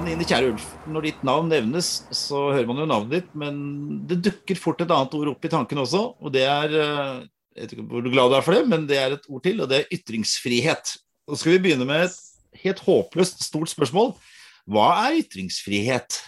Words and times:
Anine 0.00 0.24
Kjære 0.24 0.48
Ulf, 0.54 0.64
når 0.88 1.04
ditt 1.04 1.24
navn 1.26 1.50
nevnes, 1.52 1.88
så 2.14 2.38
hører 2.54 2.68
man 2.70 2.80
jo 2.80 2.86
navnet 2.88 3.12
ditt, 3.12 3.34
men 3.36 3.58
det 4.08 4.22
dukker 4.24 4.56
fort 4.56 4.80
et 4.80 4.88
annet 4.88 5.16
ord 5.18 5.34
opp 5.34 5.44
i 5.44 5.52
tanken 5.52 5.82
også, 5.82 6.02
og 6.16 6.32
det 6.32 6.46
er 6.48 6.72
eh, 6.72 7.26
Jeg 7.56 7.62
vet 7.66 7.72
ikke 7.76 7.86
hvor 7.90 8.08
glad 8.08 8.32
du 8.32 8.36
er 8.38 8.46
for 8.46 8.56
det, 8.56 8.64
men 8.68 8.88
det 8.88 8.96
er 9.00 9.10
et 9.16 9.28
ord 9.28 9.42
til, 9.44 9.60
og 9.60 9.68
det 9.68 9.76
er 9.78 9.92
ytringsfrihet. 9.96 10.96
Nå 11.28 11.36
skal 11.36 11.52
vi 11.56 11.62
begynne 11.66 11.88
med 11.88 12.06
et 12.06 12.16
helt 12.62 12.80
håpløst 12.84 13.44
stort 13.44 13.72
spørsmål. 13.72 14.14
Hva 14.68 14.88
er 15.06 15.20
ytringsfrihet? 15.20 16.20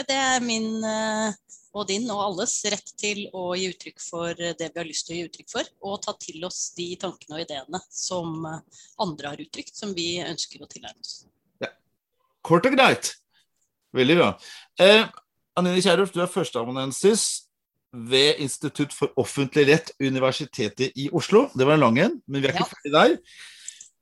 Det 0.00 0.16
er 0.16 0.40
min 0.44 0.84
eh, 0.84 1.32
og 1.72 1.86
din 1.86 2.08
og 2.10 2.20
alles 2.24 2.56
rett 2.72 2.92
til 2.98 3.26
å 3.36 3.52
gi 3.54 3.68
uttrykk 3.70 4.00
for 4.02 4.34
det 4.34 4.56
vi 4.72 4.80
har 4.80 4.88
lyst 4.88 5.06
til 5.06 5.14
å 5.14 5.18
gi 5.20 5.26
uttrykk 5.28 5.50
for, 5.52 5.68
og 5.86 6.00
ta 6.02 6.14
til 6.18 6.42
oss 6.48 6.72
de 6.76 6.88
tankene 6.98 7.38
og 7.38 7.44
ideene 7.44 7.80
som 7.94 8.46
eh, 8.50 8.80
andre 9.02 9.34
har 9.34 9.42
uttrykt, 9.44 9.76
som 9.78 9.94
vi 9.94 10.16
ønsker 10.24 10.62
å 10.64 10.70
tilegne 10.70 10.98
oss. 11.00 11.20
Kort 12.42 12.64
og 12.64 12.72
greit. 12.72 13.12
Veldig 13.92 14.16
bra. 14.16 14.30
Eh, 14.80 15.04
Anine 15.60 15.82
Kierulf, 15.84 16.12
du 16.14 16.22
er 16.24 16.30
førsteamanuensis 16.32 17.26
ved 17.92 18.38
Institutt 18.40 18.94
for 18.96 19.12
offentlig 19.20 19.66
rett, 19.68 19.90
Universitetet 20.00 20.94
i 20.96 21.08
Oslo. 21.12 21.48
Det 21.52 21.66
var 21.66 21.76
en 21.76 21.84
lang 21.84 21.98
en, 21.98 22.14
men 22.26 22.40
vi 22.40 22.48
er 22.48 22.54
ikke 22.54 22.64
Ja. 22.64 22.70
ferdig 22.70 22.92
der. 22.94 23.16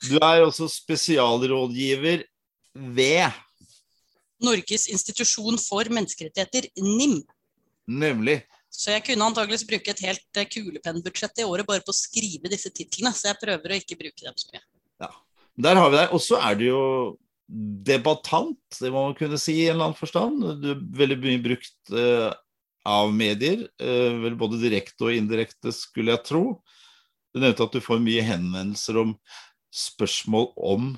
Du 0.09 0.17
er 0.23 0.45
også 0.45 0.69
spesialrådgiver 0.71 2.23
ved 2.75 3.33
Norges 4.41 4.87
institusjon 4.87 5.59
for 5.59 5.83
menneskerettigheter, 5.91 6.69
NIM. 6.79 7.25
Nemlig. 7.89 8.43
Så 8.69 8.93
jeg 8.93 9.05
kunne 9.07 9.31
antageligvis 9.31 9.65
bruke 9.69 9.93
et 9.95 10.03
helt 10.05 10.39
eh, 10.41 10.49
kulepennbudsjett 10.53 11.41
i 11.41 11.47
året 11.49 11.67
bare 11.69 11.85
på 11.85 11.95
å 11.95 11.97
skrive 11.97 12.51
disse 12.53 12.71
titlene, 12.75 13.15
så 13.17 13.31
jeg 13.31 13.41
prøver 13.41 13.73
å 13.73 13.79
ikke 13.81 13.97
bruke 13.99 14.27
dem 14.27 14.37
så 14.37 14.51
mye. 14.53 14.63
Ja, 15.01 15.09
Der 15.65 15.81
har 15.81 15.89
vi 15.91 16.01
deg. 16.03 16.13
Og 16.13 16.23
så 16.23 16.41
er 16.45 16.59
du 16.59 16.67
jo 16.69 16.83
debattant, 17.89 18.61
det 18.77 18.93
må 18.93 19.07
man 19.07 19.17
kunne 19.17 19.39
si 19.41 19.55
i 19.57 19.69
en 19.71 19.79
eller 19.79 19.89
annen 19.89 19.99
forstand. 19.99 20.45
Du 20.61 20.69
er 20.75 20.83
veldig 21.01 21.17
mye 21.23 21.41
brukt 21.47 21.95
uh, 21.97 22.31
av 22.89 23.13
medier, 23.17 23.67
Uh, 23.81 24.21
vel 24.21 24.37
både 24.37 24.61
direkte 24.61 25.09
og 25.09 25.17
indirekte, 25.17 25.73
skulle 25.73 26.13
jeg 26.13 26.27
tro. 26.29 26.43
Du 27.33 27.41
nevnte 27.41 27.65
at 27.65 27.73
du 27.73 27.81
får 27.85 28.03
mye 28.05 28.25
henvendelser 28.27 29.01
om 29.01 29.15
spørsmål 29.73 30.51
om 30.57 30.91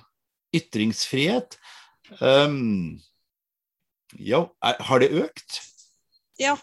ytringsfrihet. 0.57 1.55
Um, 2.19 2.99
ja, 4.19 4.43
er, 4.65 4.81
har 4.89 5.03
det 5.03 5.13
økt? 5.23 5.61
Ja, 6.41 6.57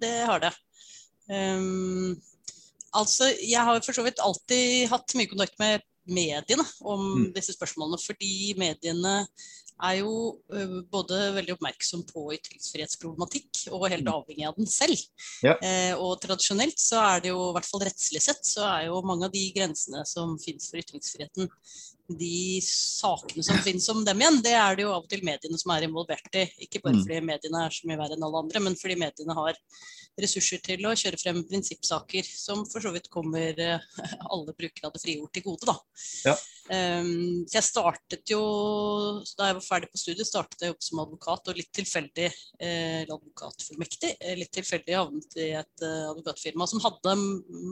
det 0.00 0.14
har 0.28 0.40
det. 0.40 0.52
Um, 1.30 2.14
altså, 2.94 3.30
jeg 3.40 3.64
har 3.64 3.80
for 3.84 3.96
så 3.96 4.04
vidt 4.06 4.22
alltid 4.22 4.88
hatt 4.92 5.14
mye 5.18 5.30
kontakt 5.30 5.58
med 5.58 5.82
mediene 6.04 6.64
om 6.84 7.00
Mm. 7.14 7.32
disse 7.34 7.54
spørsmålene, 7.56 7.98
fordi 7.98 8.54
mediene 8.60 9.26
er 9.82 9.98
jo 9.98 10.38
både 10.90 11.32
veldig 11.34 11.56
oppmerksom 11.56 12.04
på 12.06 12.28
ytringsfrihetsproblematikk 12.38 13.64
og 13.72 13.88
helt 13.90 14.04
Mm. 14.04 14.12
avhengig 14.14 14.46
av 14.46 14.54
den 14.56 14.66
selv. 14.66 15.00
Ja. 15.42 15.56
Eh, 15.60 15.94
og 15.98 16.20
tradisjonelt 16.20 16.78
så 16.78 17.00
er 17.16 17.20
det 17.20 17.28
jo, 17.30 17.50
i 17.50 17.54
hvert 17.54 17.66
fall 17.66 17.80
rettslig 17.80 18.22
sett, 18.22 18.44
så 18.44 18.62
er 18.62 18.86
jo 18.86 19.02
mange 19.02 19.24
av 19.24 19.32
de 19.32 19.52
grensene 19.52 20.06
som 20.06 20.38
finnes 20.38 20.68
for 20.70 20.78
ytringsfriheten, 20.78 21.50
de 22.06 22.60
sakene 22.60 23.42
som 23.42 23.56
finnes 23.64 23.88
om 23.88 24.04
dem 24.04 24.20
igjen, 24.20 24.42
det 24.44 24.52
er 24.52 24.76
det 24.76 24.82
jo 24.84 24.92
av 24.92 25.04
og 25.04 25.08
til 25.08 25.24
mediene 25.24 25.56
som 25.58 25.72
er 25.72 25.86
involvert 25.88 26.34
i. 26.36 26.44
Ikke 26.60 26.82
bare 26.82 26.94
Mm. 26.94 27.02
fordi 27.06 27.20
mediene 27.24 27.64
er 27.64 27.70
så 27.70 27.86
mye 27.88 27.96
verre 27.96 28.12
enn 28.14 28.22
alle 28.22 28.42
andre, 28.44 28.60
men 28.60 28.76
fordi 28.76 28.94
mediene 28.94 29.34
har 29.34 29.54
ressurser 30.20 30.60
til 30.62 30.84
å 30.84 30.92
kjøre 30.94 31.18
frem 31.18 31.42
prinsippsaker 31.48 32.22
som 32.22 32.64
for 32.66 32.78
så 32.80 32.92
vidt 32.92 33.08
kommer 33.10 33.56
alle 34.30 34.52
brukere 34.54 34.84
av 34.86 34.92
det 34.92 35.02
frie 35.02 35.18
ord 35.20 35.32
til 35.32 35.42
gode. 35.42 35.64
Da. 35.66 35.76
Ja. 36.26 36.36
Um, 37.00 37.44
så 37.48 37.56
jeg 37.58 37.66
startet 37.66 38.30
jo, 38.30 38.40
da 39.38 39.48
jeg 39.50 39.58
var 39.58 39.63
ferdig 39.66 39.90
på 39.92 40.00
studiet, 40.00 40.28
startet 40.28 40.62
jeg 40.66 40.74
opp 40.74 40.84
som 40.84 41.00
advokat, 41.02 41.50
og 41.50 41.58
litt 41.58 41.72
tilfeldig 41.74 42.28
eh, 42.28 43.02
advokatfullmektig. 43.04 44.14
eh, 44.20 44.36
Litt 44.38 44.52
tilfeldig 44.54 44.96
havnet 44.98 45.36
i 45.40 45.50
et 45.58 45.84
eh, 45.84 46.06
advokatfirma 46.12 46.68
som 46.70 46.82
hadde 46.84 47.16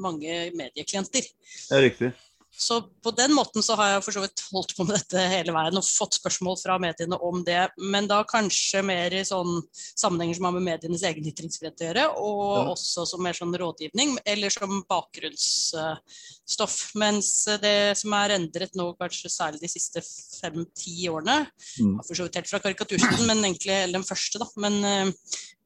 mange 0.02 0.36
medieklienter. 0.58 1.28
Det 1.30 1.78
er 1.78 1.86
riktig. 1.88 2.12
Så 2.52 2.82
på 3.02 3.10
den 3.16 3.32
måten 3.34 3.62
så 3.64 3.74
har 3.78 3.94
jeg 3.94 4.02
for 4.04 4.12
så 4.12 4.20
vidt 4.22 4.42
holdt 4.52 4.74
på 4.76 4.84
med 4.86 4.96
dette 4.98 5.18
hele 5.32 5.52
veien 5.56 5.76
og 5.80 5.84
fått 5.86 6.18
spørsmål 6.20 6.58
fra 6.60 6.76
mediene 6.78 7.16
om 7.24 7.40
det, 7.46 7.70
men 7.80 8.06
da 8.06 8.18
kanskje 8.28 8.82
mer 8.84 9.10
i 9.16 9.22
sånn 9.24 9.62
sammenhenger 9.96 10.34
som 10.36 10.44
har 10.44 10.52
med 10.58 10.62
medienes 10.66 11.02
egen 11.08 11.24
ytringsfrihet 11.32 11.80
å 11.80 11.86
gjøre, 11.88 12.04
og 12.20 12.52
Ja. 12.52 12.64
også 12.74 13.06
som 13.08 13.22
mer 13.22 13.32
sånn 13.32 13.54
rådgivning, 13.56 14.18
eller 14.26 14.50
som 14.50 14.84
bakgrunnsstoff. 14.88 16.92
Mens 16.94 17.44
det 17.62 17.96
som 17.98 18.12
er 18.12 18.36
endret 18.36 18.74
nå, 18.76 18.92
kanskje 19.00 19.30
særlig 19.32 19.60
de 19.64 19.68
siste 19.72 20.02
fem-ti 20.40 21.08
årene, 21.08 21.46
Mm. 21.80 22.04
for 22.04 22.14
så 22.14 22.24
vidt 22.28 22.34
helt 22.34 22.48
fra 22.48 22.58
karikaturstiden, 22.60 23.26
men 23.26 23.38
egentlig 23.42 23.72
hele 23.80 23.92
den 23.92 24.04
første, 24.04 24.38
da. 24.38 24.46
Men, 24.56 24.84
eh, 24.84 25.12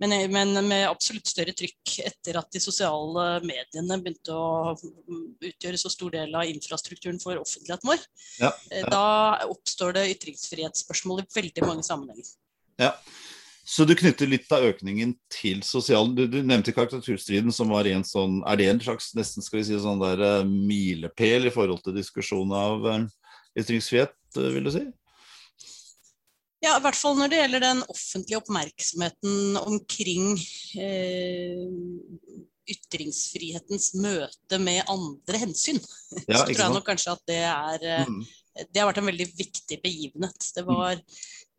men, 0.02 0.14
men 0.32 0.68
med 0.68 0.84
absolutt 0.90 1.28
større 1.30 1.54
trykk 1.56 1.94
etter 2.04 2.36
at 2.40 2.50
de 2.52 2.60
sosiale 2.60 3.26
mediene 3.46 3.96
begynte 4.02 4.34
å 4.34 4.74
mm, 4.76 5.22
utgjøre 5.52 5.80
så 5.80 5.92
stor 5.92 6.12
del 6.18 6.34
av 6.36 6.50
infrastrukturen 6.50 7.20
for 7.22 7.40
offentligheten 7.40 7.94
vår. 7.94 8.04
Ja, 8.42 8.52
Eh, 8.70 8.82
ja. 8.82 8.90
Da 8.90 9.46
oppstår 9.50 9.96
det 9.96 10.10
ytringsfrihetsspørsmål 10.16 11.22
i 11.22 11.30
veldig 11.34 11.64
mange 11.66 11.86
sammenhenger. 11.86 12.28
Ja. 12.80 12.92
Så 13.66 13.84
du 13.84 13.96
knytter 13.98 14.28
litt 14.30 14.50
av 14.54 14.62
økningen 14.62 15.16
til 15.32 15.62
sosial 15.66 16.12
Du, 16.14 16.22
du 16.30 16.38
nevnte 16.46 16.74
karikaturstriden, 16.74 17.50
som 17.50 17.72
var 17.74 17.88
en 17.90 18.04
sånn 18.06 18.36
Er 18.46 18.60
det 18.60 18.68
en 18.70 18.82
slags 18.84 19.08
nesten 19.18 19.42
skal 19.42 19.58
vi 19.58 19.64
si 19.66 19.80
sånn 19.82 19.98
der 19.98 20.22
eh, 20.22 20.44
milepæl 20.46 21.48
i 21.48 21.54
forhold 21.54 21.82
til 21.82 21.96
diskusjon 21.96 22.52
av 22.54 22.86
eh, 22.92 23.08
ytringsfrihet, 23.58 24.14
eh, 24.38 24.52
vil 24.54 24.68
du 24.68 24.72
si? 24.76 24.84
Ja, 26.64 26.78
i 26.78 26.82
hvert 26.82 26.96
fall 26.96 27.18
når 27.18 27.30
det 27.30 27.38
gjelder 27.42 27.64
den 27.66 27.82
offentlige 27.92 28.38
oppmerksomheten 28.40 29.58
omkring 29.60 30.30
eh, 30.80 31.66
ytringsfrihetens 32.72 33.92
møte 34.00 34.58
med 34.62 34.82
andre 34.90 35.42
hensyn. 35.44 35.78
Ja, 36.26 36.40
så 36.40 36.46
tror 36.48 36.62
jeg 36.64 36.74
nok 36.74 36.86
kanskje 36.88 37.14
at 37.14 37.24
det 37.28 37.42
er 37.44 37.88
eh, 37.92 38.04
Mm. 38.08 38.22
det 38.72 38.80
har 38.80 38.88
vært 38.88 39.02
en 39.02 39.10
veldig 39.10 39.26
viktig 39.36 39.78
begivenhet. 39.82 40.48
Det 40.56 40.64
var, 40.66 40.96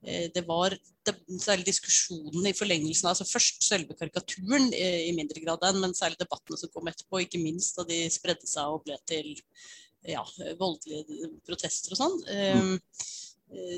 eh, 0.03 0.27
det 0.33 0.43
var 0.47 0.73
det, 0.73 1.13
særlig 1.39 1.67
diskusjonen 1.69 2.49
i 2.49 2.55
forlengelsen 2.57 3.07
av 3.07 3.13
altså 3.13 3.27
Først 3.29 3.63
selve 3.63 3.95
karikaturen 3.99 4.71
eh, 4.73 5.05
i 5.07 5.13
mindre 5.15 5.43
grad 5.43 5.63
enn, 5.69 5.79
men 5.83 5.93
særlig 5.93 6.19
debattene 6.23 6.57
som 6.57 6.73
kom 6.73 6.89
etterpå. 6.89 7.21
Ikke 7.21 7.43
minst 7.43 7.77
da 7.77 7.85
de 7.87 8.01
spredde 8.11 8.49
seg 8.49 8.73
og 8.73 8.83
ble 8.87 8.97
til 9.05 9.35
ja, 10.07 10.23
voldelige 10.59 11.31
protester 11.45 11.93
og 11.93 12.01
sånn. 12.01 12.19
Eh, 12.33 12.57
eh, 12.57 13.15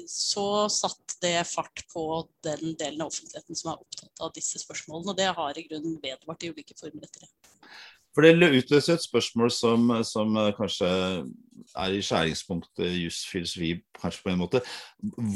Så 0.10 0.44
satt 0.74 1.14
det 1.22 1.36
fart 1.46 1.84
på 1.94 2.04
den 2.46 2.74
delen 2.80 3.04
av 3.04 3.12
offentligheten 3.12 3.58
som 3.58 3.74
er 3.74 3.84
opptatt 3.84 4.24
av 4.26 4.34
disse 4.34 4.62
spørsmålene. 4.62 5.14
Og 5.14 5.20
det 5.20 5.30
har 5.38 5.60
i 5.60 5.66
grunnen 5.68 6.00
vedvart 6.02 6.46
i 6.46 6.50
ulike 6.50 6.78
former 6.80 7.06
etter 7.06 7.28
det. 7.28 7.32
For 8.18 8.26
det 8.26 8.50
utløser 8.50 8.98
et 8.98 9.06
spørsmål 9.06 9.52
som, 9.54 9.92
som 10.08 10.34
eh, 10.42 10.52
kanskje 10.58 10.90
er 10.90 11.94
i 11.94 12.02
skjæringspunktet 12.04 12.98
jusfilosofi, 13.04 13.76
kanskje 14.02 14.26
på 14.26 14.32
en 14.34 14.42
måte. 14.42 14.64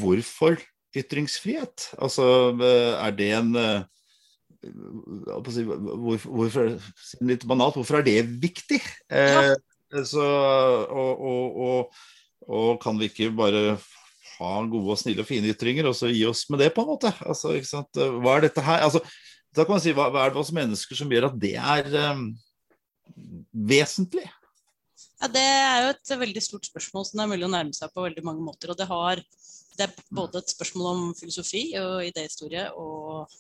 Hvorfor 0.01 0.57
ytringsfrihet? 0.97 1.91
Altså, 2.01 2.25
eh, 2.57 2.94
er 2.97 3.13
det 3.19 3.29
en 3.38 3.53
hvorfor, 4.63 5.44
hva 5.44 5.51
skal 5.51 5.51
jeg 5.51 5.55
si, 5.59 5.63
hvor, 5.67 6.25
hvorfor, 6.39 6.73
Litt 7.29 7.45
banalt, 7.47 7.77
hvorfor 7.77 8.00
er 8.00 8.07
det 8.07 8.17
viktig? 8.41 8.81
Eh, 9.11 9.53
så, 10.09 10.27
og, 10.89 11.21
og, 11.21 11.57
og, 11.67 12.05
og 12.50 12.69
kan 12.81 12.97
vi 13.00 13.11
ikke 13.11 13.31
bare 13.38 13.77
ha 14.38 14.53
gode 14.69 14.95
og 14.95 14.99
snille 14.99 15.23
og 15.23 15.29
fine 15.29 15.51
ytringer, 15.53 15.88
og 15.89 15.95
så 15.97 16.11
gi 16.11 16.23
oss 16.29 16.45
med 16.49 16.63
det, 16.63 16.71
på 16.75 16.83
en 16.83 16.91
måte? 16.94 17.11
Altså, 17.25 17.55
ikke 17.57 17.69
sant? 17.69 17.91
Hva 17.95 18.38
er 18.38 18.47
dette 18.47 18.63
her? 18.66 18.85
Altså, 18.88 19.03
da 19.53 19.66
kan 19.66 19.75
man 19.75 19.83
si, 19.83 19.94
hva, 19.94 20.07
hva 20.13 20.25
er 20.25 20.33
det 20.33 20.41
hos 20.41 20.53
mennesker 20.55 20.97
som 20.97 21.11
gjør 21.13 21.29
at 21.29 21.35
det 21.41 21.53
er 21.61 21.89
um, 22.13 22.23
vesentlig? 23.53 24.25
Ja, 25.21 25.29
Det 25.31 25.44
er 25.44 25.77
jo 25.85 25.91
et 25.94 26.13
veldig 26.25 26.41
stort 26.44 26.68
spørsmål 26.68 27.06
som 27.07 27.19
det 27.19 27.25
er 27.25 27.33
mulig 27.35 27.47
å 27.47 27.53
nærme 27.53 27.75
seg 27.77 27.94
på 27.94 28.03
veldig 28.03 28.24
mange 28.25 28.44
måter. 28.44 28.74
og 28.74 28.80
Det, 28.80 28.88
har, 28.89 29.21
det 29.77 29.85
er 29.85 29.94
både 30.12 30.41
et 30.41 30.51
spørsmål 30.56 30.89
om 30.89 31.06
filosofi 31.15 31.63
og 31.79 32.01
idéhistorie 32.09 32.65
og 32.75 33.31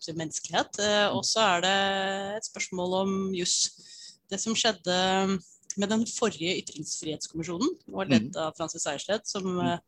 si, 0.00 0.14
menneskelighet. 0.16 0.80
eh, 0.82 1.06
Og 1.14 1.22
så 1.28 1.44
er 1.44 1.64
det 1.66 1.76
et 2.40 2.50
spørsmål 2.50 2.98
om 3.04 3.14
juss. 3.36 3.60
Det 4.30 4.40
som 4.42 4.56
skjedde 4.58 4.96
med 5.78 5.92
den 5.92 6.02
forrige 6.10 6.56
ytringsfrihetskommisjonen, 6.64 7.76
var 7.94 8.08
ledet 8.10 8.34
av 8.40 8.56
Francis 8.58 8.82
Sejersted, 8.82 9.22
som, 9.30 9.46
eh, 9.62 9.78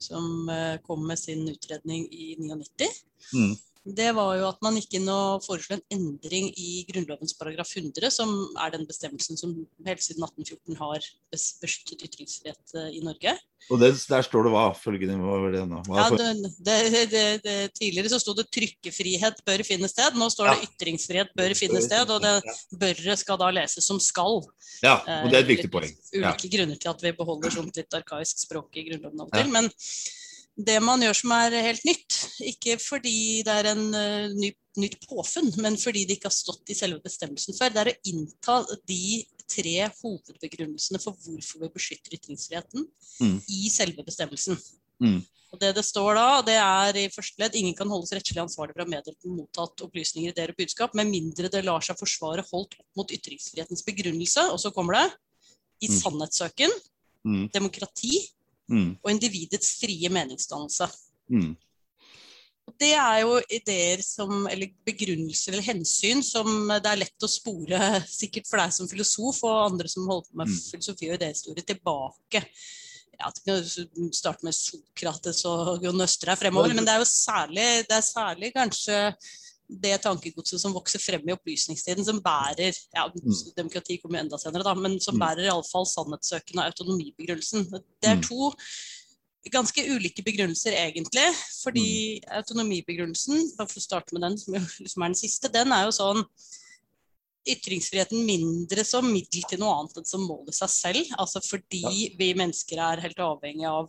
som 0.00 0.48
eh, 0.48 0.80
kom 0.86 1.06
med 1.06 1.18
sin 1.18 1.48
utredning 1.48 2.12
i 2.12 2.36
99. 2.38 2.86
Mm. 3.34 3.56
Det 3.84 4.10
var 4.12 4.34
jo 4.36 4.48
at 4.50 4.58
man 4.60 4.76
gikk 4.76 4.98
inn 4.98 5.08
og 5.08 5.40
foreslo 5.40 5.78
en 5.78 5.84
endring 5.94 6.50
i 6.52 6.82
Grunnlovens 6.90 7.32
paragraf 7.38 7.70
100, 7.72 8.10
som 8.12 8.28
er 8.60 8.74
den 8.74 8.84
bestemmelsen 8.88 9.40
som 9.40 9.54
helt 9.86 10.04
siden 10.04 10.26
1814 10.26 10.76
har 10.76 11.06
beskyttet 11.32 12.04
ytringsfrihet 12.04 12.74
eh, 12.76 12.90
i 12.98 13.00
Norge. 13.04 13.32
Og 13.72 13.80
det, 13.80 13.90
der 14.10 14.26
står 14.26 14.46
det 14.46 14.52
hva? 14.52 14.66
Følgende, 14.76 15.16
hva 15.24 15.38
var 15.46 15.56
det 15.56 15.64
nå? 15.70 15.80
Ja, 15.96 16.06
det, 16.12 17.24
det, 17.44 17.56
tidligere 17.76 18.12
så 18.12 18.20
sto 18.20 18.36
det 18.36 18.48
'trykkefrihet 18.52 19.40
bør 19.48 19.64
finne 19.64 19.88
sted'. 19.88 20.16
Nå 20.20 20.28
står 20.32 20.52
det 20.52 20.68
'ytringsfrihet 20.68 21.32
bør 21.36 21.56
finne 21.56 21.80
sted', 21.84 22.12
og 22.12 22.20
det 22.24 22.36
børre 22.84 23.16
skal 23.16 23.40
da 23.40 23.50
leses 23.62 23.88
som 23.88 24.00
'skal'. 24.00 24.48
Ja, 24.84 25.00
og 25.24 25.32
det 25.32 25.40
er 25.40 25.44
et 25.44 25.52
viktig 25.56 25.72
poeng. 25.72 25.92
Ulike 26.12 26.52
grunner 26.52 26.76
til 26.76 26.92
at 26.92 27.04
vi 27.04 27.16
beholder 27.16 27.52
sånt 27.52 27.76
litt 27.80 28.00
arkaisk 28.00 28.44
språk 28.44 28.76
i 28.76 28.88
Grunnloven 28.90 29.24
av 29.24 29.28
og 29.28 29.36
til. 29.36 29.52
men 29.52 29.72
det 30.66 30.78
man 30.84 31.02
gjør 31.04 31.16
som 31.16 31.34
er 31.36 31.56
helt 31.64 31.84
nytt. 31.88 32.16
Ikke 32.52 32.76
fordi 32.82 33.42
det 33.46 33.54
er 33.54 33.70
en 33.72 33.84
uh, 33.94 34.32
ny, 34.36 34.52
nytt 34.80 34.98
påfunn, 35.08 35.50
men 35.62 35.78
fordi 35.80 36.06
det 36.08 36.18
ikke 36.18 36.30
har 36.30 36.36
stått 36.36 36.72
i 36.72 36.78
selve 36.78 37.00
bestemmelsen 37.04 37.56
før. 37.56 37.72
Det 37.74 37.82
er 37.82 37.92
å 37.92 37.98
innta 38.12 38.60
de 38.88 39.02
tre 39.50 39.76
hovedbegrunnelsene 40.00 41.00
for 41.02 41.18
hvorfor 41.24 41.64
vi 41.64 41.72
beskytter 41.74 42.16
ytringsfriheten 42.16 42.86
mm. 42.86 43.36
i 43.50 43.70
selve 43.72 44.04
bestemmelsen. 44.06 44.58
Mm. 45.02 45.20
Og 45.50 45.58
Det 45.58 45.72
det 45.74 45.82
står 45.82 46.14
da, 46.14 46.26
det 46.46 46.56
er 46.62 46.98
i 47.00 47.08
første 47.10 47.42
ledd 47.42 47.56
ingen 47.58 47.74
kan 47.74 47.90
holdes 47.90 48.12
rettslig 48.14 48.38
ansvarlig 48.38 48.76
for 48.76 48.84
å 48.84 48.86
ha 48.86 48.92
meddelt 48.92 49.26
mottatt 49.26 49.82
opplysninger, 49.82 50.30
ideer 50.30 50.52
og 50.52 50.60
budskap, 50.60 50.94
med 50.94 51.10
mindre 51.10 51.50
det 51.50 51.64
lar 51.66 51.82
seg 51.82 51.98
forsvare 51.98 52.44
holdt 52.52 52.76
opp 52.78 53.00
mot 53.00 53.14
ytringsfrihetens 53.16 53.82
begrunnelse. 53.86 54.46
Og 54.54 54.60
så 54.62 54.70
kommer 54.74 55.00
det 55.00 55.06
i 55.82 55.90
mm. 55.90 55.96
sannhetssøken, 55.96 56.76
mm. 57.26 57.42
demokrati, 57.56 58.20
mm. 58.70 58.90
og 59.02 59.10
individets 59.12 59.74
frie 59.80 60.10
meningsdannelse. 60.12 60.88
Mm. 61.30 61.52
Det 62.80 62.92
er 62.94 63.22
jo 63.24 63.38
ideer 63.50 64.02
som, 64.04 64.44
eller 64.48 64.70
begrunnelser 64.86 65.54
eller 65.54 65.66
hensyn 65.66 66.22
som 66.24 66.68
det 66.70 66.86
er 66.86 67.00
lett 67.02 67.26
å 67.26 67.30
spore, 67.30 67.80
sikkert 68.08 68.46
for 68.48 68.62
deg 68.62 68.76
som 68.76 68.90
filosof 68.90 69.42
og 69.48 69.64
andre 69.64 69.90
som 69.90 70.06
holder 70.08 70.28
på 70.28 70.40
med 70.40 70.52
mm. 70.52 70.60
filosofi 70.70 71.10
og 71.10 71.18
idéhistorie, 71.18 71.66
tilbake. 71.66 72.44
Ja, 73.20 73.28
Starte 74.16 74.46
med 74.46 74.56
Sokrates 74.56 75.42
og 75.48 75.84
Jon 75.84 76.00
Østre 76.00 76.36
fremover, 76.40 76.72
men 76.72 76.86
det 76.86 76.94
er 76.94 77.02
jo 77.02 77.10
særlig, 77.10 77.66
det 77.90 77.98
er 77.98 78.06
særlig 78.06 78.52
kanskje 78.54 79.00
det 79.82 79.96
tankegodset 80.04 80.60
som 80.62 80.74
vokser 80.74 81.02
frem 81.02 81.28
i 81.28 81.34
opplysningstiden, 81.34 82.04
som 82.06 82.20
bærer 82.24 82.74
ja, 82.74 83.06
mm. 83.06 83.34
Demokrati 83.56 83.98
kommer 84.02 84.18
jo 84.18 84.24
enda 84.26 84.40
senere, 84.40 84.66
da, 84.66 84.74
men 84.74 84.98
som 85.02 85.16
mm. 85.16 85.22
bærer 85.22 85.48
iallfall 85.48 85.86
sannhetssøken 85.88 86.58
og 86.58 86.70
autonomibegrunnelsen. 86.72 87.68
Det 87.70 88.10
er 88.10 88.18
mm. 88.18 88.24
to 88.26 88.50
ganske 89.48 89.84
ulike 89.94 90.24
begrunnelser, 90.26 90.76
egentlig. 90.76 91.26
Fordi 91.62 92.20
autonomibegrunnelsen, 92.40 93.52
bare 93.56 93.70
for 93.70 93.80
å 93.80 93.84
starte 93.84 94.16
med 94.16 94.26
den, 94.26 94.38
som 94.40 94.56
liksom 94.58 95.04
er 95.04 95.12
den 95.12 95.20
siste, 95.20 95.52
den 95.52 95.72
er 95.76 95.86
jo 95.86 95.94
sånn 95.96 96.24
ytringsfriheten 97.48 98.26
mindre 98.26 98.84
som 98.84 99.06
middel 99.08 99.46
til 99.48 99.62
noe 99.62 99.78
annet 99.78 100.02
enn 100.02 100.08
som 100.08 100.26
mål 100.28 100.50
i 100.52 100.56
seg 100.56 100.72
selv. 100.74 101.14
Altså 101.16 101.40
fordi 101.44 102.10
vi 102.18 102.34
mennesker 102.36 102.82
er 102.84 103.06
helt 103.06 103.22
avhengig 103.24 103.68
av 103.70 103.88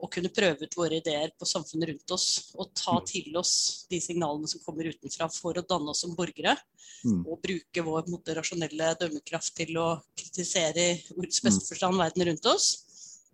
å 0.00 0.08
kunne 0.12 0.32
prøve 0.32 0.66
ut 0.66 0.76
våre 0.76 0.98
ideer 1.00 1.32
på 1.38 1.48
samfunnet 1.48 1.92
rundt 1.92 2.14
oss. 2.16 2.26
Og 2.56 2.72
ta 2.76 2.96
mm. 2.98 3.06
til 3.08 3.38
oss 3.40 3.54
de 3.90 4.00
signalene 4.02 4.50
som 4.50 4.62
kommer 4.64 4.90
utenfra 4.90 5.28
for 5.32 5.58
å 5.58 5.64
danne 5.66 5.92
oss 5.92 6.02
som 6.04 6.14
borgere. 6.18 6.56
Mm. 7.04 7.22
Og 7.24 7.40
bruke 7.44 7.84
vår 7.86 8.10
måte, 8.12 8.36
rasjonelle 8.36 8.92
dømmekraft 9.00 9.54
til 9.60 9.76
å 9.80 9.88
kritisere 10.18 10.86
i 10.94 11.16
ordets 11.16 11.42
beste 11.44 11.64
mm. 11.64 11.68
forstand 11.72 12.00
verden 12.00 12.28
rundt 12.30 12.50
oss. 12.50 12.70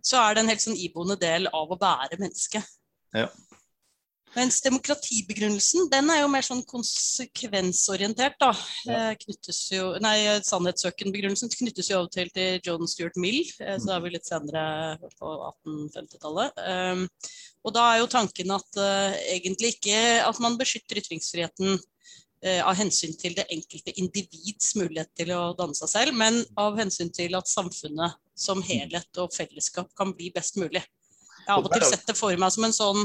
Så 0.06 0.20
er 0.20 0.36
det 0.36 0.44
en 0.44 0.52
helt 0.52 0.62
sånn 0.62 0.78
iboende 0.78 1.18
del 1.18 1.50
av 1.50 1.72
å 1.72 1.80
være 1.80 2.18
menneske. 2.20 2.62
Ja. 3.16 3.30
Mens 4.36 4.58
demokratibegrunnelsen 4.60 5.86
den 5.88 6.10
er 6.12 6.20
jo 6.20 6.28
mer 6.28 6.44
sånn 6.44 6.60
konsekvensorientert. 6.68 8.36
da. 8.42 8.50
Ja. 8.84 8.98
Eh, 8.98 9.14
knyttes 9.22 9.62
jo, 9.72 9.94
nei, 10.04 10.18
Sannhetssøkenbegrunnelsen 10.44 11.52
knyttes 11.54 11.88
jo 11.88 12.02
av 12.02 12.10
og 12.10 12.12
til 12.12 12.28
til 12.34 12.60
John 12.66 12.84
Stuart 12.90 13.16
Mill, 13.16 13.40
eh, 13.64 13.78
så 13.80 13.88
da 13.88 13.96
er 13.96 14.04
vi 14.04 14.12
litt 14.12 14.28
senere 14.28 14.64
på 15.16 15.32
1850-tallet. 15.64 16.60
Um, 16.68 17.06
og 17.64 17.74
da 17.74 17.88
er 17.94 18.02
jo 18.02 18.12
tanken 18.12 18.52
at 18.54 18.78
uh, 18.78 19.16
egentlig 19.32 19.76
ikke 19.76 19.98
at 20.26 20.40
man 20.44 20.58
beskytter 20.60 21.00
ytringsfriheten 21.02 21.78
av 22.62 22.76
hensyn 22.78 23.14
til 23.18 23.32
det 23.34 23.46
enkelte 23.50 23.90
individs 23.98 24.74
mulighet 24.76 25.08
til 25.18 25.32
å 25.34 25.54
danne 25.56 25.74
seg 25.74 25.88
selv, 25.90 26.14
men 26.14 26.36
av 26.60 26.76
hensyn 26.78 27.08
til 27.10 27.34
at 27.34 27.48
samfunnet 27.50 28.20
som 28.38 28.60
helhet 28.62 29.18
og 29.18 29.32
fellesskap 29.34 29.88
kan 29.98 30.12
bli 30.14 30.28
best 30.34 30.60
mulig. 30.60 30.84
Jeg 30.84 31.48
har 31.48 31.56
av 31.56 31.66
og 31.66 31.72
til 31.72 31.86
sett 31.88 32.04
det 32.06 32.14
for 32.14 32.36
meg 32.38 32.52
som 32.54 32.68
en 32.68 32.76
sånn 32.76 33.02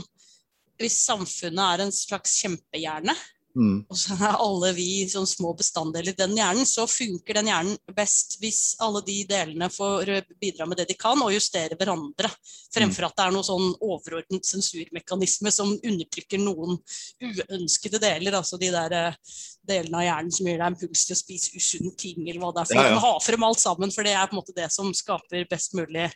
hvis 0.80 1.02
samfunnet 1.04 1.64
er 1.66 1.86
en 1.86 1.96
slags 1.96 2.38
kjempehjerne, 2.44 3.16
Mm. 3.56 3.82
Og 3.92 3.98
så 4.00 4.16
er 4.16 4.38
alle 4.40 4.70
vi 4.78 5.04
som 5.12 5.26
små 5.28 5.52
bestanddeler 5.60 6.14
i 6.14 6.18
den 6.18 6.36
hjernen, 6.38 6.68
så 6.68 6.86
funker 6.88 7.36
den 7.36 7.50
hjernen 7.52 7.96
best 7.96 8.38
hvis 8.40 8.78
alle 8.84 9.02
de 9.08 9.18
delene 9.28 9.68
får 9.72 10.12
bidra 10.40 10.68
med 10.70 10.80
det 10.80 10.88
de 10.92 10.98
kan, 11.00 11.20
og 11.20 11.34
justere 11.36 11.76
hverandre. 11.80 12.32
Fremfor 12.72 13.10
at 13.10 13.18
det 13.18 13.26
er 13.26 13.36
noe 13.36 13.48
sånn 13.48 13.74
overordnet 13.84 14.48
sensurmekanisme 14.48 15.52
som 15.54 15.74
undertrykker 15.76 16.42
noen 16.42 16.80
uønskede 17.20 18.00
deler. 18.02 18.40
Altså 18.40 18.60
de 18.62 18.72
der 18.72 18.98
eh, 18.98 19.20
delene 19.68 20.00
av 20.00 20.08
hjernen 20.08 20.36
som 20.36 20.48
gir 20.48 20.64
deg 20.64 20.80
puls 20.86 21.06
til 21.08 21.18
å 21.18 21.20
spise 21.20 21.60
usunne 21.60 21.94
ting, 22.00 22.24
eller 22.24 22.40
hva 22.44 22.56
det 22.56 22.64
er. 22.64 22.72
For 22.72 22.80
ja, 22.80 22.96
ja. 22.96 23.04
Ha 23.04 23.14
frem 23.26 23.48
alt 23.50 23.64
sammen, 23.64 23.92
for 23.92 24.08
det 24.08 24.16
er 24.16 24.32
på 24.32 24.38
en 24.38 24.44
måte 24.44 24.56
det 24.56 24.72
som 24.74 24.96
skaper 24.96 25.48
best 25.52 25.76
mulig 25.78 26.08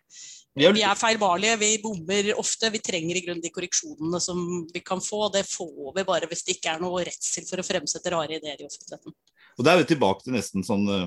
vi 0.55 0.83
er 0.87 0.95
feilbarlige, 0.95 1.57
vi 1.59 1.71
bommer 1.83 2.31
ofte. 2.39 2.69
Vi 2.71 2.79
trenger 2.83 3.17
i 3.17 3.23
grunnen 3.25 3.43
de 3.43 3.51
korreksjonene 3.51 4.21
som 4.23 4.39
vi 4.71 4.81
kan 4.85 5.01
få. 5.03 5.27
Det 5.33 5.43
får 5.49 5.91
vi 5.97 6.05
bare 6.07 6.29
hvis 6.31 6.45
det 6.47 6.55
ikke 6.57 6.75
er 6.75 6.83
noe 6.83 7.03
redsel 7.03 7.47
for 7.49 7.59
å 7.59 7.65
fremsette 7.67 8.13
rare 8.13 8.39
ideer 8.39 8.61
i 8.61 8.67
offentligheten. 8.67 9.15
Og 9.55 9.63
Da 9.63 9.71
er 9.71 9.81
vi 9.81 9.89
tilbake 9.91 10.23
til 10.23 10.35
nesten 10.35 10.65
sånn 10.67 10.87
uh, 10.87 11.05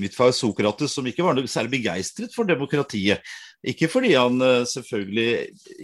mitt 0.00 0.14
far 0.16 0.32
Sokrates, 0.36 0.94
som 0.96 1.08
ikke 1.08 1.24
var 1.24 1.40
særlig 1.48 1.78
begeistret 1.78 2.32
for 2.36 2.48
demokratiet. 2.48 3.24
Ikke 3.64 3.88
fordi 3.92 4.14
han 4.16 4.40
uh, 4.40 4.64
selvfølgelig 4.68 5.28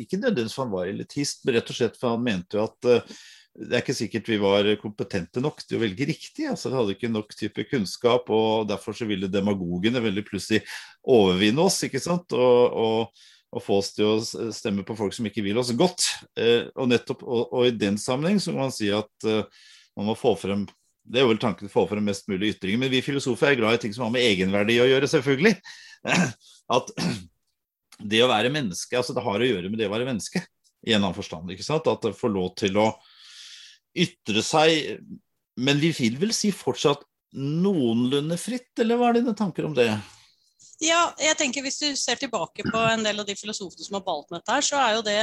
Ikke 0.05 0.20
nødvendigvis 0.20 0.56
for 0.56 0.67
han 0.67 0.73
var 0.73 0.88
elitist, 0.93 1.44
men 1.44 1.58
rett 1.58 1.73
og 1.73 1.76
slett 1.76 2.00
for 2.00 2.17
han 2.17 2.25
mente 2.25 2.56
jo 2.56 2.64
at 2.69 2.88
uh, 2.88 3.20
det 3.58 3.75
er 3.75 3.82
ikke 3.82 3.97
sikkert 3.99 4.29
vi 4.31 4.38
var 4.41 4.69
kompetente 4.81 5.43
nok 5.43 5.64
til 5.64 5.79
å 5.79 5.82
velge 5.82 6.06
riktig. 6.08 6.47
altså 6.49 6.70
Vi 6.70 6.79
hadde 6.79 6.94
ikke 6.94 7.11
nok 7.11 7.35
type 7.35 7.64
kunnskap, 7.70 8.31
og 8.31 8.69
derfor 8.70 8.94
så 8.97 9.08
ville 9.08 9.31
demagogene 9.31 10.02
veldig 10.02 10.25
plutselig 10.29 10.62
overvinne 11.02 11.67
oss. 11.67 11.81
ikke 11.87 12.02
sant, 12.02 12.31
og, 12.37 12.76
og, 12.79 13.25
og 13.50 13.64
få 13.64 13.81
oss 13.82 13.91
til 13.97 14.06
å 14.06 14.52
stemme 14.55 14.87
på 14.87 14.97
folk 14.99 15.17
som 15.17 15.26
ikke 15.26 15.44
vil 15.44 15.58
oss 15.61 15.73
godt. 15.76 16.06
Eh, 16.38 16.70
og 16.76 16.93
nettopp, 16.93 17.25
og, 17.26 17.43
og, 17.50 17.67
i 17.67 17.75
den 17.75 17.99
sammenheng 17.99 18.38
så 18.41 18.55
kan 18.55 18.69
man 18.69 18.76
si 18.76 18.93
at 18.94 19.29
eh, 19.29 19.67
man 19.99 20.12
må 20.12 20.19
få 20.19 20.37
frem 20.38 20.69
det 21.11 21.19
er 21.19 21.26
vel 21.26 21.41
tanken 21.43 21.67
å 21.67 21.73
få 21.73 21.87
frem 21.91 22.05
mest 22.06 22.29
mulig 22.31 22.53
ytringer, 22.53 22.79
men 22.79 22.91
vi 22.93 23.00
filosofer 23.03 23.49
er 23.50 23.56
glad 23.58 23.75
i 23.75 23.81
ting 23.82 23.94
som 23.96 24.05
har 24.05 24.12
med 24.14 24.23
egenverdi 24.23 24.76
å 24.79 24.87
gjøre, 24.87 25.08
selvfølgelig. 25.11 25.56
At 26.76 26.93
det 27.99 28.20
å 28.23 28.29
være 28.31 28.53
menneske, 28.53 28.94
altså 28.94 29.17
det 29.17 29.25
har 29.25 29.43
å 29.43 29.49
gjøre 29.49 29.73
med 29.73 29.81
det 29.81 29.88
å 29.88 29.94
være 29.94 30.06
menneske, 30.06 30.44
i 30.87 30.94
en 30.94 31.03
annen 31.03 31.17
forstand. 31.17 31.50
ikke 31.50 31.67
sant? 31.67 31.88
At 31.91 32.05
det 32.05 32.14
får 32.20 32.31
lov 32.37 32.53
til 32.61 32.79
å 32.79 32.87
ytre 33.96 34.42
seg, 34.44 35.00
men 35.60 35.81
vi 35.82 35.90
vil 35.96 36.19
vel 36.20 36.34
si 36.37 36.52
fortsatt 36.54 37.02
noenlunde 37.37 38.38
fritt, 38.40 38.72
eller 38.82 38.98
hva 38.98 39.10
er 39.10 39.20
dine 39.20 39.37
tanker 39.38 39.66
om 39.69 39.75
det? 39.76 39.90
Ja, 40.81 41.10
jeg 41.20 41.37
tenker 41.37 41.62
Hvis 41.62 41.78
du 41.82 41.88
ser 41.98 42.19
tilbake 42.19 42.64
på 42.64 42.84
en 42.88 43.04
del 43.04 43.20
av 43.20 43.26
de 43.28 43.37
filosofene 43.37 43.84
som 43.84 43.98
har 43.98 44.06
balt 44.06 44.31
med 44.31 44.41
dette, 44.41 44.55
her, 44.56 44.65
så 44.65 44.81
er 44.81 44.94
jo 44.96 45.03
det 45.06 45.19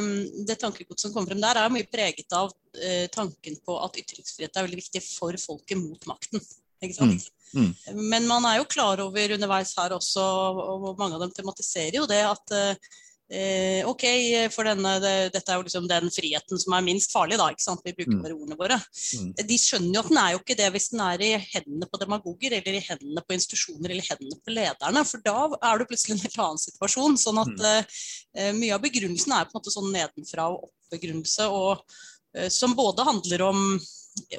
um, 0.00 0.14
det 0.48 0.56
tankegodset 0.62 1.06
som 1.06 1.14
kommer 1.14 1.34
frem 1.34 1.42
der, 1.42 1.60
er 1.60 1.74
mye 1.74 1.88
preget 1.90 2.32
av 2.36 2.48
uh, 2.50 3.06
tanken 3.14 3.58
på 3.64 3.76
at 3.84 4.00
ytringsfrihet 4.00 4.56
er 4.56 4.66
veldig 4.66 4.80
viktig 4.80 5.04
for 5.04 5.36
folket 5.42 5.80
mot 5.80 6.08
makten. 6.10 6.42
Mm. 6.78 7.16
Mm. 7.58 7.72
Men 8.06 8.26
man 8.30 8.44
er 8.46 8.60
jo 8.60 8.68
klar 8.70 9.00
over 9.02 9.34
underveis 9.34 9.72
her 9.78 9.96
også, 9.96 10.22
og 10.22 10.92
mange 11.00 11.18
av 11.18 11.24
dem 11.26 11.34
tematiserer 11.34 11.98
jo 11.98 12.06
det, 12.10 12.22
at 12.22 12.54
uh, 12.54 12.96
Eh, 13.28 13.84
OK, 13.84 14.04
for 14.48 14.64
denne, 14.64 14.94
det, 15.04 15.12
dette 15.34 15.52
er 15.52 15.58
jo 15.58 15.64
liksom 15.66 15.88
den 15.88 16.08
friheten 16.08 16.60
som 16.60 16.72
er 16.72 16.84
minst 16.86 17.12
farlig, 17.12 17.36
da. 17.36 17.50
ikke 17.52 17.64
sant? 17.64 17.82
Vi 17.84 17.92
bruker 17.92 18.14
mm. 18.16 18.22
bare 18.24 18.36
ordene 18.36 18.56
våre. 18.56 18.78
Mm. 19.20 19.32
De 19.50 19.58
skjønner 19.60 19.98
jo 19.98 20.02
at 20.02 20.08
den 20.08 20.20
er 20.22 20.30
jo 20.32 20.40
ikke 20.40 20.56
det 20.56 20.68
hvis 20.72 20.88
den 20.94 21.02
er 21.04 21.24
i 21.26 21.30
hendene 21.42 21.88
på 21.90 22.00
demagoger, 22.00 22.56
eller 22.56 22.78
i 22.78 22.84
hendene 22.86 23.24
på 23.24 23.36
institusjoner, 23.36 23.92
eller 23.92 24.00
i 24.06 24.08
hendene 24.08 24.38
på 24.40 24.54
lederne. 24.56 25.02
For 25.10 25.24
da 25.26 25.36
er 25.58 25.80
du 25.82 25.84
plutselig 25.90 26.14
i 26.14 26.16
en 26.16 26.24
helt 26.24 26.38
annen 26.46 26.62
situasjon. 26.62 27.18
Sånn 27.20 27.40
at 27.42 27.52
mm. 27.52 27.98
eh, 28.40 28.52
mye 28.56 28.78
av 28.78 28.84
begrunnelsen 28.86 29.34
er 29.36 29.48
på 29.48 29.52
en 29.52 29.60
måte 29.60 29.74
sånn 29.76 29.90
nedenfra 29.92 30.46
og 30.54 30.70
opp-begrunnelse, 30.70 31.50
eh, 31.52 32.48
som 32.54 32.76
både 32.78 33.04
handler 33.10 33.44
om 33.50 33.66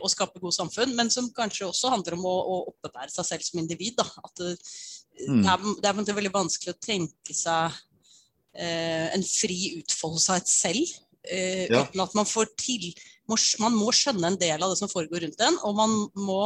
å 0.01 0.10
skape 0.12 0.41
gode 0.41 0.58
samfunn, 0.58 0.96
men 0.98 1.13
som 1.13 1.29
kanskje 1.36 1.69
også 1.69 1.93
handler 1.93 2.17
om 2.17 2.25
å, 2.25 2.34
å 2.41 2.58
oppebære 2.74 3.13
seg 3.13 3.27
selv 3.27 3.46
som 3.46 3.62
individ. 3.62 4.01
Da. 4.01 4.08
At 4.25 4.34
det, 4.41 4.55
mm. 5.29 5.46
det, 5.46 5.53
er, 5.53 6.01
det 6.01 6.10
er 6.10 6.17
veldig 6.17 6.34
vanskelig 6.34 6.74
å 6.74 6.81
tenke 6.89 7.38
seg 7.38 7.69
Eh, 7.69 7.88
en 8.58 9.24
fri 9.24 9.77
utfoldelse 9.79 10.34
av 10.34 10.41
et 10.41 10.51
selv. 10.51 10.98
Eh, 11.27 11.68
ja. 11.68 11.84
Uten 11.84 12.01
at 12.01 12.15
man 12.18 12.27
får 12.27 12.53
til 12.60 12.94
Man 13.29 13.75
må 13.75 13.91
skjønne 13.94 14.32
en 14.32 14.39
del 14.39 14.63
av 14.63 14.72
det 14.72 14.79
som 14.79 14.89
foregår 14.89 15.25
rundt 15.25 15.41
en. 15.46 15.58
Og 15.68 15.75
man 15.77 15.96
må 16.18 16.44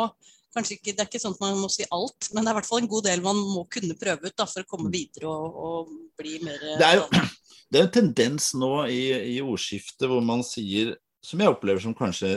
kanskje 0.53 0.77
ikke, 0.77 0.93
Det 0.93 1.01
er 1.01 1.10
ikke 1.10 1.22
sånn 1.22 1.36
at 1.38 1.43
man 1.43 1.62
må 1.62 1.69
si 1.72 1.86
alt, 1.89 2.29
men 2.33 2.43
det 2.43 2.51
er 2.51 2.53
i 2.53 2.57
hvert 2.60 2.69
fall 2.69 2.81
en 2.83 2.91
god 2.91 3.07
del 3.07 3.24
man 3.25 3.39
må 3.55 3.63
kunne 3.74 3.98
prøve 3.98 4.29
ut 4.29 4.36
da, 4.38 4.45
for 4.45 4.62
å 4.62 4.69
komme 4.69 4.89
mm. 4.91 4.93
videre 4.93 5.31
og, 5.31 5.55
og 5.57 5.93
bli 6.19 6.36
mer 6.45 6.60
Det 6.77 6.89
er 6.89 7.00
jo 7.00 7.07
det 7.74 7.79
er 7.79 7.88
en 7.88 7.95
tendens 7.95 8.51
nå 8.53 8.74
i, 8.86 9.01
i 9.33 9.38
ordskiftet 9.41 10.05
hvor 10.10 10.22
man 10.22 10.43
sier 10.45 10.93
som 11.25 11.41
jeg 11.41 11.55
opplever 11.55 11.81
som 11.81 11.95
kanskje 11.98 12.36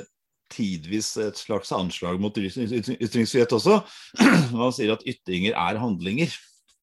tidvis 0.55 1.11
et 1.21 1.37
slags 1.37 1.73
anslag 1.75 2.21
mot 2.23 2.37
ytringsfrihet 2.39 3.53
også. 3.53 3.81
Man 4.55 4.71
sier 4.73 4.93
at 4.95 5.03
ytringer 5.03 5.57
er 5.59 5.81
handlinger. 5.83 6.31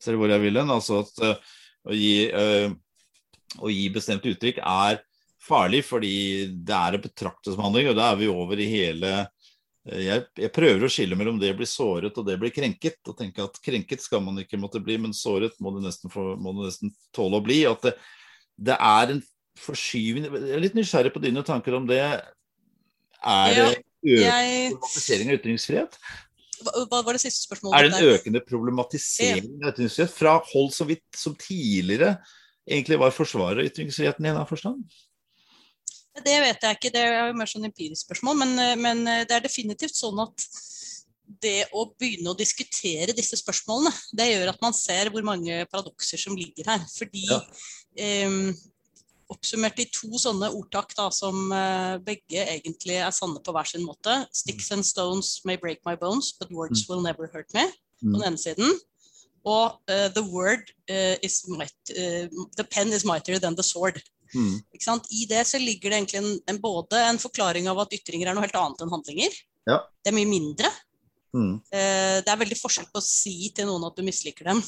Ser 0.03 0.13
du 0.13 0.19
hvor 0.19 0.33
jeg 0.33 0.43
vil 0.43 0.59
hen? 0.59 0.73
Altså 0.73 0.99
at 1.05 1.45
å, 1.83 1.95
gi, 1.95 2.29
uh, 2.31 2.69
å 3.59 3.71
gi 3.71 3.87
bestemt 3.93 4.25
uttrykk 4.29 4.61
er 4.63 5.01
farlig 5.43 5.83
fordi 5.85 6.15
det 6.63 6.75
er 6.77 6.97
å 6.97 7.03
betrakte 7.03 7.51
som 7.51 7.65
handling, 7.65 7.91
og 7.91 7.97
da 7.99 8.11
er 8.11 8.21
vi 8.21 8.31
over 8.31 8.61
i 8.61 8.69
hele 8.71 9.15
uh, 9.23 9.31
jeg, 9.83 10.23
jeg, 10.39 10.51
prøver 10.55 10.85
å 10.87 10.91
skille 10.91 11.17
mellom 11.19 11.39
det 11.41 11.51
å 11.51 11.57
bli 11.59 11.67
såret 11.67 12.15
og 12.15 12.27
det 12.27 12.37
å 12.37 12.41
bli 12.41 12.51
krenket. 12.55 13.01
og 13.09 13.17
tenke 13.19 13.43
at 13.43 13.59
Krenket 13.63 14.03
skal 14.03 14.23
man 14.23 14.39
ikke 14.39 14.59
måtte 14.59 14.79
bli, 14.83 14.95
men 15.01 15.15
såret 15.15 15.57
må 15.59 15.73
det 15.75 15.83
nesten, 15.83 16.11
få, 16.13 16.33
må 16.39 16.55
du 16.55 16.63
nesten 16.63 16.93
tåle 17.15 17.41
å 17.41 17.43
bli. 17.43 17.63
At 17.67 17.83
det, 17.83 17.97
det 18.55 18.77
er 18.79 19.15
en 19.15 19.23
forskyvning 19.59 20.29
Jeg 20.31 20.55
er 20.55 20.63
litt 20.63 20.77
nysgjerrig 20.77 21.11
på 21.13 21.21
dine 21.23 21.43
tanker 21.45 21.75
om 21.75 21.89
det. 21.89 21.99
Er 23.23 23.51
det 23.51 23.65
ja, 23.65 23.73
økende 23.73 24.77
problematisering 24.79 25.33
av 25.33 25.41
ytringsfrihet? 25.41 25.99
Hva 26.63 27.01
var 27.03 27.15
det 27.15 27.23
siste 27.23 27.45
spørsmålet? 27.47 27.77
Er 27.77 27.89
det 27.89 27.99
en 27.99 28.15
økende 28.17 28.41
problematisering 28.47 29.55
av 29.61 29.73
ytringsfrihet 29.73 30.13
fra 30.13 30.37
hold 30.51 30.71
så 30.75 30.87
vidt 30.89 31.05
som 31.17 31.35
tidligere 31.39 32.15
egentlig 32.63 32.99
var 33.01 33.15
forsvarer 33.15 33.61
av 33.61 33.69
ytringsfriheten 33.69 34.25
i 34.27 34.31
en 34.31 34.39
av 34.41 34.49
forstand? 34.49 34.83
Det 36.23 36.35
vet 36.43 36.61
jeg 36.61 36.77
ikke, 36.77 36.91
det 36.93 37.01
er 37.01 37.31
jo 37.31 37.37
mer 37.39 37.49
sånn 37.49 37.65
empirisk 37.65 38.05
spørsmål. 38.05 38.37
Men, 38.43 38.59
men, 38.81 39.01
det 39.25 39.33
er 39.33 39.45
definitivt 39.45 39.97
sånn 39.97 40.21
at 40.21 40.45
det 41.41 41.63
å 41.73 41.87
begynne 41.97 42.33
å 42.33 42.37
diskutere 42.37 43.15
disse 43.17 43.39
spørsmålene, 43.39 43.93
det 44.13 44.29
gjør 44.29 44.51
at 44.51 44.61
man 44.61 44.75
ser 44.77 45.09
hvor 45.13 45.25
mange 45.25 45.63
paradokser 45.71 46.21
som 46.21 46.37
ligger 46.37 46.69
her. 46.69 46.83
Fordi 46.93 47.25
ja. 47.25 47.39
um, 48.29 48.53
oppsummert 49.33 49.79
i 49.81 49.87
to 49.91 50.19
sånne 50.21 50.49
ordtak 50.53 50.93
da, 50.97 51.09
som 51.13 51.51
uh, 51.51 51.99
begge 52.05 52.41
egentlig 52.43 52.99
er 53.01 53.13
sanne 53.15 53.41
på 53.43 53.53
hver 53.55 53.69
sin 53.69 53.85
måte. 53.85 54.23
'Sticks 54.31 54.71
and 54.75 54.85
stones 54.87 55.39
may 55.47 55.57
break 55.59 55.83
my 55.87 55.95
bones, 55.99 56.31
but 56.39 56.51
words 56.51 56.83
mm. 56.83 56.89
will 56.89 57.03
never 57.03 57.29
hurt 57.33 57.51
me'. 57.57 57.69
På 58.03 58.17
den 58.17 58.25
ene 58.27 58.39
siden. 58.39 58.79
Og 59.47 59.79
uh, 59.91 60.09
'the 60.13 60.23
word 60.27 60.71
uh, 60.91 61.15
is 61.23 61.43
might, 61.47 61.75
The 62.57 62.67
pen 62.69 62.93
is 62.93 63.05
mightier 63.05 63.39
than 63.39 63.55
the 63.55 63.65
sword'. 63.65 64.01
Mm. 64.33 64.63
I 65.11 65.25
det 65.29 65.43
så 65.47 65.59
ligger 65.61 65.89
det 65.89 65.97
egentlig 65.97 66.21
en, 66.23 66.39
en, 66.47 66.61
både 66.61 66.97
en 66.97 67.19
forklaring 67.19 67.67
av 67.69 67.83
at 67.83 67.93
ytringer 67.93 68.27
er 68.27 68.33
noe 68.33 68.47
helt 68.47 68.57
annet 68.57 68.81
enn 68.81 68.93
handlinger. 68.93 69.35
Ja. 69.69 69.83
Det 70.01 70.09
er 70.09 70.17
mye 70.17 70.29
mindre. 70.29 70.71
Mm. 71.33 71.61
det 71.73 72.29
er 72.29 72.37
veldig 72.37 72.57
forskjell 72.59 72.85
på 72.93 73.01
å 73.01 73.05
si 73.05 73.49
til 73.57 73.65
noen 73.65 73.87
at 73.87 73.95
du 73.97 74.03
misliker 74.05 74.45
dem, 74.51 74.59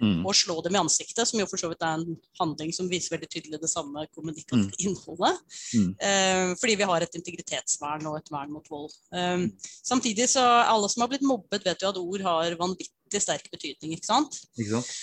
Mm. 0.00 0.24
Og 0.24 0.36
slå 0.36 0.56
dem 0.64 0.76
i 0.76 0.80
ansiktet, 0.80 1.28
som 1.28 1.40
jo 1.40 1.46
for 1.50 1.60
så 1.60 1.68
vidt 1.70 1.84
er 1.84 2.00
en 2.00 2.16
handling 2.40 2.72
som 2.72 2.88
viser 2.88 3.14
veldig 3.14 3.28
tydelig 3.32 3.60
det 3.60 3.70
samme 3.70 4.06
kommunikative 4.14 4.70
mm. 4.70 4.78
innholdet. 4.86 5.40
Mm. 5.76 5.90
Eh, 6.08 6.52
fordi 6.60 6.76
vi 6.80 6.88
har 6.90 7.04
et 7.04 7.18
integritetsvern 7.20 8.08
og 8.08 8.20
et 8.20 8.32
vern 8.32 8.54
mot 8.54 8.70
vold. 8.72 8.94
Eh, 9.14 9.46
samtidig 9.84 10.30
så 10.32 10.44
alle 10.64 10.88
som 10.92 11.04
har 11.04 11.12
blitt 11.12 11.26
mobbet, 11.26 11.66
vet 11.66 11.84
jo 11.84 11.92
at 11.92 12.00
ord 12.00 12.26
har 12.26 12.56
vanvittig 12.60 13.22
sterk 13.22 13.50
betydning. 13.52 13.96
ikke 13.98 14.08
sant? 14.08 14.40
Ikke 14.56 14.78
sant? 14.78 14.94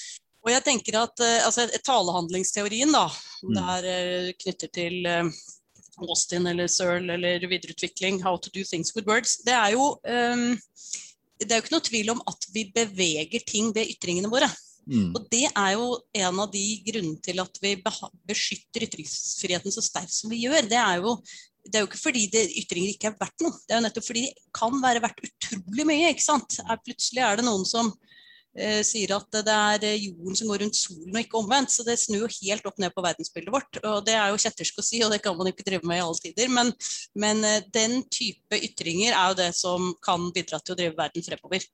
Og 0.47 0.53
jeg 0.53 0.63
tenker 0.63 0.95
at 1.01 1.21
eh, 1.25 1.43
altså, 1.45 1.67
Talehandlingsteorien, 1.85 2.93
da, 2.95 3.05
mm. 3.43 3.53
det 3.53 3.67
her 3.69 3.91
eh, 3.91 4.33
knytter 4.45 4.73
til 4.73 5.09
eh, 5.09 5.31
Austin 6.07 6.47
eller 6.49 6.69
Searle 6.71 7.17
eller 7.17 7.43
videreutvikling, 7.49 8.21
how 8.23 8.37
to 8.37 8.53
do 8.53 8.63
things 8.63 8.93
with 8.95 9.09
words, 9.09 9.41
det 9.45 9.53
er 9.57 9.73
jo 9.73 9.97
um, 10.05 10.51
det 11.37 11.51
er 11.51 11.59
jo 11.59 11.65
ikke 11.65 11.75
noe 11.75 11.85
tvil 11.85 12.13
om 12.15 12.21
at 12.29 12.47
vi 12.53 12.63
beveger 12.73 13.43
ting 13.45 13.69
ved 13.75 13.91
ytringene 13.91 14.29
våre. 14.31 14.47
Mm. 14.88 15.12
Og 15.17 15.27
det 15.32 15.44
er 15.50 15.74
jo 15.75 15.88
en 16.15 16.41
av 16.44 16.50
de 16.53 16.63
grunnene 16.88 17.20
til 17.24 17.44
at 17.44 17.60
vi 17.63 17.74
beskytter 18.29 18.88
ytringsfriheten 18.88 19.74
så 19.74 19.84
sterkt 19.84 20.15
som 20.15 20.32
vi 20.32 20.46
gjør. 20.46 20.70
Det 20.72 20.79
er 20.79 21.03
jo, 21.03 21.17
det 21.67 21.75
er 21.75 21.84
jo 21.84 21.89
ikke 21.89 22.03
fordi 22.06 22.27
det, 22.32 22.48
ytringer 22.63 22.94
ikke 22.94 23.12
er 23.12 23.17
verdt 23.20 23.44
noe, 23.44 23.56
det 23.67 23.75
er 23.75 23.82
jo 23.82 23.88
nettopp 23.88 24.08
fordi 24.08 24.27
de 24.29 24.51
kan 24.56 24.84
være 24.84 25.03
verdt 25.03 25.25
utrolig 25.27 25.88
mye. 25.89 26.12
ikke 26.13 26.27
sant? 26.27 26.60
Er, 26.63 26.79
plutselig 26.86 27.25
er 27.25 27.39
det 27.39 27.48
noen 27.50 27.67
som 27.67 27.91
eh, 28.56 28.79
sier 28.88 29.12
at 29.17 29.39
det 29.50 29.58
er 29.58 29.89
jorden 30.06 30.39
som 30.39 30.53
går 30.53 30.63
rundt 30.63 30.79
solen 30.79 31.12
og 31.12 31.20
ikke 31.25 31.41
omvendt. 31.41 31.75
Så 31.75 31.84
det 31.88 31.98
snur 32.00 32.24
jo 32.24 32.32
helt 32.38 32.72
opp 32.72 32.79
ned 32.79 32.96
på 32.96 33.03
verdensbildet 33.03 33.58
vårt. 33.58 33.82
Og 33.84 34.00
det 34.08 34.15
er 34.15 34.32
jo 34.32 34.39
kjettersk 34.46 34.79
å 34.79 34.88
si, 34.88 35.03
og 35.03 35.12
det 35.12 35.20
kan 35.25 35.36
man 35.36 35.51
ikke 35.51 35.67
drive 35.67 35.84
med 35.84 36.00
i 36.00 36.06
alle 36.06 36.24
tider. 36.24 36.56
Men, 36.62 36.72
men 37.20 37.44
eh, 37.44 37.60
den 37.75 38.00
type 38.08 38.63
ytringer 38.72 39.12
er 39.12 39.36
jo 39.36 39.41
det 39.44 39.51
som 39.60 39.91
kan 40.00 40.32
bidra 40.32 40.63
til 40.63 40.77
å 40.77 40.79
drive 40.79 40.96
verden 41.03 41.27
fremover. 41.27 41.67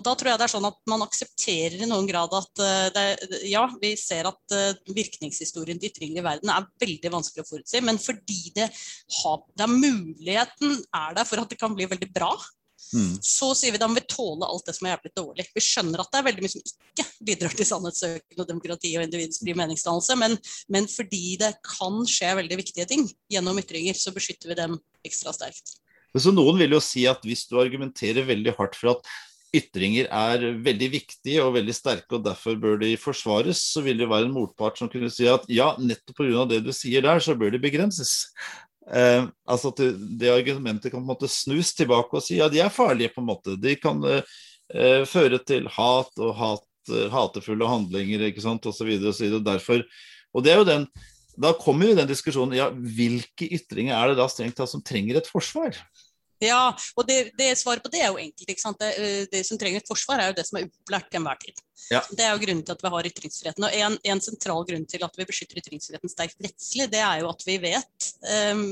Og 0.00 0.04
da 0.06 0.14
tror 0.16 0.30
jeg 0.30 0.40
det 0.40 0.46
er 0.46 0.52
sånn 0.54 0.64
at 0.64 0.78
man 0.88 1.02
aksepterer 1.04 1.82
i 1.84 1.88
noen 1.88 2.06
grad 2.08 2.32
at 2.32 2.62
uh, 2.64 2.86
det, 2.94 3.42
ja, 3.50 3.66
vi 3.82 3.92
ser 4.00 4.30
at 4.30 4.54
uh, 4.56 4.78
virkningshistorien 4.96 5.80
til 5.80 5.92
ytringer 5.92 6.22
i 6.22 6.24
verden 6.24 6.52
er 6.54 6.68
veldig 6.80 7.12
vanskelig 7.12 7.44
å 7.44 7.50
forutsi, 7.50 7.82
men 7.84 8.00
fordi 8.00 8.54
det, 8.56 8.70
har, 9.18 9.42
det 9.52 9.66
er 9.66 9.74
muligheten 9.74 10.80
er 10.96 11.18
der 11.18 11.28
for 11.28 11.42
at 11.42 11.52
det 11.52 11.60
kan 11.60 11.76
bli 11.76 11.84
veldig 11.90 12.08
bra, 12.16 12.30
mm. 12.96 13.18
så 13.20 13.50
sier 13.58 13.76
vi 13.76 13.82
da 13.82 13.90
må 13.90 14.00
vi 14.00 14.06
tåle 14.08 14.48
alt 14.48 14.70
det 14.70 14.78
som 14.78 14.88
er 14.88 14.96
jævlig 14.96 15.14
dårlig. 15.20 15.48
Vi 15.58 15.66
skjønner 15.68 16.00
at 16.00 16.08
det 16.14 16.22
er 16.22 16.28
veldig 16.30 16.46
mye 16.46 16.54
som 16.54 16.64
ikke 16.64 17.08
bidrar 17.28 17.60
til 17.60 17.70
sannhetssøken 17.74 18.40
og 18.40 18.50
demokrati 18.54 18.96
og 18.96 19.04
individets 19.04 19.44
frie 19.44 19.60
meningsdannelse, 19.60 20.16
men, 20.22 20.40
men 20.72 20.88
fordi 20.88 21.36
det 21.44 21.54
kan 21.68 22.00
skje 22.08 22.32
veldig 22.40 22.62
viktige 22.64 22.88
ting 22.88 23.04
gjennom 23.28 23.60
ytringer, 23.60 24.00
så 24.00 24.16
beskytter 24.16 24.54
vi 24.54 24.62
dem 24.64 24.80
ekstra 25.04 25.36
sterkt. 25.36 25.76
Så 26.16 26.32
Noen 26.34 26.56
vil 26.58 26.72
jo 26.74 26.80
si 26.82 27.04
at 27.06 27.20
hvis 27.22 27.44
du 27.46 27.60
argumenterer 27.60 28.26
veldig 28.26 28.56
hardt 28.56 28.80
for 28.80 28.96
at 28.96 29.10
ytringer 29.54 30.06
er 30.06 30.44
veldig 30.62 30.88
viktige 30.92 31.42
og 31.42 31.56
veldig 31.56 31.74
sterke, 31.74 32.16
og 32.16 32.24
derfor 32.24 32.58
bør 32.60 32.78
de 32.82 32.92
forsvares, 33.00 33.62
så 33.74 33.82
vil 33.84 33.98
det 33.98 34.08
være 34.10 34.28
en 34.28 34.34
motpart 34.34 34.78
som 34.78 34.90
kunne 34.92 35.10
si 35.12 35.26
at 35.30 35.46
ja, 35.50 35.72
nettopp 35.78 36.22
pga. 36.22 36.46
det 36.52 36.60
du 36.66 36.72
sier 36.76 37.02
der, 37.06 37.22
så 37.22 37.34
bør 37.38 37.54
de 37.54 37.62
begrenses. 37.62 38.30
Eh, 38.90 39.26
altså 39.46 39.72
at 39.74 39.82
det, 39.82 39.90
det, 40.22 40.32
argumentet 40.32 40.90
kan 40.90 41.00
på 41.00 41.04
en 41.04 41.12
måte 41.12 41.30
snus 41.30 41.74
tilbake 41.78 42.16
og 42.16 42.24
si 42.24 42.38
ja, 42.38 42.48
de 42.50 42.62
er 42.62 42.74
farlige, 42.74 43.12
på 43.14 43.24
en 43.24 43.30
måte. 43.30 43.58
De 43.60 43.74
kan 43.78 44.02
eh, 44.06 45.02
føre 45.10 45.42
til 45.42 45.66
hat 45.74 46.22
og 46.22 46.34
hat, 46.38 46.66
hatefulle 47.12 47.68
handlinger 47.70 48.28
ikke 48.30 48.42
sant, 48.44 48.66
osv. 48.66 48.94
Og, 49.00 49.10
så 49.14 49.32
og, 49.34 49.42
derfor, 49.46 49.82
og 50.34 50.46
det 50.46 50.54
er 50.54 50.62
jo 50.62 50.68
den 50.68 50.90
da 51.40 51.54
kommer 51.56 51.88
jo 51.88 51.96
den 51.96 52.08
diskusjonen 52.10 52.56
ja, 52.58 52.68
hvilke 52.70 53.46
ytringer 53.56 53.94
er 53.96 54.10
det 54.10 54.18
da 54.18 54.26
strengt 54.28 54.58
tatt 54.58 54.70
som 54.72 54.82
trenger 54.84 55.20
et 55.20 55.30
forsvar? 55.30 55.76
Ja, 56.40 56.72
og 56.96 57.08
det, 57.08 57.18
det, 57.36 57.52
svaret 57.60 57.82
på 57.84 57.90
det 57.92 58.00
er 58.00 58.08
jo 58.08 58.20
enkelt. 58.20 58.48
Det, 58.80 58.92
eh, 58.96 59.24
det, 59.32 59.42
som 59.46 59.58
trenger 59.60 59.82
et 59.82 59.90
forsvar, 59.90 60.20
er 60.20 60.30
jo 60.30 60.38
det 60.38 60.46
som 60.48 60.58
er 60.58 60.68
upopulært 60.70 61.10
til 61.10 61.20
enhver 61.20 61.42
tid. 61.42 61.60
Ja. 61.90 62.00
Det 62.10 62.24
er 62.24 62.34
jo 62.34 62.42
grunnen 62.44 62.62
til 62.66 62.76
at 62.76 62.82
vi 62.84 62.90
har 62.94 63.08
ytringsfriheten. 63.10 63.66
Og 63.66 63.76
en, 63.76 63.96
en, 64.12 64.22
sentral 64.22 64.66
grunn 64.68 64.86
til 64.90 65.04
at 65.06 65.16
vi 65.18 65.26
beskytter 65.28 65.60
ytringsfriheten 65.62 66.12
sterkt 66.12 66.44
rettslig, 66.44 66.86
det 66.92 67.00
er 67.02 67.22
jo 67.22 67.30
at 67.30 67.44
vi 67.46 67.56
vet 67.62 68.08
um, 68.52 68.62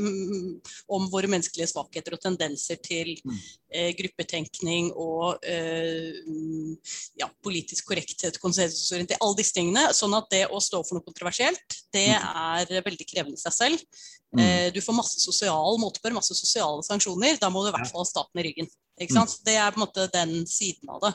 om 0.99 1.09
våre 1.13 1.31
menneskelige 1.31 1.71
svakheter 1.73 2.15
og 2.15 2.23
tendenser 2.23 2.79
til 2.85 3.15
mm. 3.25 3.41
uh, 3.75 3.91
gruppetenkning 4.03 4.93
og 4.95 5.41
uh, 5.43 6.93
ja, 7.19 7.31
politisk 7.45 7.91
korrekthet, 7.91 8.39
konsensusorientering, 8.43 9.23
alle 9.25 9.41
disse 9.41 9.57
tingene. 9.57 9.89
Sånn 9.97 10.15
at 10.19 10.31
det 10.35 10.45
å 10.53 10.63
stå 10.63 10.85
for 10.85 10.99
noe 10.99 11.07
kontroversielt, 11.09 11.81
det 11.95 12.11
mm. 12.13 12.31
er 12.69 12.87
veldig 12.87 13.09
krevende 13.09 13.41
i 13.41 13.45
seg 13.47 13.57
selv. 13.57 13.89
Mm. 14.37 14.45
Eh, 14.45 14.73
du 14.73 14.81
får 14.85 14.97
masse 14.97 15.21
sosial 15.23 15.79
motbør, 15.81 16.19
masse 16.19 16.37
sosiale 16.37 16.85
sanksjoner. 16.87 17.39
Da 17.41 17.51
må 17.53 17.65
du 17.65 17.71
i 17.71 17.77
hvert 17.77 17.91
fall 17.91 18.05
ha 18.05 18.09
staten 18.09 18.43
i 18.43 18.47
ryggen. 18.51 18.69
Ikke 18.99 19.15
sant? 19.15 19.35
Mm. 19.35 19.43
Det 19.49 19.57
er 19.57 19.75
på 19.75 19.81
en 19.81 19.85
måte 19.85 20.07
den 20.15 20.33
siden 20.51 20.95
av 20.95 21.03
det. 21.05 21.13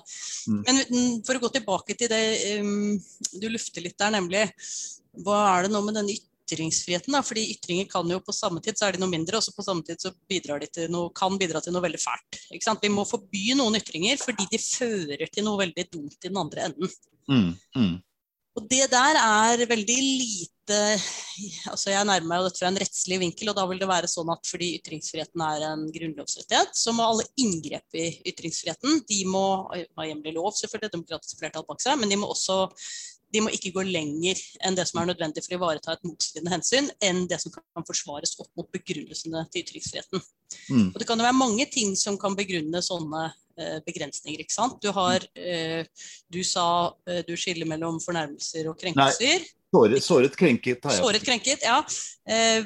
Mm. 0.48 0.62
Men 0.68 1.24
for 1.28 1.38
å 1.38 1.44
gå 1.44 1.54
tilbake 1.58 1.98
til 2.00 2.12
det 2.12 2.22
um, 2.60 2.94
du 3.40 3.50
lufter 3.52 3.86
litt 3.86 3.98
der, 4.00 4.13
nemlig 4.16 4.46
hva 5.24 5.42
er 5.54 5.66
det 5.66 5.74
nå 5.74 5.82
med 5.86 5.98
denne 6.00 6.16
ytringsfriheten? 6.16 7.13
da? 7.13 7.24
Fordi 7.25 7.46
ytringer 7.54 7.90
kan 7.92 8.10
jo 8.10 8.22
på 8.24 8.36
samme 8.36 8.63
tid 8.63 8.80
så 8.80 8.88
er 8.88 8.96
de 8.96 9.04
noe 9.04 9.12
mindre, 9.12 9.38
og 9.38 9.46
så 9.46 9.54
på 9.56 9.66
samme 9.66 9.86
tid 9.88 10.02
så 10.02 10.13
bidrar 10.30 10.63
de 10.63 10.70
til 10.72 10.90
noe, 10.94 11.12
kan 11.16 11.38
bidra 11.40 11.62
til 11.63 11.75
noe 11.75 11.86
veldig 11.86 12.02
fælt. 12.02 12.40
Ikke 12.52 12.68
sant? 12.70 12.84
Vi 12.84 12.94
må 12.94 13.06
forby 13.10 13.54
noen 13.60 13.78
ytringer 13.80 14.20
fordi 14.22 14.48
de 14.52 14.62
fører 14.62 15.28
til 15.30 15.48
noe 15.48 15.62
veldig 15.62 15.88
dumt 15.92 16.18
i 16.20 16.32
den 16.32 16.42
andre 16.42 16.70
enden. 16.70 16.98
Mm. 17.30 17.54
Mm. 17.78 17.94
Og 18.53 18.65
det 18.69 18.86
der 18.91 19.17
er 19.17 19.63
veldig 19.65 20.00
lite 20.01 20.51
altså 21.67 21.91
Jeg 21.91 22.07
nærmer 22.07 22.27
meg 22.29 22.39
jo 22.39 22.45
dette 22.48 22.62
fra 22.62 22.69
en 22.69 22.77
rettslig 22.79 23.17
vinkel, 23.19 23.50
og 23.51 23.57
da 23.57 23.65
vil 23.67 23.81
det 23.81 23.89
være 23.89 24.07
sånn 24.07 24.29
at 24.31 24.45
fordi 24.48 24.69
ytringsfriheten 24.77 25.41
er 25.43 25.65
en 25.67 25.81
grunnlovsrettighet, 25.91 26.72
så 26.77 26.93
må 26.95 27.03
alle 27.03 27.25
inngrep 27.41 27.98
i 28.00 28.05
ytringsfriheten 28.31 29.01
de 29.10 29.17
må 29.27 29.43
ha 29.74 30.05
hjemlig 30.07 30.36
lov, 30.38 30.53
selvfølgelig, 30.55 30.93
demokratisk 30.93 31.41
flertall 31.41 31.67
bak 31.67 31.83
seg, 31.83 32.00
men 32.00 32.13
de 32.13 32.19
må 32.22 32.31
også 32.31 32.62
de 33.33 33.41
må 33.41 33.51
ikke 33.53 33.74
gå 33.74 33.83
lenger 33.88 34.39
enn 34.63 34.75
det 34.77 34.86
som 34.86 35.00
er 35.01 35.10
nødvendig 35.10 35.41
for 35.41 35.55
å 35.55 35.57
ivareta 35.57 35.95
et 35.95 36.03
motstridende 36.05 36.53
hensyn, 36.53 36.89
enn 37.01 37.24
det 37.29 37.39
som 37.41 37.53
kan 37.55 37.88
forsvares 37.88 38.36
opp 38.38 38.51
mot 38.60 38.69
begrunnelsene 38.72 39.41
til 39.50 39.65
ytringsfriheten. 39.65 40.22
Mm. 40.69 40.91
Og 40.91 41.00
Det 41.01 41.07
kan 41.10 41.17
jo 41.17 41.25
være 41.25 41.39
mange 41.39 41.65
ting 41.74 41.95
som 41.98 42.19
kan 42.22 42.38
begrunne 42.38 42.83
sånne 42.86 43.31
begrensninger. 43.86 44.41
ikke 44.43 44.55
sant? 44.55 44.79
Du 44.81 44.91
har 44.95 45.24
eh, 45.36 45.83
Du 46.31 46.41
sa 46.43 46.93
eh, 47.10 47.22
du 47.27 47.36
skiller 47.38 47.69
mellom 47.69 48.00
fornærmelser 48.03 48.69
og 48.72 48.79
krenkelser. 48.79 49.43
Nei. 49.43 49.60
Såret, 49.74 50.03
såret, 50.05 50.36
krenket. 50.38 50.83
Har 50.86 50.93
jeg. 50.93 51.01
Såret 51.01 51.24
krenket, 51.25 51.63
ja. 51.65 51.79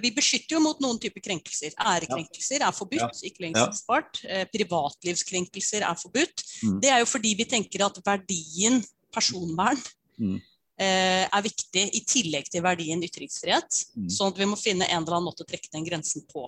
vi 0.03 0.09
beskytter 0.11 0.57
jo 0.57 0.59
mot 0.59 0.81
noen 0.83 0.97
typer 0.99 1.23
krenkelser. 1.23 1.71
Ærekrenkelser 1.79 2.65
er 2.67 2.75
forbudt, 2.75 3.21
ikke 3.23 3.45
lenger 3.45 3.69
spart. 3.77 4.19
privatlivskrenkelser 4.51 5.85
er 5.87 5.95
forbudt. 6.01 6.43
Mm. 6.67 6.81
Det 6.83 6.91
er 6.91 6.99
jo 6.99 7.07
fordi 7.07 7.31
vi 7.39 7.45
tenker 7.47 7.85
at 7.85 8.01
verdien 8.03 8.81
personvern 9.15 9.79
mm. 10.19 10.35
er 10.83 11.47
viktig 11.47 11.85
i 11.95 12.03
tillegg 12.11 12.51
til 12.51 12.65
verdien 12.67 13.07
ytringsfrihet. 13.07 13.79
Mm. 13.95 14.11
Sånn 14.11 14.35
at 14.35 14.43
vi 14.43 14.51
må 14.51 14.59
finne 14.59 14.91
en 14.91 14.99
eller 14.99 15.21
annen 15.21 15.29
måte 15.31 15.47
å 15.47 15.49
trekke 15.53 15.71
den 15.79 15.87
grensen 15.87 16.27
på. 16.27 16.43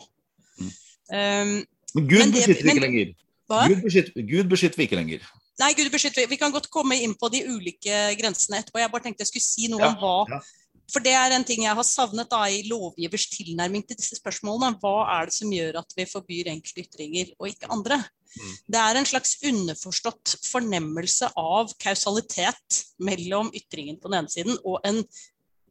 Mm. 0.59 0.75
Um, 1.09 1.55
Men 1.95 2.07
Gud 2.07 2.19
Men 2.19 2.31
det- 2.31 2.43
beskytter 2.43 2.75
ikke 2.75 2.87
lenger. 2.89 3.15
Hva? 3.49 3.65
Gud 3.71 3.83
beskytter, 3.85 4.25
Gud 4.29 4.51
beskytter 4.51 4.79
vi 4.79 4.87
ikke 4.87 4.99
lenger. 4.99 5.27
Nei, 5.59 5.73
Gud 5.75 5.89
beskytter. 5.91 6.29
Vi 6.31 6.39
kan 6.39 6.53
godt 6.55 6.69
komme 6.71 6.95
inn 7.03 7.17
på 7.19 7.27
de 7.33 7.43
ulike 7.49 7.99
grensene 8.19 8.61
etterpå. 8.61 8.79
Jeg 8.79 8.93
bare 8.93 9.07
tenkte 9.07 9.25
jeg 9.25 9.33
skulle 9.33 9.47
si 9.47 9.67
noe 9.71 9.83
Ja, 9.83 9.91
om 9.91 9.99
hva 9.99 10.37
ja. 10.37 10.41
For 10.89 11.05
det 11.05 11.13
er 11.13 11.33
en 11.35 11.45
ting 11.45 11.65
jeg 11.65 11.77
har 11.77 11.85
savnet 11.85 12.29
da 12.31 12.41
i 12.49 12.63
lovgivers 12.65 13.27
tilnærming 13.29 13.83
til 13.85 13.97
disse 13.99 14.17
spørsmålene. 14.17 14.79
Hva 14.81 14.95
er 15.19 15.29
det 15.29 15.35
som 15.35 15.51
gjør 15.53 15.81
at 15.83 15.93
vi 15.97 16.05
forbyr 16.09 16.49
enkelte 16.49 16.85
ytringer 16.85 17.33
og 17.37 17.51
ikke 17.51 17.69
andre? 17.75 17.99
Mm. 18.29 18.55
Det 18.73 18.81
er 18.81 18.97
en 18.97 19.09
slags 19.09 19.35
underforstått 19.45 20.35
fornemmelse 20.47 21.29
av 21.37 21.73
kausalitet 21.81 22.81
mellom 23.05 23.51
ytringen 23.57 23.99
på 24.01 24.09
den 24.09 24.23
ene 24.23 24.33
siden 24.33 24.57
og 24.63 24.81
en, 24.87 25.03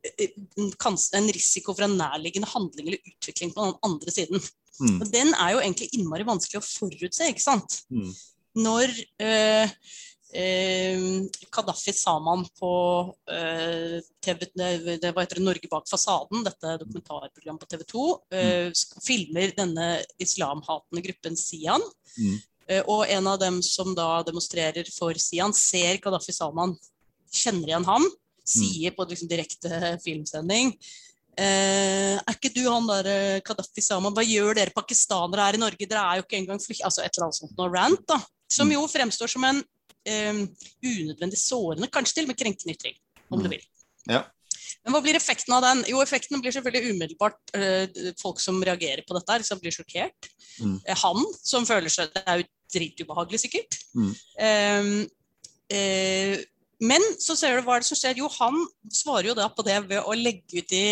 en, 0.07 1.29
risiko 1.35 1.75
for 1.75 1.87
en 1.87 1.97
nærliggende 1.99 2.49
handling 2.51 2.89
eller 2.91 3.13
utvikling 3.13 3.55
på 3.55 3.65
den 3.67 3.79
andre 3.89 4.15
siden. 4.15 4.43
Mm. 4.79 4.99
Og 5.03 5.09
den 5.13 5.33
er 5.35 5.55
jo 5.55 5.63
egentlig 5.63 5.89
innmari 5.97 6.27
vanskelig 6.27 6.61
å 6.61 6.67
forutse, 6.67 7.31
ikke 7.33 7.43
sant? 7.43 7.81
Mm. 7.91 8.13
når 8.59 8.93
eh, 9.23 9.71
eh, 10.35 11.03
Kadafi 11.55 11.93
sa 11.95 12.17
man 12.23 12.45
på 12.59 12.71
eh, 13.31 13.99
TV, 14.25 14.47
det, 14.55 14.99
var 15.09 15.17
hva 15.17 15.25
heter 15.25 15.41
det, 15.41 15.47
Norge 15.47 15.71
bak 15.71 15.89
fasaden, 15.91 16.45
dette 16.47 16.77
dokumentarprogrammet 16.83 17.63
på 17.63 17.71
TV 17.71 17.85
2, 17.93 18.05
eh, 18.35 18.69
sk- 18.75 19.03
filmer 19.05 19.55
denne 19.57 19.89
islamhatende 20.23 21.05
gruppen 21.07 21.39
Sian. 21.39 21.83
Mm. 22.19 22.39
Eh, 22.69 22.83
og 22.87 23.07
en 23.09 23.31
av 23.31 23.39
dem 23.41 23.63
som 23.65 23.95
da 23.97 24.23
demonstrerer 24.27 24.91
for 24.95 25.17
Sian, 25.23 25.55
ser 25.57 26.01
Gaddafi 26.03 26.35
Salman, 26.37 26.77
kjenner 27.33 27.73
igjen 27.75 27.87
ham, 27.89 28.07
sier 28.49 28.97
på 28.97 29.07
liksom 29.09 29.31
direkte 29.31 29.99
filmsending 30.05 30.75
Eh, 31.39 32.17
er 32.19 32.35
ikke 32.35 32.51
du 32.51 32.65
han 32.67 32.87
der 32.89 33.39
Kadafi 33.47 33.79
Gaddafi 33.79 34.15
hva 34.17 34.25
gjør 34.27 34.57
dere 34.59 34.75
pakistanere 34.75 35.45
her 35.47 35.55
i 35.55 35.61
Norge? 35.63 35.87
Dere 35.87 36.01
er 36.03 36.19
jo 36.19 36.25
ikke 36.25 36.39
engang 36.41 36.59
flykt... 36.59 36.83
Altså 36.89 37.05
et 37.05 37.15
eller 37.15 37.29
annet 37.29 37.39
sånt 37.39 37.61
noe 37.61 37.71
rant, 37.71 38.03
da. 38.11 38.17
Som 38.51 38.73
jo 38.75 38.81
fremstår 38.91 39.31
som 39.31 39.47
en 39.47 39.61
eh, 40.09 40.41
unødvendig 40.83 41.39
sårende, 41.39 41.91
kanskje 41.95 42.19
til 42.19 42.27
og 42.27 42.33
med 42.33 42.41
krenkende 42.41 42.75
ytring, 42.75 42.99
om 43.29 43.39
Mm. 43.39 43.45
du 43.45 43.49
vil. 43.55 43.63
Ja. 44.11 44.25
Men 44.83 44.95
hva 44.97 45.03
blir 45.05 45.15
effekten 45.15 45.55
av 45.55 45.63
den? 45.63 45.85
Jo, 45.93 46.01
effekten 46.03 46.43
blir 46.43 46.55
selvfølgelig 46.57 46.95
umiddelbart 46.97 47.55
eh, 47.55 48.13
folk 48.19 48.43
som 48.43 48.59
reagerer 48.65 49.05
på 49.07 49.15
dette, 49.15 49.37
her, 49.37 49.47
som 49.47 49.63
blir 49.63 49.75
sjokkert. 49.75 50.31
Mm. 50.59 50.81
Eh, 50.83 51.03
han 51.05 51.25
som 51.39 51.67
føler 51.69 51.93
seg 51.93 52.11
Det 52.17 52.25
er 52.27 52.43
jo 52.43 52.49
dritubehagelig, 52.75 53.45
sikkert. 53.47 53.79
Mm. 53.95 54.13
Eh, 54.43 54.91
eh, 55.71 56.39
men 56.81 57.03
så 57.19 57.37
ser 57.39 57.57
du 57.59 57.67
hva 57.67 57.79
det 57.81 57.89
som 57.89 57.99
skjer. 57.99 58.21
Jo, 58.21 58.29
han 58.39 58.59
svarer 58.95 59.33
jo 59.33 59.39
da 59.39 59.49
på 59.51 59.65
det 59.67 59.81
ved 59.89 60.03
å 60.03 60.15
legge 60.17 60.63
ut 60.63 60.75
i 60.77 60.85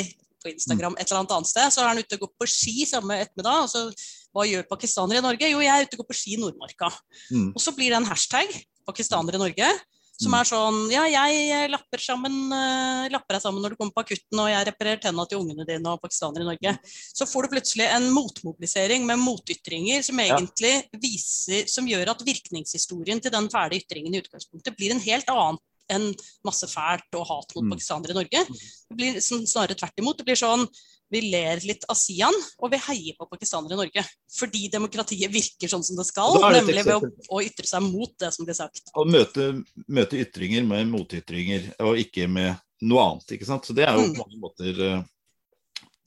på 0.46 0.52
Instagram 0.52 0.94
et 0.98 1.08
eller 1.08 1.22
annet 1.22 1.34
annet 1.36 1.50
sted. 1.50 1.74
Så 1.74 1.82
er 1.82 1.90
han 1.90 2.00
ute 2.00 2.18
og 2.18 2.26
går 2.26 2.32
på 2.38 2.48
ski 2.50 2.86
samme 2.86 3.18
ettermiddag. 3.24 3.66
og 3.66 3.70
så 3.72 3.88
hva 4.36 4.46
gjør 4.46 4.66
pakistanere 4.68 5.22
i 5.22 5.24
Norge? 5.24 5.50
Jo, 5.50 5.60
jeg 5.64 5.72
er 5.72 5.86
ute 5.86 5.96
og 5.96 6.04
går 6.04 6.10
på 6.12 6.18
ski 6.20 6.36
i 6.36 6.40
Nordmarka. 6.40 6.90
Mm. 7.32 7.52
Og 7.54 7.60
så 7.62 7.72
blir 7.76 7.92
det 7.92 8.00
en 8.00 8.08
hashtag, 8.08 8.50
pakistanere 8.86 9.38
i 9.38 9.42
Norge, 9.42 9.70
som 10.16 10.32
Mm. 10.32 10.40
er 10.40 10.44
sånn 10.48 10.78
Ja, 10.92 11.04
jeg 11.04 11.70
lapper 11.70 12.00
sammen 12.00 12.52
uh, 12.52 13.08
lapper 13.12 13.36
deg 13.36 13.42
sammen 13.42 13.60
når 13.60 13.70
du 13.70 13.76
kommer 13.76 13.92
på 13.92 14.04
akutten, 14.04 14.38
og 14.40 14.48
jeg 14.48 14.66
reparerer 14.68 15.00
tenna 15.00 15.26
til 15.26 15.40
ungene 15.40 15.66
dine 15.66 15.92
og 15.92 16.00
pakistanere 16.00 16.40
i 16.40 16.48
Norge. 16.48 16.78
Så 17.12 17.28
får 17.28 17.44
du 17.44 17.48
plutselig 17.56 17.88
en 17.92 18.08
motmobilisering 18.14 19.04
med 19.04 19.20
motytringer 19.20 20.02
som 20.02 20.16
egentlig 20.16 20.88
viser 20.96 21.68
Som 21.68 21.86
gjør 21.86 22.14
at 22.14 22.24
virkningshistorien 22.24 23.20
til 23.20 23.30
den 23.30 23.48
fæle 23.52 23.76
ytringen 23.76 24.14
i 24.14 24.22
utgangspunktet 24.22 24.76
blir 24.76 24.92
en 24.92 25.00
helt 25.00 25.28
annen 25.28 25.58
enn 25.92 26.12
masse 26.44 26.66
fælt 26.70 27.14
og 27.18 27.26
hat 27.28 27.54
mot 27.56 27.64
Mm. 27.64 27.72
pakistanere 27.76 28.10
i 28.14 28.18
Norge. 28.20 28.44
Det 28.90 28.96
blir 28.96 29.20
snarere 29.20 29.74
tvert 29.78 29.98
imot. 29.98 30.16
Det 30.18 30.26
blir 30.26 30.36
sånn 30.38 30.66
vi 31.08 31.20
ler 31.30 31.60
litt 31.62 31.84
av 31.88 31.94
Sian, 31.94 32.34
og 32.58 32.72
vi 32.72 32.78
heier 32.82 33.14
på 33.14 33.28
pakistanere 33.30 33.76
i 33.76 33.78
Norge. 33.78 34.02
Fordi 34.38 34.68
demokratiet 34.72 35.30
virker 35.30 35.70
sånn 35.70 35.84
som 35.86 35.94
det 35.96 36.06
skal, 36.08 36.34
det 36.42 36.64
nemlig 36.64 36.82
ved 36.84 36.96
å, 36.96 37.10
å 37.30 37.42
ytre 37.46 37.64
seg 37.66 37.82
mot 37.86 38.10
det 38.18 38.32
som 38.34 38.44
blir 38.44 38.58
sagt. 38.58 38.90
Å 38.92 39.04
møte, 39.06 39.62
møte 39.86 40.18
ytringer 40.18 40.66
med 40.66 40.88
motytringer, 40.90 41.68
og 41.78 41.96
ikke 42.02 42.26
med 42.26 42.56
noe 42.82 43.04
annet. 43.12 43.30
ikke 43.38 43.46
sant? 43.46 43.64
Så 43.64 43.72
det 43.72 43.86
er 43.86 43.94
jo 43.94 44.02
Mm. 44.08 44.14
på 44.16 44.24
mange 44.26 44.40
måter 44.42 44.82
uh, 44.82 45.02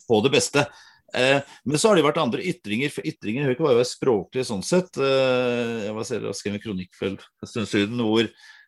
på 0.10 0.22
det 0.24 0.32
beste. 0.36 0.68
Eh, 1.16 1.42
men 1.66 1.78
så 1.80 1.90
har 1.90 1.96
det 1.96 2.04
vært 2.06 2.22
andre 2.22 2.44
ytringer, 2.44 2.92
for 2.92 3.02
ytringer 3.08 3.44
hører 3.48 3.56
ikke 3.56 3.66
bare 3.66 3.80
være 3.80 3.90
språklige 3.96 4.46
sånn 4.46 4.64
sett. 4.64 4.98
Eh, 4.98 5.86
jeg 5.88 5.96
var 5.96 6.04
selv 6.04 6.28
og 6.30 6.36
skrev 6.38 6.54
en 6.54 6.62
kronikk 6.62 6.92
for 6.94 7.08
en 7.16 7.50
stund 7.50 7.68
siden 7.72 7.98
hvor 8.04 8.28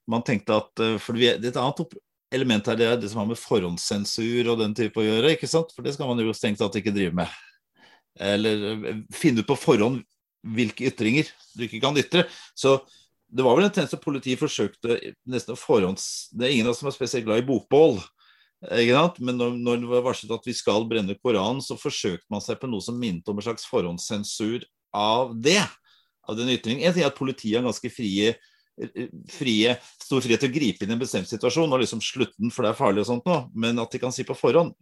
man 0.10 0.24
tenkte 0.26 0.58
at 0.58 0.82
eh, 0.84 0.98
for 1.02 1.18
det 1.18 1.36
er 1.36 1.52
Et 1.52 1.60
annet 1.60 1.98
element 2.32 2.68
her 2.72 2.80
det 2.80 2.88
er 2.88 3.00
det 3.00 3.12
som 3.12 3.22
har 3.22 3.30
med 3.30 3.40
forhåndssensur 3.40 4.54
og 4.54 4.62
den 4.62 4.76
type 4.78 5.00
å 5.00 5.06
gjøre. 5.06 5.36
ikke 5.36 5.50
sant? 5.52 5.74
For 5.76 5.84
det 5.86 5.96
skal 5.96 6.10
man 6.10 6.24
jo 6.24 6.34
strengt 6.36 6.62
tatt 6.62 6.78
ikke 6.80 6.94
drive 6.96 7.16
med. 7.18 7.28
Eller 8.20 8.66
eh, 8.72 9.04
finne 9.16 9.44
ut 9.44 9.50
på 9.50 9.60
forhånd 9.60 10.02
hvilke 10.42 10.88
ytringer 10.90 11.28
du 11.54 11.68
ikke 11.68 11.82
kan 11.84 11.98
ytre. 12.00 12.26
Så 12.58 12.80
det 13.32 13.46
var 13.46 13.56
vel 13.56 13.68
en 13.68 13.86
at 13.86 14.04
politiet 14.04 14.42
forsøkte 14.42 14.98
nesten 15.30 15.56
å 15.56 15.60
forhånds... 15.60 16.32
Det 16.36 16.48
er 16.48 16.56
ingen 16.56 16.68
av 16.68 16.74
oss 16.74 16.82
som 16.82 16.90
er 16.90 16.96
spesielt 16.96 17.28
glad 17.28 17.44
i 17.44 17.48
bokbål. 17.48 18.02
Men 18.62 19.38
når, 19.40 19.54
når 19.58 19.80
det 19.82 19.92
var 19.94 20.04
varslet 20.06 20.34
at 20.36 20.48
vi 20.50 20.56
skal 20.58 20.84
brenne 20.90 21.16
Koranen, 21.22 21.62
så 21.64 21.78
forsøkte 21.80 22.28
man 22.34 22.44
seg 22.44 22.60
på 22.60 22.70
noe 22.70 22.84
som 22.84 22.98
minnet 23.00 23.28
om 23.32 23.40
en 23.40 23.46
slags 23.46 23.64
forhåndssensur 23.70 24.66
av 24.98 25.32
det. 25.40 25.62
Av 26.28 26.38
den 26.38 26.52
ytringen. 26.54 26.84
En 26.84 26.94
ting 26.94 27.06
er 27.06 27.10
at 27.10 27.18
politiet 27.18 27.58
har 27.58 27.66
ganske 27.66 27.94
frie, 27.94 28.36
frie, 29.30 29.76
stor 30.02 30.22
frihet 30.24 30.42
til 30.42 30.50
å 30.52 30.56
gripe 30.56 30.86
inn 30.86 30.94
i 30.94 30.96
en 30.98 31.02
bestemt 31.02 31.30
situasjon 31.30 31.72
og 31.72 31.82
liksom 31.84 32.02
slutte 32.02 32.38
den, 32.40 32.52
for 32.54 32.66
det 32.66 32.72
er 32.74 32.80
farlig 32.80 33.04
og 33.04 33.10
sånt 33.12 33.26
noe, 33.30 33.46
men 33.54 33.80
at 33.84 33.92
de 33.94 34.00
kan 34.02 34.14
si 34.16 34.26
på 34.28 34.38
forhånd. 34.38 34.74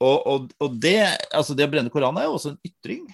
Og, 0.00 0.16
og, 0.26 0.52
og 0.64 0.78
det, 0.80 1.02
altså 1.36 1.54
det 1.54 1.66
å 1.68 1.72
brenne 1.72 1.92
Koranen 1.92 2.22
er 2.22 2.30
jo 2.30 2.38
også 2.38 2.54
en 2.54 2.62
ytring. 2.64 3.04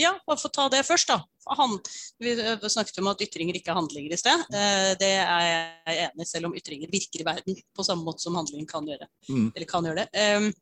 Ja, 0.00 0.14
bare 0.28 0.40
få 0.40 0.48
ta 0.52 0.64
det 0.72 0.80
først, 0.86 1.10
da. 1.10 1.18
Han, 1.58 1.74
vi 2.22 2.34
snakket 2.72 3.00
om 3.02 3.08
at 3.10 3.20
ytringer 3.24 3.56
ikke 3.58 3.72
er 3.72 3.76
handlinger 3.80 4.14
i 4.14 4.18
sted. 4.20 4.44
Eh, 4.54 4.92
Det 5.00 5.08
er 5.18 5.42
jeg 5.44 5.98
enig 6.06 6.24
i, 6.24 6.28
selv 6.28 6.48
om 6.48 6.54
ytringer 6.56 6.92
virker 6.92 7.20
i 7.20 7.26
verden 7.26 7.58
på 7.76 7.84
samme 7.84 8.06
måte 8.06 8.22
som 8.24 8.36
handlingen 8.38 8.68
kan 8.70 8.86
gjøre. 8.88 9.08
Mm. 9.28 9.50
Eller 9.50 9.68
kan 9.68 9.84
gjøre 9.88 10.04
det. 10.06 10.24
Um, 10.36 10.52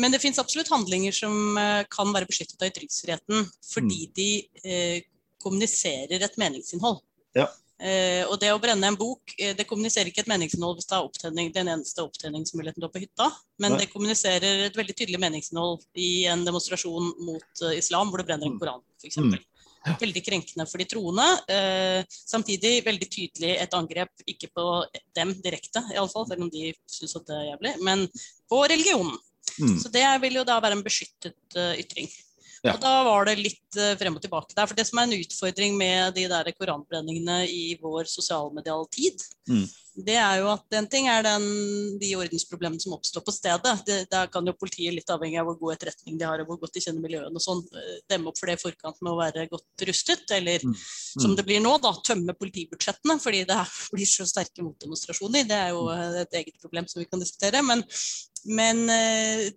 Men 0.00 0.14
det 0.14 0.22
finnes 0.22 0.40
absolutt 0.42 0.70
handlinger 0.72 1.14
som 1.14 1.58
eh, 1.60 1.84
kan 1.90 2.10
være 2.14 2.30
beskyttet 2.30 2.62
av 2.62 2.70
ytringsfriheten 2.72 3.46
fordi 3.68 4.00
Mm. 4.06 4.12
de 4.16 4.30
eh, 4.64 5.02
kommuniserer 5.42 6.22
et 6.26 6.38
meningsinnhold. 6.40 6.98
Ja. 7.36 7.48
Eh, 7.80 8.26
og 8.28 8.36
det 8.42 8.50
å 8.52 8.58
brenne 8.60 8.90
en 8.90 8.96
bok, 8.98 9.32
eh, 9.38 9.54
det 9.56 9.64
kommuniserer 9.68 10.10
ikke 10.10 10.20
et 10.26 10.28
meningsinnhold 10.28 10.76
hvis 10.76 10.88
det 10.90 10.96
er 10.98 11.06
opptenning, 11.06 11.52
den 11.54 11.70
eneste 11.72 12.04
opptenningsmuligheten 12.04 12.82
du 12.82 12.84
har 12.84 12.92
på 12.92 13.00
hytta, 13.00 13.30
men 13.62 13.72
Nei. 13.72 13.78
det 13.80 13.92
kommuniserer 13.92 14.66
et 14.66 14.76
veldig 14.76 14.96
tydelig 14.98 15.20
meningsinnhold 15.22 15.86
i 15.96 16.26
en 16.28 16.44
demonstrasjon 16.44 17.08
mot 17.24 17.64
uh, 17.64 17.72
islam, 17.72 18.12
hvor 18.12 18.20
du 18.20 18.28
brenner 18.28 18.50
en 18.50 18.58
Mm. 18.58 18.60
koran, 18.60 18.84
f.eks. 19.00 19.16
Mm. 19.16 19.38
Ja. 19.86 19.94
Veldig 19.96 20.20
krenkende 20.26 20.66
for 20.68 20.76
de 20.76 20.84
troende. 20.84 21.24
Eh, 21.48 22.04
samtidig 22.10 22.84
veldig 22.84 23.06
tydelig 23.08 23.54
et 23.56 23.72
angrep, 23.72 24.12
ikke 24.28 24.50
på 24.52 24.64
dem 25.16 25.32
direkte, 25.40 25.80
i 25.88 25.96
alle 25.96 26.12
fall, 26.12 26.26
selv 26.28 26.44
om 26.44 26.50
de 26.52 26.74
syns 26.84 27.16
at 27.16 27.24
det 27.30 27.38
er 27.38 27.46
jævlig, 27.54 27.72
men 27.86 28.04
på 28.50 28.60
religionen. 28.68 29.16
Mm. 29.56 29.78
Så 29.80 29.88
det 29.88 30.04
vil 30.20 30.36
jo 30.36 30.44
da 30.44 30.60
være 30.60 30.76
en 30.76 30.84
beskyttet 30.84 31.56
uh, 31.56 31.72
ytring. 31.80 32.12
Ja. 32.60 32.74
Og 32.74 32.82
da 32.82 32.94
var 33.06 33.28
det 33.28 33.38
litt 33.40 33.78
eh, 33.80 33.94
frem 33.96 34.16
og 34.18 34.22
tilbake 34.24 34.52
der. 34.52 34.68
For 34.68 34.76
det 34.76 34.84
som 34.88 35.00
er 35.00 35.08
en 35.08 35.16
utfordring 35.16 35.78
med 35.80 36.16
de 36.18 36.26
der 36.28 36.50
koranbrenningene 36.56 37.42
i 37.48 37.76
vår 37.80 38.10
sosialmediale 38.10 38.88
tid, 38.92 39.28
Mm. 39.50 39.64
Det 39.98 40.14
er 40.16 40.38
jo 40.38 40.46
at 40.52 40.76
en 40.78 40.86
ting 40.90 41.08
er 41.10 41.24
den, 41.26 41.44
de 42.00 42.10
ordensproblemene 42.18 42.80
som 42.82 42.94
oppstår 42.94 43.24
på 43.26 43.34
stedet. 43.34 43.72
Det, 43.86 43.96
der 44.12 44.30
kan 44.30 44.46
jo 44.46 44.54
politiet, 44.54 44.94
litt 44.94 45.10
avhengig 45.10 45.40
av 45.40 45.48
hvor 45.48 45.58
god 45.58 45.74
etterretning 45.74 46.18
de 46.20 46.26
har 46.28 46.42
og 46.42 46.50
hvor 46.50 46.60
godt 46.62 46.76
de 46.76 46.82
kjenner 46.84 47.02
miljøene 47.02 47.34
og 47.34 47.44
sånn, 47.44 47.62
eh, 47.74 47.98
demme 48.10 48.30
opp 48.30 48.38
for 48.38 48.50
det 48.50 48.56
i 48.58 48.62
forkant 48.62 49.00
med 49.02 49.12
å 49.12 49.18
være 49.18 49.48
godt 49.50 49.86
rustet. 49.90 50.24
Eller 50.36 50.62
Mm. 50.70 50.76
som 51.22 51.36
det 51.36 51.44
blir 51.46 51.60
nå, 51.60 51.72
da, 51.82 51.90
tømme 52.06 52.34
politibudsjettene 52.38 53.16
fordi 53.20 53.44
det 53.48 53.58
blir 53.90 54.06
så 54.06 54.26
sterke 54.28 54.62
motdemonstrasjoner. 54.62 55.46
Det 55.48 55.58
er 55.58 55.72
jo 55.74 55.88
eh, 55.90 56.20
et 56.22 56.36
eget 56.42 56.60
problem 56.62 56.86
som 56.86 57.00
vi 57.02 57.08
kan 57.10 57.22
diskutere. 57.22 57.62
Men, 57.66 57.82
men 58.46 58.84
eh, 58.94 59.48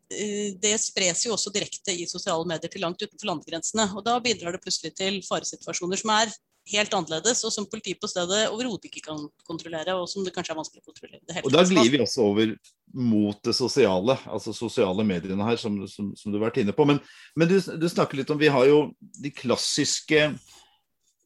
det 0.58 0.74
spres 0.82 1.26
jo 1.28 1.36
også 1.38 1.54
direkte 1.54 1.94
i 1.94 2.08
sosiale 2.10 2.48
medier 2.50 2.72
til 2.74 2.82
langt 2.82 3.02
utenfor 3.04 3.30
landegrensene. 3.30 3.92
Og 3.94 4.02
da 4.08 4.18
bidrar 4.24 4.56
det 4.56 4.64
plutselig 4.66 4.96
til 4.98 5.22
faresituasjoner 5.28 6.02
som 6.02 6.16
er 6.18 6.34
helt 6.72 6.94
annerledes, 6.96 7.44
og 7.44 7.52
som 7.52 7.66
politiet 7.68 8.00
på 8.00 8.08
stedet 8.08 8.46
overhodet 8.48 8.88
ikke 8.88 9.04
kan 9.10 9.20
kontrollere, 9.48 9.98
og 10.00 10.08
som 10.10 10.24
det 10.24 10.32
kanskje 10.36 10.54
er 10.54 10.60
vanskelig 10.62 10.84
å 10.84 10.88
kontrollere. 10.88 11.22
Det 11.28 11.44
Og 11.44 11.52
da 11.52 11.64
glir 11.68 11.92
vi 11.92 12.02
også 12.04 12.28
over 12.30 12.54
mot 12.94 13.40
det 13.44 13.56
sosiale, 13.58 14.16
altså 14.30 14.54
sosiale 14.56 15.04
mediene 15.08 15.48
her, 15.48 15.60
som, 15.60 15.76
som, 15.92 16.14
som 16.16 16.32
du 16.32 16.40
har 16.40 16.48
vært 16.48 16.62
inne 16.64 16.76
på. 16.76 16.86
Men, 16.88 17.02
men 17.36 17.52
du, 17.52 17.58
du 17.60 17.88
snakker 17.92 18.22
litt 18.22 18.32
om 18.32 18.40
Vi 18.40 18.52
har 18.54 18.68
jo 18.70 18.80
de 19.00 19.32
klassiske 19.34 20.28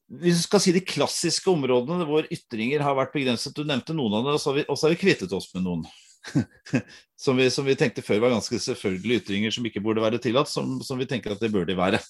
Hvis 0.07 0.39
vi 0.39 0.43
skal 0.45 0.63
si 0.63 0.73
de 0.75 0.83
klassiske 0.87 1.51
områdene 1.51 2.07
hvor 2.07 2.27
ytringer 2.33 2.85
har 2.85 2.97
vært 2.97 3.13
begrenset. 3.13 3.53
Du 3.53 3.67
nevnte 3.67 3.95
noen 3.97 4.19
av 4.19 4.27
det, 4.29 4.37
og 4.37 4.41
så 4.41 4.53
har 4.53 4.61
vi, 4.61 4.67
så 4.71 4.87
har 4.87 4.95
vi 4.95 5.01
kvittet 5.03 5.35
oss 5.35 5.51
med 5.53 5.67
noen. 5.67 5.87
som, 7.23 7.37
vi, 7.37 7.49
som 7.53 7.67
vi 7.67 7.75
tenkte 7.77 8.03
før 8.05 8.23
var 8.23 8.33
ganske 8.33 8.59
selvfølgelige 8.63 9.25
ytringer 9.25 9.53
som 9.53 9.67
ikke 9.67 9.83
burde 9.83 10.03
være 10.03 10.21
tillatt, 10.23 10.49
som, 10.51 10.79
som 10.83 10.97
vi 10.99 11.07
tenker 11.09 11.35
at 11.35 11.43
det 11.43 11.51
bør 11.53 11.67
de 11.67 11.77
være. 11.77 12.01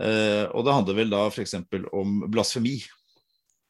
Eh, 0.00 0.44
og 0.52 0.64
det 0.66 0.74
handler 0.76 0.94
vel 0.98 1.10
da 1.10 1.22
f.eks. 1.30 1.54
om 1.92 2.18
blasfemi. 2.30 2.76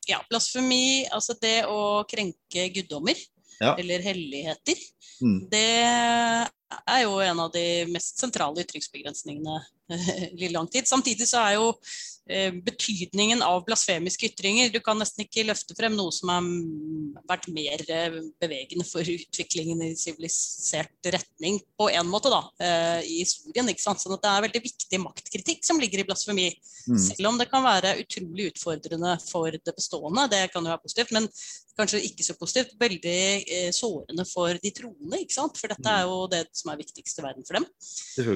Ja, 0.08 0.20
blasfemi, 0.30 1.06
altså 1.10 1.34
det 1.40 1.64
å 1.66 2.04
krenke 2.08 2.68
guddommer 2.74 3.16
Ja. 3.60 3.74
eller 3.78 4.02
helligheter, 4.04 4.76
Mm. 5.22 5.48
det 5.48 6.48
er 6.86 7.04
jo 7.04 7.18
en 7.22 7.40
av 7.46 7.52
de 7.54 7.86
mest 7.92 8.20
sentrale 8.20 8.64
ytringsbegrensningene 8.64 9.60
i 10.42 10.48
lang 10.50 10.68
tid. 10.70 10.88
Samtidig 10.88 11.28
så 11.30 11.40
er 11.44 11.52
jo 11.56 11.66
eh, 12.30 12.54
betydningen 12.66 13.42
av 13.46 13.62
blasfemiske 13.68 14.32
ytringer 14.32 14.72
Du 14.74 14.80
kan 14.84 14.98
nesten 14.98 15.22
ikke 15.22 15.44
løfte 15.46 15.76
frem 15.78 15.94
noe 15.94 16.14
som 16.14 16.32
har 16.32 16.48
vært 17.30 17.46
mer 17.54 17.84
eh, 17.86 18.18
bevegende 18.42 18.86
for 18.88 19.06
utviklingen 19.06 19.84
i 19.86 19.92
sivilisert 19.98 21.10
retning, 21.14 21.60
på 21.78 21.90
en 21.92 22.10
måte, 22.10 22.32
da, 22.34 22.42
eh, 22.58 23.06
i 23.06 23.20
historien. 23.22 23.70
ikke 23.70 23.84
sant? 23.84 24.02
Sånn 24.02 24.16
at 24.16 24.24
det 24.24 24.32
er 24.32 24.48
veldig 24.48 24.64
viktig 24.66 25.02
maktkritikk 25.04 25.62
som 25.66 25.78
ligger 25.82 26.02
i 26.02 26.08
blasfemi. 26.08 26.48
Mm. 26.86 26.98
Selv 27.02 27.30
om 27.30 27.38
det 27.38 27.50
kan 27.52 27.64
være 27.66 27.96
utrolig 28.02 28.50
utfordrende 28.52 29.16
for 29.26 29.54
det 29.54 29.76
bestående, 29.78 30.26
det 30.34 30.48
kan 30.54 30.66
jo 30.66 30.74
være 30.74 30.82
positivt. 30.82 31.14
men 31.14 31.30
kanskje 31.76 32.02
ikke 32.08 32.24
så 32.24 32.36
positivt, 32.40 32.74
veldig 32.80 33.20
eh, 33.52 33.70
sårende 33.74 34.24
for 34.28 34.56
de 34.62 34.72
troende. 34.74 35.20
ikke 35.20 35.36
sant? 35.36 35.58
For 35.60 35.72
dette 35.72 35.92
er 35.92 36.06
mm. 36.06 36.12
jo 36.12 36.28
det 36.32 36.42
som 36.56 36.72
er 36.72 36.80
viktigst 36.80 37.20
i 37.20 37.24
verden 37.24 37.46
for 37.46 37.58
dem. 37.58 37.66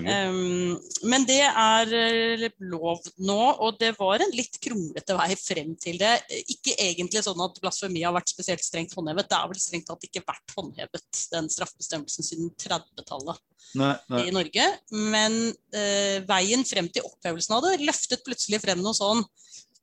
Um, 0.06 0.76
men 1.11 1.26
det 1.28 1.40
er 1.46 1.94
eh, 1.96 2.46
lov 2.70 3.02
nå, 3.18 3.38
og 3.64 3.78
det 3.80 3.92
var 3.98 4.22
en 4.22 4.35
litt 4.37 4.61
kronglete 4.62 5.16
vei 5.18 5.30
frem 5.40 5.74
til 5.80 6.00
det. 6.00 6.12
Ikke 6.52 6.76
egentlig 6.76 7.24
sånn 7.26 7.40
at 7.44 7.61
blasfemi 7.62 8.04
har 8.04 8.14
vært 8.16 8.33
spesielt 8.33 8.64
strengt 8.64 8.94
håndhevet. 8.96 9.30
Det 9.30 9.40
har 9.40 9.50
vel 9.50 9.62
strengt 9.62 9.88
tatt 9.90 10.09
ikke 10.09 10.24
vært 10.26 10.56
håndhevet, 10.56 11.22
den 11.35 11.50
straffebestemmelsen, 11.52 12.26
siden 12.26 12.52
30-tallet 12.61 13.46
i 14.20 14.35
Norge. 14.35 14.66
Men 14.94 15.40
uh, 15.50 16.16
veien 16.28 16.66
frem 16.68 16.90
til 16.92 17.06
opphevelsen 17.09 17.56
av 17.56 17.66
det 17.68 17.78
løftet 17.85 18.24
plutselig 18.26 18.62
frem 18.62 18.83
noe 18.85 18.96
sånn 18.96 19.24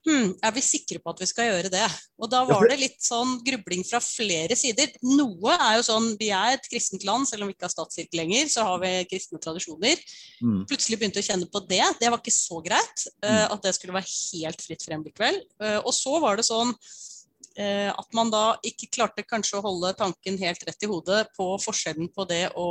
hm, 0.07 0.29
er 0.39 0.53
vi 0.55 0.63
sikre 0.63 1.01
på 1.03 1.11
at 1.11 1.19
vi 1.21 1.27
skal 1.27 1.49
gjøre 1.49 1.71
det? 1.71 1.85
Og 2.17 2.29
da 2.31 2.43
var 2.47 2.63
det 2.69 2.79
litt 2.79 3.01
sånn 3.03 3.37
grubling 3.45 3.83
fra 3.87 3.99
flere 4.03 4.55
sider. 4.57 4.93
Noe 5.03 5.55
er 5.57 5.77
jo 5.77 5.87
sånn, 5.89 6.13
vi 6.19 6.29
er 6.35 6.55
et 6.55 6.69
kristent 6.71 7.03
land, 7.07 7.27
selv 7.29 7.43
om 7.43 7.51
vi 7.51 7.57
ikke 7.57 7.67
har 7.67 7.73
statskirke 7.73 8.19
lenger, 8.19 8.47
så 8.51 8.65
har 8.69 8.79
vi 8.83 8.93
kristne 9.11 9.41
tradisjoner. 9.43 9.99
Mm. 10.39 10.61
Plutselig 10.69 11.01
begynte 11.01 11.23
å 11.23 11.27
kjenne 11.27 11.49
på 11.51 11.63
det. 11.67 11.83
Det 11.99 12.13
var 12.13 12.21
ikke 12.23 12.35
så 12.35 12.61
greit 12.63 13.03
uh, 13.25 13.45
at 13.51 13.67
det 13.67 13.75
skulle 13.75 13.97
være 13.97 14.07
helt 14.07 14.63
fritt 14.63 14.87
frem 14.87 15.03
likevel. 15.05 15.41
Uh, 15.59 15.79
og 15.83 15.91
så 15.95 16.15
var 16.23 16.39
det 16.39 16.47
sånn 16.47 16.71
uh, 16.71 17.91
at 17.91 18.17
man 18.17 18.31
da 18.33 18.45
ikke 18.65 18.89
klarte 18.95 19.27
kanskje 19.27 19.59
å 19.59 19.65
holde 19.67 19.91
tanken 19.99 20.39
helt 20.39 20.63
rett 20.67 20.87
i 20.87 20.91
hodet 20.91 21.25
på 21.35 21.51
forskjellen 21.67 22.09
på 22.15 22.25
det 22.31 22.45
å 22.55 22.69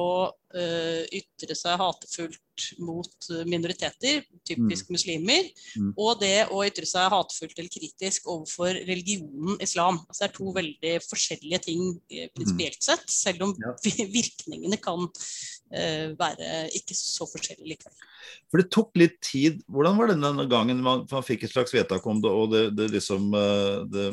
ytre 0.57 1.57
seg 1.59 1.77
hatefullt 1.81 2.41
mot 2.81 3.29
minoriteter, 3.49 4.23
typisk 4.47 4.89
mm. 4.89 4.95
muslimer, 4.95 5.49
mm. 5.77 5.91
og 6.01 6.21
det 6.23 6.47
å 6.49 6.63
ytre 6.65 6.89
seg 6.89 7.11
hatefullt 7.13 7.59
eller 7.59 7.73
kritisk 7.73 8.29
overfor 8.33 8.79
religionen 8.89 9.61
islam. 9.63 10.01
Altså 10.07 10.25
det 10.25 10.29
er 10.29 10.37
to 10.39 10.55
veldig 10.57 10.95
forskjellige 11.05 11.63
ting 11.67 11.85
eh, 12.11 12.31
prinsipielt 12.37 12.81
mm. 12.81 12.87
sett, 12.89 13.05
selv 13.13 13.49
om 13.49 13.55
ja. 13.61 13.75
virkningene 14.17 14.81
kan 14.81 15.05
uh, 15.07 16.09
være 16.17 16.67
ikke 16.79 16.97
så 16.97 17.29
forskjellige 17.29 17.75
likevel. 17.75 18.09
For 18.51 18.63
det 18.63 18.71
tok 18.75 18.97
litt 18.99 19.21
tid. 19.25 19.61
Hvordan 19.71 20.01
var 20.01 20.11
det 20.11 20.19
denne 20.23 20.49
gangen 20.51 20.83
man, 20.83 21.05
man 21.11 21.27
fikk 21.27 21.47
et 21.47 21.53
slags 21.53 21.75
vedtak 21.77 22.07
om 22.09 22.23
det, 22.25 22.33
og 22.33 22.51
det, 22.55 22.65
det 22.79 22.91
liksom 22.97 23.29
uh, 23.37 23.85
det 23.91 24.11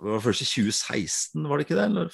var 0.00 0.20
først 0.20 0.42
i 0.42 0.46
2016, 0.48 1.46
var 1.48 1.58
det 1.58 1.66
ikke 1.66 1.78
det? 1.78 1.84
Eller? 1.88 2.10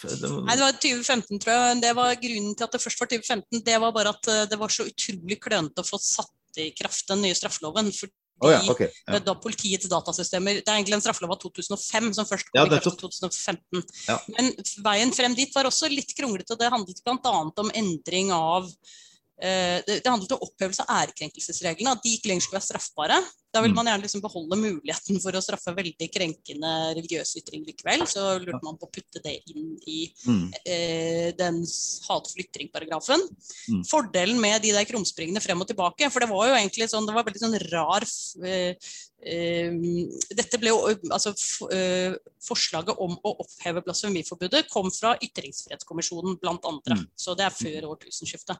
Nei, 0.47 0.57
det 0.57 0.65
var 0.65 0.77
2015, 0.77 1.41
tror 1.43 1.53
jeg. 1.53 1.79
Det 1.83 1.93
var 1.99 2.19
Grunnen 2.23 2.55
til 2.57 2.67
at 2.67 2.75
det 2.75 2.83
først 2.83 3.01
var 3.03 3.11
2015, 3.11 3.62
det 3.65 3.79
var 3.83 3.95
bare 3.95 4.15
at 4.15 4.33
det 4.51 4.59
var 4.61 4.73
så 4.73 4.87
utrolig 4.89 5.39
klønete 5.43 5.85
å 5.85 5.87
få 5.87 6.01
satt 6.03 6.61
i 6.61 6.71
kraft 6.77 7.09
den 7.09 7.23
nye 7.25 7.37
straffeloven. 7.37 7.89
fordi 7.97 8.15
Oh, 8.43 8.51
ja, 8.51 8.59
okay, 8.71 8.89
ja. 9.07 9.21
da 9.23 9.35
politiets 9.39 9.87
datasystemer 9.87 10.57
Det 10.59 10.67
er 10.67 10.81
egentlig 10.81 10.97
en 10.97 11.05
straffelov 11.05 11.37
av 11.37 11.39
2005 11.45 12.09
som 12.17 12.27
først 12.27 12.49
kom 12.49 12.59
ja, 12.59 12.65
i 12.67 12.73
kraft 12.73 12.89
i 12.99 13.03
2015. 13.05 13.85
Ja. 14.09 14.17
Men 14.35 14.51
veien 14.83 15.15
frem 15.15 15.37
dit 15.39 15.53
var 15.55 15.69
også 15.69 15.91
litt 15.93 16.11
kronglete, 16.19 16.57
og 16.57 16.59
det 16.59 16.73
handlet 16.73 17.05
bl.a. 17.07 17.35
om 17.63 17.71
endring 17.79 18.33
av 18.35 18.67
eh, 18.67 18.97
det, 19.43 20.01
det 20.05 20.11
handlet 20.11 20.35
om 20.37 20.45
opphevelse 20.47 20.85
av 20.87 21.03
ærekrenkelsesreglene. 21.03 21.95
At 21.97 22.05
de 22.05 22.17
ikke 22.17 22.31
lenger 22.31 22.47
skulle 22.47 22.61
være 22.61 22.69
straffbare. 22.69 23.19
Da 23.53 23.61
vil 23.61 23.73
mm. 23.73 23.77
man 23.77 23.91
gjerne 23.91 24.07
liksom 24.07 24.23
beholde 24.25 24.57
muligheten 24.57 25.19
for 25.21 25.37
å 25.37 25.43
straffe 25.45 25.75
veldig 25.77 26.09
krenkende 26.15 26.71
religiøse 26.97 27.43
ytringer 27.43 27.73
likevel. 27.73 28.05
Så 28.09 28.25
lurte 28.41 28.63
man 28.65 28.79
på 28.81 28.89
å 28.89 28.93
putte 28.93 29.21
det 29.25 29.35
inn 29.53 29.75
i 29.85 29.99
mm. 30.25 30.45
eh, 30.63 31.29
den 31.37 31.61
hatefulle 32.07 32.47
ytring-paragrafen. 32.47 33.27
Mm. 33.69 33.83
Fordelen 33.89 34.41
med 34.41 34.63
de 34.65 34.73
der 34.73 34.89
krumspringene 34.89 35.43
frem 35.45 35.61
og 35.61 35.69
tilbake, 35.69 36.09
for 36.13 36.25
det 36.25 36.31
var 36.33 36.49
jo 36.49 36.59
egentlig 36.61 36.89
sånn, 36.93 37.09
det 37.09 37.17
var 37.17 37.29
veldig 37.29 37.45
sånn 37.45 37.59
rar 37.69 38.09
eh, 38.49 38.93
dette 39.23 40.59
ble 40.59 40.73
altså, 41.15 41.31
uh, 41.71 42.17
Forslaget 42.43 42.99
om 42.99 43.13
å 43.23 43.35
oppheve 43.45 43.85
blasfemiforbudet 43.87 44.65
kom 44.73 44.89
fra 44.91 45.13
Ytringsfrihetskommisjonen 45.23 46.41
bl.a. 46.43 46.73
Mm. 46.91 47.05
Så 47.15 47.37
det 47.39 47.47
er 47.47 47.55
før 47.55 47.87
årtusenskiftet. 47.93 48.59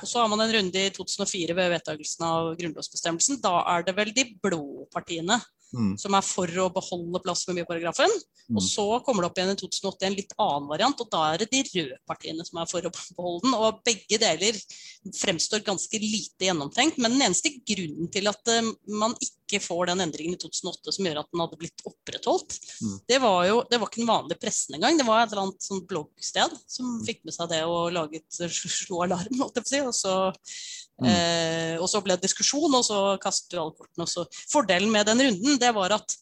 Og 0.00 0.08
Så 0.10 0.18
har 0.18 0.32
man 0.32 0.42
en 0.42 0.50
runde 0.56 0.82
i 0.82 0.90
2004 0.96 1.54
ved 1.54 1.70
vedtakelsen 1.76 2.26
av 2.26 2.50
grunnlovsbestemmelsen. 2.58 3.38
Da 3.44 3.60
er 3.76 3.86
det 3.86 3.94
vel 4.00 4.10
de 4.16 4.26
blå 4.42 4.88
partiene 4.90 5.38
mm. 5.74 5.94
som 6.00 6.16
er 6.16 6.26
for 6.26 6.60
å 6.62 6.68
beholde 6.74 7.22
blasfemiparagrafen. 7.24 8.12
Mm. 8.50 8.58
Og 8.58 8.64
så 8.66 8.84
kommer 9.06 9.22
det 9.22 9.30
opp 9.30 9.38
igjen 9.38 9.52
i 9.52 9.58
2008 9.60 10.06
en 10.08 10.16
litt 10.18 10.32
annen 10.42 10.70
variant, 10.70 11.02
og 11.02 11.10
da 11.12 11.22
er 11.30 11.42
det 11.42 11.50
de 11.52 11.62
røde 11.68 11.98
partiene 12.10 12.46
som 12.46 12.60
er 12.62 12.70
for 12.70 12.86
å 12.86 12.92
beholde 13.18 13.44
den. 13.46 13.58
Og 13.58 13.82
begge 13.86 14.20
deler 14.22 14.58
fremstår 15.16 15.64
ganske 15.66 16.02
lite 16.02 16.48
gjennomtenkt. 16.48 16.98
Men 17.00 17.16
den 17.16 17.28
eneste 17.28 17.52
grunnen 17.58 18.10
til 18.12 18.30
at 18.30 18.52
uh, 18.52 18.72
man 18.90 19.14
ikke 19.22 19.62
får 19.62 19.90
den 19.90 20.04
endringen 20.04 20.36
i 20.36 20.40
2008 20.40 20.94
som 20.94 21.06
gjør 21.06 21.22
at 21.22 21.30
den 21.30 21.42
hadde 21.42 21.58
blitt 21.58 21.86
opprettholdt, 21.88 22.58
mm. 22.82 22.98
det 23.10 23.18
var 23.22 23.40
jo 23.48 23.62
det 23.70 23.80
var 23.80 23.90
ikke 23.90 24.02
den 24.02 24.12
vanlige 24.12 24.42
pressen 24.42 24.76
engang. 24.78 24.98
Det 24.98 25.06
var 25.08 25.24
et 25.24 25.32
eller 25.32 25.46
annet 25.46 25.66
sånn 25.66 25.82
bloggsted 25.90 26.54
som 26.66 26.96
mm. 26.98 27.00
fikk 27.08 27.24
med 27.26 27.36
seg 27.36 27.50
det 27.54 27.64
og 27.66 27.90
laget 27.94 28.42
slo 28.80 29.04
alarm, 29.06 29.42
holdt 29.42 29.58
jeg 29.60 29.66
på 29.66 29.70
å 29.70 29.74
si. 29.74 29.82
Og 29.86 29.96
så 29.96 30.14
Mm. 31.00 31.08
Eh, 31.10 31.76
og 31.80 31.88
så 31.90 32.02
ble 32.04 32.16
det 32.16 32.28
diskusjon, 32.28 32.74
og 32.76 32.84
så 32.86 33.00
kastet 33.22 33.54
du 33.54 33.60
alle 33.62 33.76
kortene. 33.76 34.04
Og 34.06 34.12
så. 34.12 34.26
Fordelen 34.52 34.92
med 34.92 35.08
den 35.08 35.24
runden 35.26 35.60
det 35.60 35.72
var 35.76 35.96
at 35.96 36.16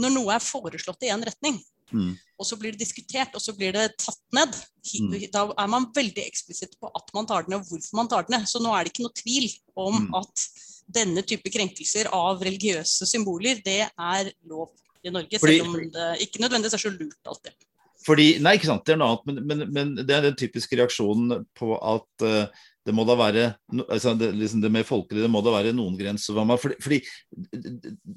når 0.00 0.14
noe 0.16 0.34
er 0.34 0.42
foreslått 0.42 1.06
i 1.06 1.12
én 1.14 1.22
retning, 1.22 1.60
mm. 1.94 2.12
og 2.40 2.48
så 2.48 2.58
blir 2.58 2.74
det 2.74 2.82
diskutert, 2.82 3.34
og 3.36 3.42
så 3.42 3.54
blir 3.54 3.74
det 3.76 3.92
tatt 4.02 4.22
ned, 4.34 4.56
mm. 4.82 5.16
da 5.34 5.46
er 5.52 5.68
man 5.70 5.86
veldig 5.94 6.24
eksplisitt 6.26 6.74
på 6.82 6.90
at 6.90 7.12
man 7.14 7.28
tar 7.30 7.46
den 7.46 7.60
og 7.60 7.68
hvorfor 7.68 8.00
man 8.00 8.10
tar 8.10 8.26
den 8.26 8.40
ned. 8.40 8.48
Så 8.50 8.62
nå 8.62 8.74
er 8.74 8.84
det 8.84 8.94
ikke 8.94 9.06
noe 9.06 9.20
tvil 9.22 9.50
om 9.78 10.00
mm. 10.08 10.16
at 10.18 10.48
denne 10.94 11.22
type 11.24 11.52
krenkelser 11.52 12.10
av 12.12 12.42
religiøse 12.44 13.06
symboler, 13.08 13.62
det 13.64 13.84
er 13.86 14.32
lov 14.50 14.74
i 15.04 15.12
Norge. 15.14 15.38
Fordi, 15.40 15.60
selv 15.60 15.70
om 15.70 15.78
det 15.94 16.10
ikke 16.26 16.42
nødvendigvis 16.42 16.76
er 16.76 16.82
så 16.82 16.92
lurt 16.92 17.30
alltid. 17.30 17.70
Fordi, 18.04 18.26
nei, 18.44 18.58
ikke 18.58 18.68
sant, 18.68 18.84
det 18.84 18.94
er 18.94 19.00
noe 19.00 19.14
annet, 19.14 19.26
men, 19.28 19.40
men, 19.48 19.64
men 19.72 19.92
det 20.02 20.12
er 20.12 20.26
den 20.26 20.36
typiske 20.36 20.76
reaksjonen 20.76 21.46
på 21.56 21.72
at 21.78 22.24
uh, 22.26 22.64
det 22.84 22.92
må 22.92 23.04
da 23.08 23.16
være 23.16 23.44
altså 23.86 24.12
det, 24.18 24.30
liksom 24.36 24.60
det 24.60 24.70
mer 24.72 24.84
folkelige, 24.84 25.24
det 25.24 25.32
må 25.32 25.40
da 25.44 25.54
være 25.54 25.72
noen 25.76 25.96
grenser. 25.96 26.36
Fordi, 26.60 26.76
fordi 26.84 26.98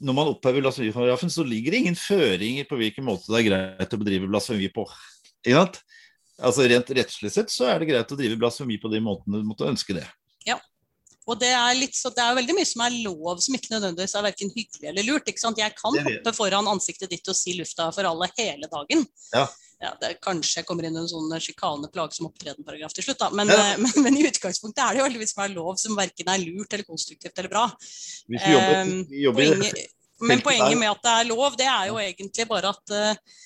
når 0.04 0.18
man 0.18 0.32
opphever 0.34 0.66
blasfemiparagrafen, 0.66 1.32
så 1.32 1.46
ligger 1.48 1.74
det 1.74 1.84
ingen 1.84 2.00
føringer 2.00 2.68
på 2.68 2.80
hvilken 2.82 3.08
måte 3.08 3.32
det 3.32 3.40
er 3.40 3.48
greit 3.48 3.96
å 3.96 4.02
bedrive 4.02 4.30
blasfemi 4.32 4.68
på. 4.76 4.84
Altså 6.38 6.68
Rent 6.68 6.92
rettslig 6.94 7.32
sett 7.34 7.54
så 7.54 7.70
er 7.72 7.80
det 7.80 7.92
greit 7.94 8.12
å 8.12 8.18
drive 8.20 8.40
blasfemi 8.40 8.80
på 8.82 8.92
de 8.92 9.00
måtene 9.04 9.40
du 9.40 9.48
måtte 9.48 9.70
ønske 9.70 9.96
det. 9.96 10.04
Ja. 10.46 10.60
Og 11.28 11.40
det 11.40 11.54
er, 11.56 11.72
litt, 11.80 11.96
så 11.96 12.12
det 12.16 12.24
er 12.24 12.36
veldig 12.38 12.58
mye 12.58 12.68
som 12.68 12.84
er 12.84 13.00
lov 13.06 13.40
som 13.44 13.56
ikke 13.56 13.72
nødvendigvis 13.74 14.16
er 14.20 14.28
verken 14.28 14.52
hyggelig 14.52 14.92
eller 14.92 15.08
lurt. 15.08 15.32
Jeg 15.32 15.78
kan 15.80 15.96
hoppe 15.96 16.36
foran 16.36 16.70
ansiktet 16.72 17.12
ditt 17.16 17.32
og 17.32 17.40
si 17.40 17.56
lufta 17.56 17.88
for 17.96 18.08
alle 18.08 18.30
hele 18.36 18.68
dagen. 18.72 19.08
Ja 19.32 19.48
ja, 19.78 19.92
det 20.02 20.16
kanskje 20.26 20.64
kommer 20.66 20.88
inn 20.88 20.98
en 20.98 21.10
sånn 21.10 21.30
sjikane, 21.44 21.90
plagsom 21.94 22.30
opptredenparagraf 22.32 22.96
til 22.98 23.06
slutt. 23.06 23.20
Da. 23.22 23.30
Men, 23.38 23.52
ja. 23.54 23.76
men, 23.84 23.92
men, 24.06 24.18
i 24.18 24.26
utgangspunktet 24.30 24.82
er 24.84 24.96
det 24.96 25.02
jo 25.02 25.08
heldigvis 25.08 25.36
som 25.36 25.44
er 25.46 25.54
lov 25.54 25.76
som 25.82 25.98
verken 25.98 26.32
er 26.34 26.42
lurt 26.44 26.74
eller 26.74 26.88
konstruktivt 26.88 27.38
eller 27.38 27.54
bra. 27.54 27.68
Hvis 27.78 28.48
vi 28.48 28.56
jobber, 28.56 28.80
um, 28.82 28.96
vi 29.12 29.26
jobber 29.28 29.52
poenget, 29.52 29.94
men 30.28 30.42
poenget 30.42 30.80
med 30.82 30.90
at 30.96 31.04
det 31.04 31.14
er 31.14 31.30
lov, 31.30 31.60
det 31.60 31.68
er 31.70 31.92
jo 31.92 32.00
egentlig 32.02 32.48
bare 32.50 32.74
at 32.74 32.96
uh, 32.96 33.44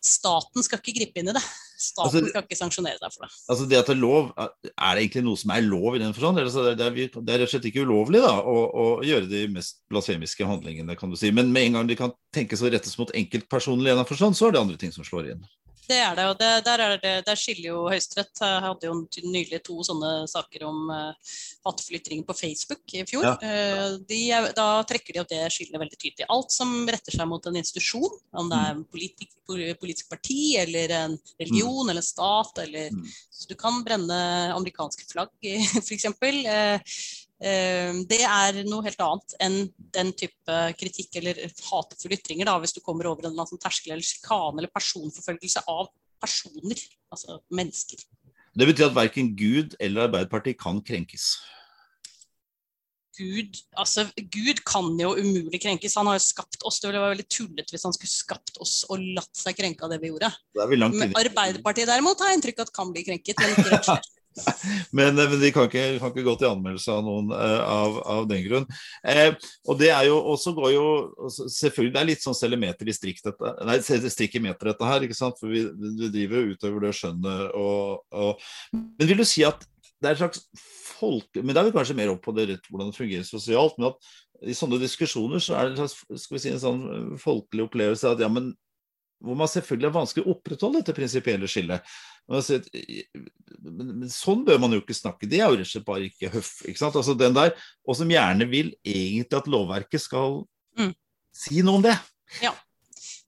staten 0.00 0.64
skal 0.64 0.80
ikke 0.80 0.96
gripe 1.02 1.20
inn 1.20 1.32
i 1.32 1.36
det. 1.36 1.44
Staten 1.80 2.20
altså, 2.20 2.28
skal 2.28 2.44
ikke 2.44 2.58
sanksjonere 2.58 3.00
deg 3.00 3.12
for 3.14 3.24
det. 3.24 3.30
Altså 3.48 3.66
det 3.70 3.78
at 3.78 3.88
det 3.88 3.94
Er 3.94 4.00
lov, 4.02 4.26
er 4.36 4.50
det 4.98 5.04
egentlig 5.04 5.22
noe 5.24 5.40
som 5.40 5.52
er 5.54 5.64
lov 5.64 5.96
i 5.96 6.02
den 6.02 6.12
forstand? 6.16 6.40
Det, 6.40 6.64
det, 6.76 6.88
er, 6.88 7.14
det 7.16 7.32
er 7.32 7.40
rett 7.40 7.46
og 7.46 7.52
slett 7.54 7.68
ikke 7.70 7.84
ulovlig 7.88 8.20
da, 8.20 8.34
å, 8.36 8.56
å, 8.68 8.84
gjøre 9.06 9.30
de 9.30 9.46
mest 9.54 9.80
blasfemiske 9.88 10.44
handlingene, 10.44 10.98
kan 11.00 11.12
du 11.12 11.16
si. 11.16 11.32
Men 11.32 11.48
med 11.54 11.70
en 11.70 11.78
gang 11.78 11.88
de 11.88 11.96
kan 11.96 12.12
tenkes 12.36 12.60
å 12.60 12.68
rettes 12.68 12.98
mot 13.00 13.12
enkeltpersoner 13.16 13.88
i 13.88 13.94
en 13.94 14.04
forstand, 14.08 14.36
så 14.36 14.50
er 14.50 14.56
det 14.56 14.62
andre 14.66 14.80
ting 14.80 14.92
som 14.92 15.06
slår 15.06 15.32
inn. 15.32 15.48
Det 15.90 15.98
er 15.98 16.14
det, 16.14 16.26
og 16.30 16.36
det, 16.38 16.48
der, 16.66 16.82
er 16.84 17.00
det, 17.02 17.14
der 17.26 17.38
skiller 17.38 17.72
jo 17.72 17.78
Høyesterett. 17.90 18.32
Jeg 18.38 18.62
hadde 18.62 18.90
jo 18.90 18.94
nylig 19.26 19.58
to 19.66 19.80
sånne 19.86 20.12
saker 20.30 20.64
om 20.68 20.92
uh, 20.92 21.32
hatefulle 21.66 22.20
på 22.28 22.36
Facebook 22.38 22.94
i 22.94 23.02
fjor. 23.08 23.26
Ja. 23.26 23.34
Uh, 23.42 23.96
de, 24.06 24.20
da 24.56 24.68
trekker 24.86 25.16
de 25.16 25.22
opp 25.24 25.32
det 25.32 25.40
skillet 25.54 25.80
veldig 25.82 25.98
tydelig. 25.98 26.28
Alt 26.30 26.54
som 26.54 26.76
retter 26.86 27.16
seg 27.16 27.30
mot 27.30 27.48
en 27.50 27.58
institusjon, 27.58 28.20
om 28.38 28.52
det 28.52 28.60
er 28.60 28.76
en 28.76 28.84
politisk, 28.86 29.34
politisk 29.80 30.12
parti 30.12 30.54
eller 30.60 30.94
en 30.94 31.18
religion 31.42 31.82
mm. 31.82 31.90
eller 31.90 32.06
stat, 32.06 32.62
eller 32.66 32.94
mm. 32.94 33.10
Så 33.40 33.48
du 33.48 33.56
kan 33.58 33.82
brenne 33.82 34.20
amerikanske 34.54 35.08
flagg, 35.10 35.34
f.eks. 35.86 36.06
Uh, 36.20 36.60
Eh, 36.60 36.80
det 37.40 38.20
er 38.20 38.58
noe 38.66 38.84
helt 38.84 39.00
annet 39.00 39.34
enn 39.40 39.54
den 39.96 40.10
type 40.12 40.56
kritikk 40.76 41.16
eller 41.22 41.38
hatefulle 41.70 42.18
ytringer, 42.18 42.50
da, 42.50 42.58
hvis 42.60 42.74
du 42.76 42.82
kommer 42.84 43.08
over 43.08 43.30
en 43.30 43.38
sånn 43.48 43.62
terskel 43.62 43.94
eller 43.94 44.04
sjikane 44.04 44.60
eller 44.60 44.72
personforfølgelse 44.74 45.64
av 45.72 45.88
personer, 46.20 46.82
altså 47.08 47.40
mennesker. 47.48 48.02
Det 48.52 48.66
betyr 48.68 48.90
at 48.90 48.98
verken 48.98 49.32
Gud 49.38 49.78
eller 49.80 50.08
Arbeiderpartiet 50.08 50.60
kan 50.60 50.82
krenkes. 50.84 51.38
Gud, 53.20 53.58
altså, 53.76 54.06
Gud 54.32 54.62
kan 54.68 54.88
jo 55.00 55.10
umulig 55.18 55.60
krenkes. 55.62 55.96
Han 55.98 56.08
har 56.08 56.16
jo 56.16 56.24
skapt 56.24 56.62
oss. 56.64 56.78
Det 56.80 56.88
ville 56.88 57.02
vært 57.02 57.16
veldig 57.16 57.28
tullete 57.32 57.74
hvis 57.74 57.84
han 57.84 57.94
skulle 57.96 58.12
skapt 58.12 58.60
oss 58.64 58.78
og 58.88 59.02
latt 59.18 59.36
seg 59.36 59.58
krenke 59.58 59.84
av 59.84 59.92
det 59.92 60.00
vi 60.02 60.12
gjorde. 60.12 60.30
Det 60.56 60.64
er. 60.64 61.12
Arbeiderpartiet 61.24 61.90
derimot 61.90 62.22
har 62.22 62.32
jeg 62.32 62.40
inntrykk 62.40 62.62
av 62.62 62.70
at 62.70 62.74
kan 62.78 62.94
bli 62.94 63.04
krenket. 63.06 63.42
Men 63.42 63.76
ikke. 63.80 63.98
Men, 64.96 65.18
eh, 65.18 65.30
men 65.30 65.40
de 65.40 65.50
kan 65.52 65.66
ikke, 65.66 65.98
kan 65.98 66.12
ikke 66.12 66.24
gå 66.26 66.34
til 66.38 66.50
anmeldelse 66.50 66.94
av 66.94 67.02
noen 67.06 67.32
uh, 67.34 67.62
av, 67.66 67.98
av 68.14 68.28
den 68.30 68.44
grunn. 68.44 68.66
Eh, 69.02 69.34
og 69.66 69.80
det 69.80 69.90
er 69.94 70.06
jo 70.06 70.20
også 70.32 70.54
går 70.56 70.70
jo 70.74 70.86
Selvfølgelig 71.50 71.94
det 71.94 72.00
er 72.00 72.08
litt 72.12 72.24
sånn 72.24 72.38
centimeter 72.38 72.88
i 72.88 72.94
strikk 72.94 73.20
dette 73.26 73.52
Nei, 73.66 73.80
strikk 73.82 74.38
i 74.38 74.44
meter 74.44 74.70
dette 74.72 74.86
her, 74.86 75.06
ikke 75.06 75.18
sant? 75.18 75.38
For 75.40 75.50
vi, 75.52 75.64
vi 75.66 76.12
driver 76.14 76.40
jo 76.40 76.54
utover 76.54 76.86
det 76.86 76.94
skjønnet 77.00 77.58
og, 77.58 78.06
og 78.14 78.46
Men 78.78 79.10
vil 79.10 79.22
du 79.22 79.26
si 79.28 79.44
at 79.46 79.66
det 80.00 80.08
er 80.08 80.16
et 80.16 80.22
slags 80.22 80.46
folk... 81.00 81.28
Men 81.36 81.52
da 81.52 81.60
er 81.60 81.68
vi 81.68 81.74
kanskje 81.74 81.96
mer 81.98 82.14
opp 82.14 82.22
på 82.24 82.32
det 82.36 82.46
rett 82.48 82.70
hvordan 82.70 82.88
det 82.88 82.96
fungerer 82.96 83.26
sosialt. 83.28 83.76
Men 83.76 83.90
at 83.90 84.48
i 84.48 84.56
sånne 84.56 84.78
diskusjoner 84.80 85.42
så 85.44 85.58
er 85.58 85.68
det 85.68 85.74
en 85.74 85.90
slags, 85.90 86.22
skal 86.24 86.36
vi 86.36 86.40
si, 86.40 86.52
en 86.54 86.62
sånn 86.62 86.82
folkelig 87.20 87.66
opplevelse 87.66 88.14
at 88.14 88.22
ja, 88.24 88.30
men 88.32 88.54
hvor 89.20 89.36
man 89.36 89.50
selvfølgelig 89.52 89.88
er 89.90 89.96
vanskelig 89.98 90.24
å 90.24 90.34
opprettholde 90.34 90.80
dette 90.80 90.96
prinsipielle 90.96 91.48
skillet. 91.50 91.92
Man 92.28 92.42
men, 93.60 94.08
sånn 94.12 94.44
bør 94.46 94.60
man 94.62 94.72
jo 94.72 94.80
ikke 94.80 94.94
snakke. 94.94 95.28
Det 95.28 95.40
er 95.40 95.48
jo 95.50 95.56
rett 95.58 95.66
og 95.66 95.70
slett 95.72 95.86
bare 95.88 96.06
ikke 96.06 96.78
sant? 96.78 96.94
Altså 96.96 97.16
den 97.18 97.34
der, 97.34 97.54
Og 97.88 97.96
som 97.98 98.10
gjerne 98.10 98.46
vil 98.50 98.74
egentlig 98.84 99.36
at 99.40 99.50
lovverket 99.50 100.00
skal 100.00 100.44
Mm. 100.78 100.94
si 101.34 101.62
noe 101.62 101.80
om 101.80 101.82
det. 101.82 101.96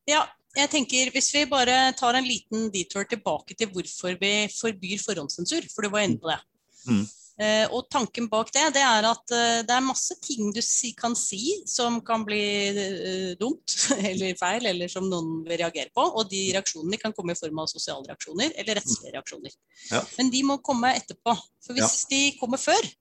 Ja, 0.07 0.26
jeg 0.57 0.70
tenker 0.70 1.11
Hvis 1.11 1.33
vi 1.35 1.44
bare 1.46 1.92
tar 1.98 2.14
en 2.14 2.24
liten 2.24 2.70
detour 2.70 3.05
tilbake 3.05 3.57
til 3.57 3.68
hvorfor 3.68 4.18
vi 4.20 4.46
forbyr 4.52 5.00
forhåndssensur, 5.02 5.66
for 5.74 5.83
du 5.83 5.88
var 5.90 6.07
inne 6.07 6.20
på 6.20 6.31
det. 6.31 6.38
Mm. 6.87 7.07
Eh, 7.40 7.64
og 7.73 7.87
tanken 7.88 8.27
bak 8.29 8.51
det, 8.53 8.66
det 8.77 8.83
er 8.85 9.07
at 9.09 9.33
eh, 9.33 9.62
det 9.64 9.73
er 9.73 9.85
masse 9.85 10.14
ting 10.21 10.51
du 10.53 10.61
si, 10.64 10.90
kan 10.92 11.14
si 11.16 11.62
som 11.68 11.97
kan 12.05 12.27
bli 12.29 12.42
eh, 12.68 13.31
dumt 13.40 13.77
eller 14.11 14.37
feil, 14.38 14.68
eller 14.68 14.92
som 14.92 15.09
noen 15.09 15.40
vil 15.47 15.62
reagere 15.62 15.88
på. 15.95 16.05
Og 16.05 16.29
de 16.31 16.45
reaksjonene 16.53 17.01
kan 17.01 17.16
komme 17.16 17.37
i 17.37 17.40
form 17.40 17.62
av 17.64 17.73
sosiale 17.73 18.05
reaksjoner 18.11 18.53
eller 18.53 18.81
rettslige 18.81 19.14
reaksjoner. 19.16 19.57
Ja. 19.90 20.05
Men 20.18 20.33
de 20.35 20.45
må 20.53 20.61
komme 20.64 20.92
etterpå. 20.99 21.37
For 21.64 21.79
hvis 21.79 22.05
de 22.12 22.25
kommer 22.40 22.61
før, 22.61 22.92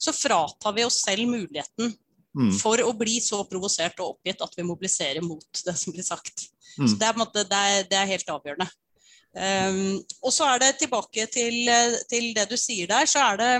så 0.00 0.16
fratar 0.16 0.74
vi 0.74 0.86
oss 0.88 1.02
selv 1.04 1.28
muligheten 1.30 1.94
Mm. 2.30 2.52
for 2.60 2.78
å 2.78 2.92
bli 2.94 3.16
så 3.18 3.40
provosert 3.50 3.98
og 3.98 4.12
oppgitt 4.14 4.42
at 4.44 4.52
vi 4.54 4.62
mobiliserer 4.62 5.24
mot 5.24 5.62
det 5.66 5.74
som 5.78 5.90
blir 5.90 6.06
sagt. 6.06 6.46
Mm. 6.78 6.86
Så 6.86 6.98
det 7.00 7.08
er, 7.08 7.16
måte, 7.18 7.42
det 7.42 7.62
er, 7.70 7.88
det 7.90 7.98
er 7.98 8.10
helt 8.12 8.30
avgjørende. 8.30 8.68
Um, 9.30 10.00
og 10.26 10.32
så 10.34 10.44
er 10.50 10.58
det 10.58 10.72
tilbake 10.80 11.26
til, 11.30 11.68
eh, 11.70 11.92
til 12.10 12.32
det 12.34 12.48
du 12.50 12.56
sier 12.58 12.88
der, 12.90 13.06
så 13.06 13.20
er 13.30 13.36
det 13.38 13.50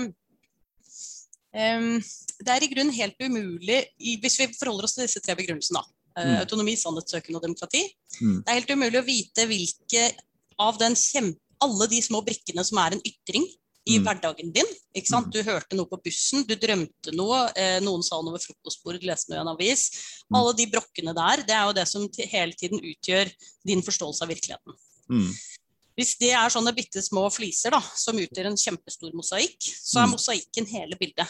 um, 1.55 2.01
Det 2.41 2.49
er 2.51 2.65
i 2.65 2.71
grunnen 2.73 2.95
helt 2.97 3.21
umulig, 3.23 3.85
hvis 4.23 4.39
vi 4.41 4.49
forholder 4.59 4.89
oss 4.89 4.97
til 4.97 5.05
disse 5.07 5.21
tre 5.23 5.37
begrunnelsene, 5.39 5.79
da. 5.79 5.85
eh, 6.21 6.27
Mm. 6.27 6.41
autonomi, 6.43 6.75
sannhetssøken 6.77 7.37
og 7.37 7.43
demokrati. 7.43 7.85
Mm. 8.21 8.43
Det 8.43 8.49
er 8.51 8.59
helt 8.59 8.71
umulig 8.75 8.99
å 9.01 9.07
vite 9.07 9.47
hvilke 9.47 10.03
av 10.59 10.79
den 10.79 10.95
kjempe, 10.99 11.39
alle 11.63 11.87
de 11.87 12.01
små 12.03 12.25
brikkene 12.25 12.65
som 12.67 12.79
er 12.79 12.97
en 12.97 13.03
ytring 13.07 13.47
i 13.87 13.99
Mm. 13.99 14.05
hverdagen 14.05 14.53
din. 14.53 14.67
Ikke 14.95 15.07
sant? 15.09 15.31
Du 15.33 15.43
hørte 15.43 15.77
noe 15.77 15.87
på 15.87 16.03
bussen, 16.03 16.43
du 16.47 16.55
drømte 16.57 17.13
noe, 17.15 17.53
eh, 17.55 17.79
noen 17.81 18.03
sa 18.03 18.21
noe 18.21 18.33
ved 18.33 18.43
frokostbordet, 18.43 19.03
leste 19.05 19.29
noe 19.31 19.39
i 19.39 19.41
en 19.41 19.55
avis. 19.55 19.91
Mm. 20.31 20.37
Alle 20.37 20.53
de 20.57 20.67
brokkene 20.67 21.15
der, 21.15 21.37
det 21.47 21.55
er 21.55 21.67
jo 21.67 21.73
det 21.73 21.87
som 21.89 22.09
hele 22.09 22.53
tiden 22.55 22.81
utgjør 22.81 23.33
din 23.65 23.83
forståelse 23.83 24.23
av 24.23 24.29
virkeligheten. 24.29 24.75
Mm. 25.09 25.35
Hvis 26.01 26.15
det 26.21 26.33
er 26.33 26.49
sånne 26.53 26.73
bitte 26.77 27.03
små 27.05 27.27
fliser 27.35 27.75
da, 27.77 27.81
som 28.01 28.17
utgjør 28.17 28.49
en 28.49 28.57
kjempestor 28.57 29.13
mosaikk, 29.13 29.59
så 29.61 30.01
er 30.01 30.07
Mm. 30.09 30.15
mosaikken 30.17 30.67
hele 30.73 30.97
bildet. 30.97 31.29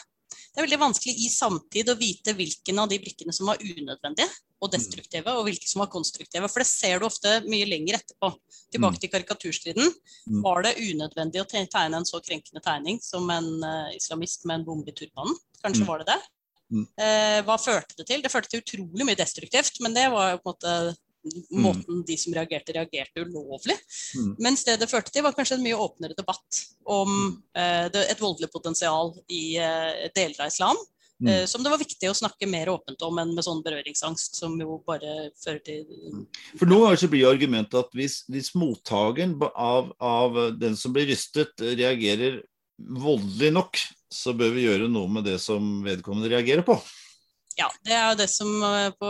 Det 0.51 0.59
er 0.59 0.67
veldig 0.67 0.79
vanskelig 0.83 1.15
i 1.15 1.29
samtid 1.31 1.89
å 1.91 1.99
vite 1.99 2.33
hvilken 2.35 2.79
av 2.79 2.89
de 2.91 2.99
brikkene 3.03 3.35
som 3.35 3.47
var 3.51 3.59
unødvendige 3.59 4.29
og 4.63 4.71
destruktive, 4.71 5.27
og 5.27 5.45
hvilke 5.47 5.67
som 5.67 5.81
var 5.81 5.91
konstruktive. 5.91 6.49
For 6.51 6.61
det 6.63 6.67
ser 6.71 6.99
du 6.99 7.07
ofte 7.07 7.41
mye 7.47 7.67
lenger 7.67 7.99
etterpå. 7.99 8.31
Tilbake 8.71 9.01
til 9.01 9.11
karikaturstriden. 9.11 9.91
Mm. 10.29 10.43
Var 10.43 10.63
det 10.63 10.77
unødvendig 10.79 11.41
å 11.43 11.49
tegne 11.51 11.97
en 11.97 12.05
så 12.05 12.21
krenkende 12.23 12.63
tegning 12.63 13.01
som 13.03 13.29
en 13.31 13.63
eh, 13.65 13.97
islamist 13.97 14.45
med 14.47 14.61
en 14.61 14.65
bombe 14.67 14.89
i 14.89 14.93
turbanen? 14.93 15.35
Kanskje 15.65 15.83
Mm. 15.83 15.87
var 15.87 15.99
det 15.99 16.07
det. 16.07 16.21
Mm. 16.73 16.87
Eh, 16.99 17.43
hva 17.43 17.57
førte 17.59 17.97
det 17.97 18.07
til? 18.07 18.23
Det 18.23 18.31
førte 18.31 18.49
til 18.49 18.61
utrolig 18.63 19.07
mye 19.07 19.17
destruktivt, 19.19 19.81
men 19.81 19.95
det 19.95 20.11
var 20.11 20.33
jo 20.33 20.39
på 20.39 20.51
en 20.51 20.55
måte 20.55 20.97
måten 21.51 22.05
de 22.07 22.17
som 22.19 22.35
reagerte, 22.35 22.75
reagerte 22.77 23.25
ulovlig. 23.27 23.77
Mm. 24.17 24.31
Mens 24.41 24.65
det 24.65 24.79
det 24.81 24.89
førte 24.91 25.13
til, 25.13 25.25
var 25.27 25.37
kanskje 25.37 25.59
en 25.59 25.67
mye 25.67 25.79
åpnere 25.79 26.17
debatt 26.19 26.63
om 26.89 27.13
eh, 27.57 27.87
det, 27.93 28.07
et 28.09 28.23
voldelig 28.23 28.51
potensial 28.53 29.13
i 29.29 29.59
eh, 29.61 30.09
deler 30.17 30.47
av 30.47 30.53
islam. 30.53 30.81
Mm. 31.21 31.29
eh, 31.29 31.47
som 31.47 31.61
det 31.61 31.69
var 31.69 31.81
viktig 31.81 32.09
å 32.09 32.17
snakke 32.17 32.49
mer 32.49 32.71
åpent 32.73 33.03
om 33.05 33.19
enn 33.21 33.35
med 33.37 33.45
sånn 33.45 33.61
berøringsangst, 33.65 34.39
som 34.41 34.55
jo 34.57 34.79
bare 34.87 35.29
fører 35.43 35.61
til 35.67 35.83
For 36.57 36.65
nå 36.71 36.81
blir 37.13 37.29
argumentet 37.29 37.77
at 37.77 37.93
hvis, 37.97 38.23
hvis 38.33 38.55
mottakeren 38.57 39.37
av, 39.53 39.93
av 40.01 40.41
den 40.57 40.79
som 40.81 40.97
blir 40.97 41.11
rystet, 41.11 41.53
reagerer 41.61 42.41
voldelig 42.81 43.53
nok, 43.53 43.83
så 44.11 44.33
bør 44.33 44.55
vi 44.57 44.65
gjøre 44.65 44.89
noe 44.89 45.13
med 45.13 45.29
det 45.29 45.37
som 45.43 45.83
vedkommende 45.85 46.33
reagerer 46.33 46.65
på. 46.67 46.79
Ja, 47.59 47.67
det 47.85 47.93
er 47.93 48.05
jo 48.13 48.17
det 48.21 48.29
som 48.31 48.49
eh, 48.63 48.91
på 48.97 49.09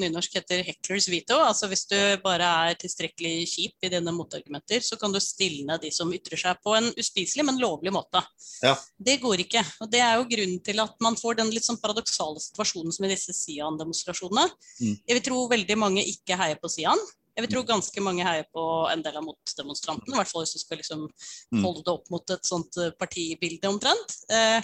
nynorsk 0.00 0.34
heter 0.38 0.62
hecklers 0.66 1.06
veto. 1.12 1.36
Altså 1.44 1.68
hvis 1.70 1.84
du 1.90 1.96
bare 2.24 2.48
er 2.70 2.78
tilstrekkelig 2.80 3.44
kjip 3.50 3.86
i 3.86 3.90
dine 3.92 4.14
motargumenter, 4.16 4.82
så 4.82 4.96
kan 4.98 5.12
du 5.14 5.20
stilne 5.22 5.76
de 5.82 5.90
som 5.94 6.10
ytrer 6.16 6.40
seg 6.40 6.58
på 6.64 6.74
en 6.78 6.88
uspiselig, 6.98 7.44
men 7.46 7.60
lovlig 7.62 7.92
måte. 7.94 8.22
Ja. 8.64 8.74
Det 8.98 9.18
går 9.22 9.44
ikke. 9.44 9.62
Og 9.84 9.90
det 9.92 10.00
er 10.02 10.16
jo 10.18 10.26
grunnen 10.32 10.58
til 10.64 10.80
at 10.82 10.96
man 11.04 11.18
får 11.20 11.38
den 11.42 11.52
litt 11.54 11.68
sånn 11.68 11.80
paradoksale 11.82 12.40
situasjonen 12.42 12.96
som 12.96 13.06
i 13.06 13.12
disse 13.12 13.36
Sian-demonstrasjonene. 13.36 14.48
Mm. 14.80 14.96
Jeg 14.96 15.18
vil 15.18 15.26
tro 15.30 15.44
veldig 15.52 15.78
mange 15.78 16.06
ikke 16.08 16.38
heier 16.40 16.58
på 16.62 16.72
Sian. 16.72 16.98
Jeg 17.32 17.46
vil 17.46 17.52
tro 17.54 17.62
ganske 17.68 18.02
mange 18.04 18.24
heier 18.26 18.44
på 18.52 18.64
en 18.92 19.00
del 19.04 19.14
av 19.16 19.24
motdemonstrantene, 19.24 20.12
i 20.12 20.18
hvert 20.18 20.28
fall 20.28 20.42
hvis 20.44 20.56
du 20.58 20.60
skal 20.64 20.80
liksom 20.82 21.06
Mm. 21.52 21.62
holde 21.64 21.82
det 21.84 21.92
opp 21.92 22.10
mot 22.12 22.30
et 22.30 22.44
sånt 22.48 22.76
eh, 22.80 22.90
partibilde 22.96 23.68
omtrent. 23.68 24.14
Eh, 24.32 24.60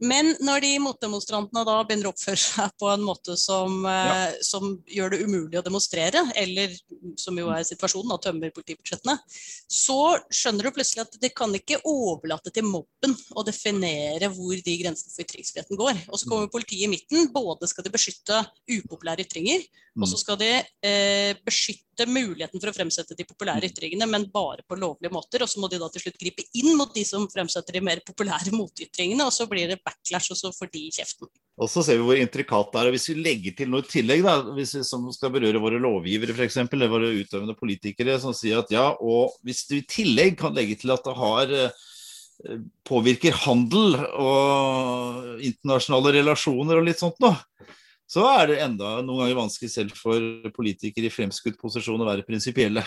men 0.00 0.32
når 0.40 0.62
de 0.64 0.70
motdemonstrantene 0.82 1.64
da 1.68 1.76
begynner 1.84 2.08
å 2.08 2.12
oppføre 2.14 2.40
seg 2.40 2.72
på 2.80 2.88
en 2.92 3.02
måte 3.04 3.36
som, 3.40 3.82
ja. 3.84 4.30
som 4.46 4.72
gjør 4.88 5.14
det 5.14 5.20
umulig 5.26 5.60
å 5.60 5.64
demonstrere, 5.66 6.22
eller 6.40 6.72
som 7.20 7.36
jo 7.38 7.50
er 7.52 7.66
situasjonen, 7.68 8.14
og 8.14 8.22
tømmer 8.24 8.54
politibudsjettene, 8.54 9.16
så 9.70 9.98
skjønner 10.32 10.66
du 10.66 10.72
plutselig 10.76 11.04
at 11.04 11.20
det 11.22 11.32
kan 11.36 11.52
ikke 11.56 11.82
overlate 11.88 12.52
til 12.54 12.68
mobben 12.68 13.16
å 13.36 13.44
definere 13.46 14.30
hvor 14.32 14.56
de 14.56 14.78
grensene 14.82 15.12
for 15.12 15.26
ytringsfriheten 15.26 15.80
går. 15.80 16.04
Og 16.08 16.22
så 16.22 16.30
kommer 16.30 16.50
politiet 16.52 16.86
i 16.88 16.90
midten. 16.90 17.28
Både 17.34 17.68
skal 17.70 17.86
de 17.86 17.92
beskytte 17.92 18.40
upopulære 18.70 19.26
ytringer, 19.26 19.64
og 20.00 20.08
så 20.08 20.18
skal 20.20 20.38
de 20.40 20.50
eh, 20.86 21.36
beskytte 21.44 21.89
muligheten 22.08 22.60
for 22.60 22.70
å 22.70 22.74
fremsette 22.74 23.16
de 23.18 23.26
populære 23.28 23.68
ytringene, 23.68 24.06
men 24.08 24.28
bare 24.32 24.64
på 24.68 24.78
lovlige 24.78 25.12
måter. 25.12 25.44
Og 25.44 25.50
så 25.50 25.60
må 25.60 25.68
de 25.68 25.80
da 25.80 25.90
til 25.92 26.04
slutt 26.04 26.18
gripe 26.20 26.46
inn 26.56 26.72
mot 26.78 26.94
de 26.94 27.04
som 27.06 27.26
fremsetter 27.30 27.76
de 27.76 27.84
mer 27.84 28.02
populære 28.06 28.54
motytringene, 28.54 29.26
og 29.26 29.34
så 29.34 29.48
blir 29.50 29.70
det 29.70 29.80
backlash, 29.84 30.32
og 30.34 30.40
så 30.40 30.52
får 30.56 30.72
de 30.72 30.86
kjeften. 31.00 31.30
Og 31.60 31.68
så 31.68 31.84
ser 31.84 32.00
vi 32.00 32.06
hvor 32.06 32.20
intrikat 32.20 32.72
det 32.72 32.80
er. 32.80 32.88
og 32.88 32.96
Hvis 32.96 33.08
vi 33.10 33.18
legger 33.20 33.56
til 33.58 33.72
noe 33.72 33.84
i 33.84 33.90
tillegg, 33.90 34.24
da, 34.24 34.38
hvis 34.56 34.74
vi, 34.78 34.84
som 34.86 35.04
skal 35.12 35.34
berøre 35.34 35.60
våre 35.62 35.80
lovgivere 35.82 36.36
f.eks., 36.36 36.62
eller 36.64 36.92
våre 36.92 37.12
utøvende 37.18 37.58
politikere, 37.58 38.16
som 38.22 38.36
sier 38.36 38.62
at 38.62 38.72
ja, 38.72 38.88
og 38.96 39.36
hvis 39.44 39.66
du 39.68 39.76
i 39.80 39.86
tillegg 39.88 40.38
kan 40.40 40.56
legge 40.56 40.78
til 40.80 40.94
at 40.94 41.04
det 41.04 41.16
har 41.18 41.52
eh, 41.66 42.64
påvirker 42.88 43.36
handel 43.44 43.98
og 44.16 45.44
internasjonale 45.44 46.14
relasjoner 46.20 46.80
og 46.80 46.88
litt 46.88 47.02
sånt 47.02 47.20
noe, 47.20 47.36
så 48.10 48.24
er 48.26 48.50
det 48.50 48.58
enda 48.64 48.96
noen 49.04 49.22
ganger 49.22 49.38
vanskelig 49.38 49.70
selv 49.70 49.94
for 49.98 50.50
politikere 50.56 51.06
i 51.06 51.14
fremskutt 51.14 51.60
posisjon 51.60 52.02
å 52.02 52.08
være 52.08 52.26
prinsipielle. 52.26 52.82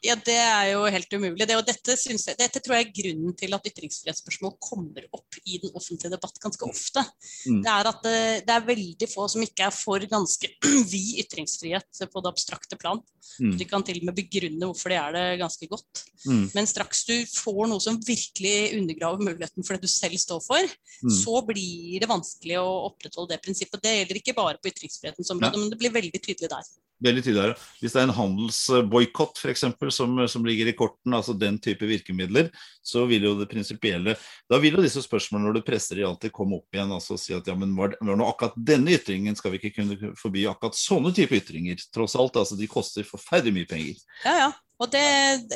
Ja, 0.00 0.14
det 0.16 0.36
er 0.40 0.70
jo 0.72 0.84
helt 0.88 1.12
umulig. 1.12 1.44
Det, 1.44 1.56
og 1.58 1.66
dette, 1.68 1.92
jeg, 1.92 2.36
dette 2.38 2.62
tror 2.64 2.76
jeg 2.78 2.86
er 2.86 2.94
grunnen 2.96 3.34
til 3.36 3.52
at 3.56 3.66
ytringsfrihetsspørsmål 3.68 4.54
kommer 4.62 5.04
opp 5.12 5.36
i 5.44 5.58
den 5.60 5.74
offentlige 5.76 6.14
debatt 6.14 6.40
ganske 6.40 6.68
ofte. 6.68 7.04
Mm. 7.44 7.60
Det 7.66 7.74
er 7.74 7.90
at 7.90 8.00
det, 8.06 8.20
det 8.48 8.54
er 8.54 8.68
veldig 8.70 9.08
få 9.12 9.26
som 9.28 9.44
ikke 9.44 9.68
er 9.68 9.76
for 9.76 10.06
ganske 10.08 10.52
vid 10.92 11.20
ytringsfrihet 11.24 12.04
på 12.12 12.24
det 12.24 12.32
abstrakte 12.32 12.80
plan. 12.80 13.02
Mm. 13.40 13.54
De 13.60 13.68
kan 13.68 13.84
til 13.84 14.00
og 14.00 14.08
med 14.08 14.16
begrunne 14.16 14.70
hvorfor 14.70 14.92
de 14.92 15.00
er 15.02 15.16
det 15.18 15.26
ganske 15.42 15.68
godt. 15.70 16.04
Mm. 16.24 16.46
Men 16.56 16.70
straks 16.70 17.04
du 17.08 17.14
får 17.28 17.62
noe 17.68 17.84
som 17.84 18.00
virkelig 18.00 18.56
undergraver 18.80 19.28
muligheten 19.28 19.66
for 19.66 19.76
det 19.76 19.84
du 19.84 19.92
selv 19.92 20.16
står 20.20 20.40
for, 20.44 20.76
Mm. 21.00 21.14
så 21.16 21.38
blir 21.48 22.00
det 22.02 22.08
vanskelig 22.10 22.58
å 22.60 22.90
opprettholde 22.90 23.32
det 23.32 23.40
prinsippet. 23.40 23.80
Det 23.80 23.92
gjelder 23.94 24.18
ikke 24.20 24.34
bare 24.36 24.58
på 24.60 24.68
ytringsfrihetens 24.68 25.30
område, 25.32 25.56
men 25.56 25.70
det 25.72 25.78
blir 25.80 25.94
veldig 25.94 26.20
tydelig 26.20 26.50
der. 26.52 26.66
Veldig 27.00 27.22
tydelig 27.24 27.42
her. 27.46 27.54
Hvis 27.80 27.94
det 27.94 28.00
er 28.02 28.08
en 28.10 28.16
handelsboikott 28.16 29.38
f.eks. 29.40 29.62
Som, 29.96 30.18
som 30.28 30.44
ligger 30.44 30.68
i 30.68 30.74
korten, 30.76 31.14
altså 31.16 31.32
den 31.38 31.56
type 31.62 31.86
virkemidler, 31.88 32.50
så 32.84 33.06
vil 33.08 33.24
jo 33.24 33.34
det 33.38 33.48
prinsipielle 33.50 34.14
Da 34.50 34.58
vil 34.60 34.76
jo 34.76 34.84
disse 34.84 35.00
spørsmålene 35.04 35.48
når 35.48 35.58
du 35.60 35.64
presser 35.66 35.96
de 36.00 36.04
alltid 36.08 36.32
komme 36.36 36.58
opp 36.60 36.76
igjen 36.76 36.92
altså 36.92 37.16
si 37.20 37.32
at 37.36 37.46
ja, 37.48 37.54
men 37.56 37.72
var, 37.76 37.92
det- 37.94 38.00
var 38.04 38.16
det 38.20 38.26
akkurat 38.28 38.56
denne 38.72 38.96
ytringen 38.96 39.36
skal 39.38 39.52
vi 39.54 39.60
ikke 39.62 39.74
kunne 39.80 40.12
forby 40.20 40.44
akkurat 40.50 40.76
sånne 40.76 41.12
type 41.16 41.36
ytringer. 41.40 41.80
Tross 41.94 42.16
alt, 42.20 42.36
altså 42.36 42.58
de 42.60 42.68
koster 42.70 43.06
forferdelig 43.08 43.56
mye 43.60 43.70
penger. 43.70 44.02
Ja, 44.26 44.36
ja. 44.44 44.50
Og 44.80 44.88
det, 44.88 45.04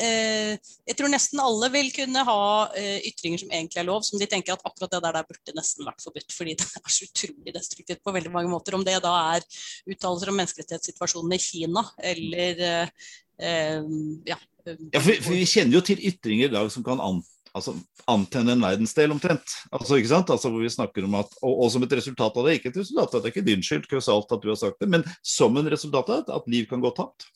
eh, 0.05 0.55
jeg 0.85 0.97
tror 0.99 1.09
nesten 1.13 1.41
alle 1.41 1.71
vil 1.73 1.89
kunne 1.97 2.25
ha 2.29 2.41
eh, 2.77 3.07
ytringer 3.09 3.41
som 3.41 3.53
egentlig 3.53 3.81
er 3.81 3.89
lov, 3.89 4.03
som 4.05 4.21
de 4.21 4.29
tenker 4.29 4.53
at 4.53 4.65
akkurat 4.69 4.93
det 4.93 5.01
der, 5.01 5.17
der 5.17 5.29
burde 5.29 5.57
nesten 5.57 5.89
vært 5.89 6.05
forbudt, 6.05 6.35
fordi 6.37 6.57
det 6.61 6.67
er 6.69 6.93
så 6.93 7.09
utrolig 7.09 7.55
destruktivt 7.57 8.03
på 8.05 8.15
veldig 8.17 8.33
mange 8.35 8.53
måter. 8.53 8.77
Om 8.77 8.85
det 8.85 8.99
da 9.05 9.15
er 9.35 9.47
uttalelser 9.89 10.33
om 10.33 10.41
menneskerettighetssituasjonen 10.43 11.37
i 11.37 11.41
Kina 11.41 11.87
eller 12.13 12.65
eh, 12.69 13.87
ja. 14.29 14.37
ja 14.37 15.01
for, 15.01 15.13
for, 15.25 15.33
vi 15.33 15.47
kjenner 15.49 15.79
jo 15.79 15.87
til 15.89 16.05
ytringer 16.13 16.53
i 16.53 16.57
dag 16.59 16.69
som 16.73 16.85
kan 16.85 17.01
anta 17.01 17.33
altså, 17.55 17.75
antenne 18.11 18.55
en 18.55 18.65
verdensdel 18.65 19.15
omtrent. 19.15 19.55
Altså, 19.73 19.97
ikke 19.99 20.11
sant? 20.11 20.33
Altså, 20.35 20.51
hvor 20.53 20.65
vi 20.65 20.73
snakker 20.73 21.07
om 21.07 21.17
at, 21.21 21.33
og, 21.41 21.53
og, 21.55 21.71
som 21.73 21.87
et 21.87 21.97
resultat 21.97 22.37
av 22.41 22.49
det, 22.49 22.59
ikke 22.59 22.73
et 22.75 22.83
resultat 22.83 23.15
av 23.15 23.15
det, 23.15 23.23
det 23.23 23.31
er 23.31 23.35
ikke 23.37 23.47
din 23.49 23.65
skyld 23.65 23.89
kausalt 23.91 24.35
at 24.35 24.43
du 24.43 24.51
har 24.51 24.59
sagt 24.61 24.83
det, 24.83 24.91
men 24.91 25.07
som 25.25 25.57
en 25.57 25.71
resultat 25.73 26.11
av 26.11 26.27
det, 26.27 26.37
at 26.41 26.51
liv 26.51 26.69
kan 26.71 26.83
gå 26.85 26.93
tapt. 26.97 27.29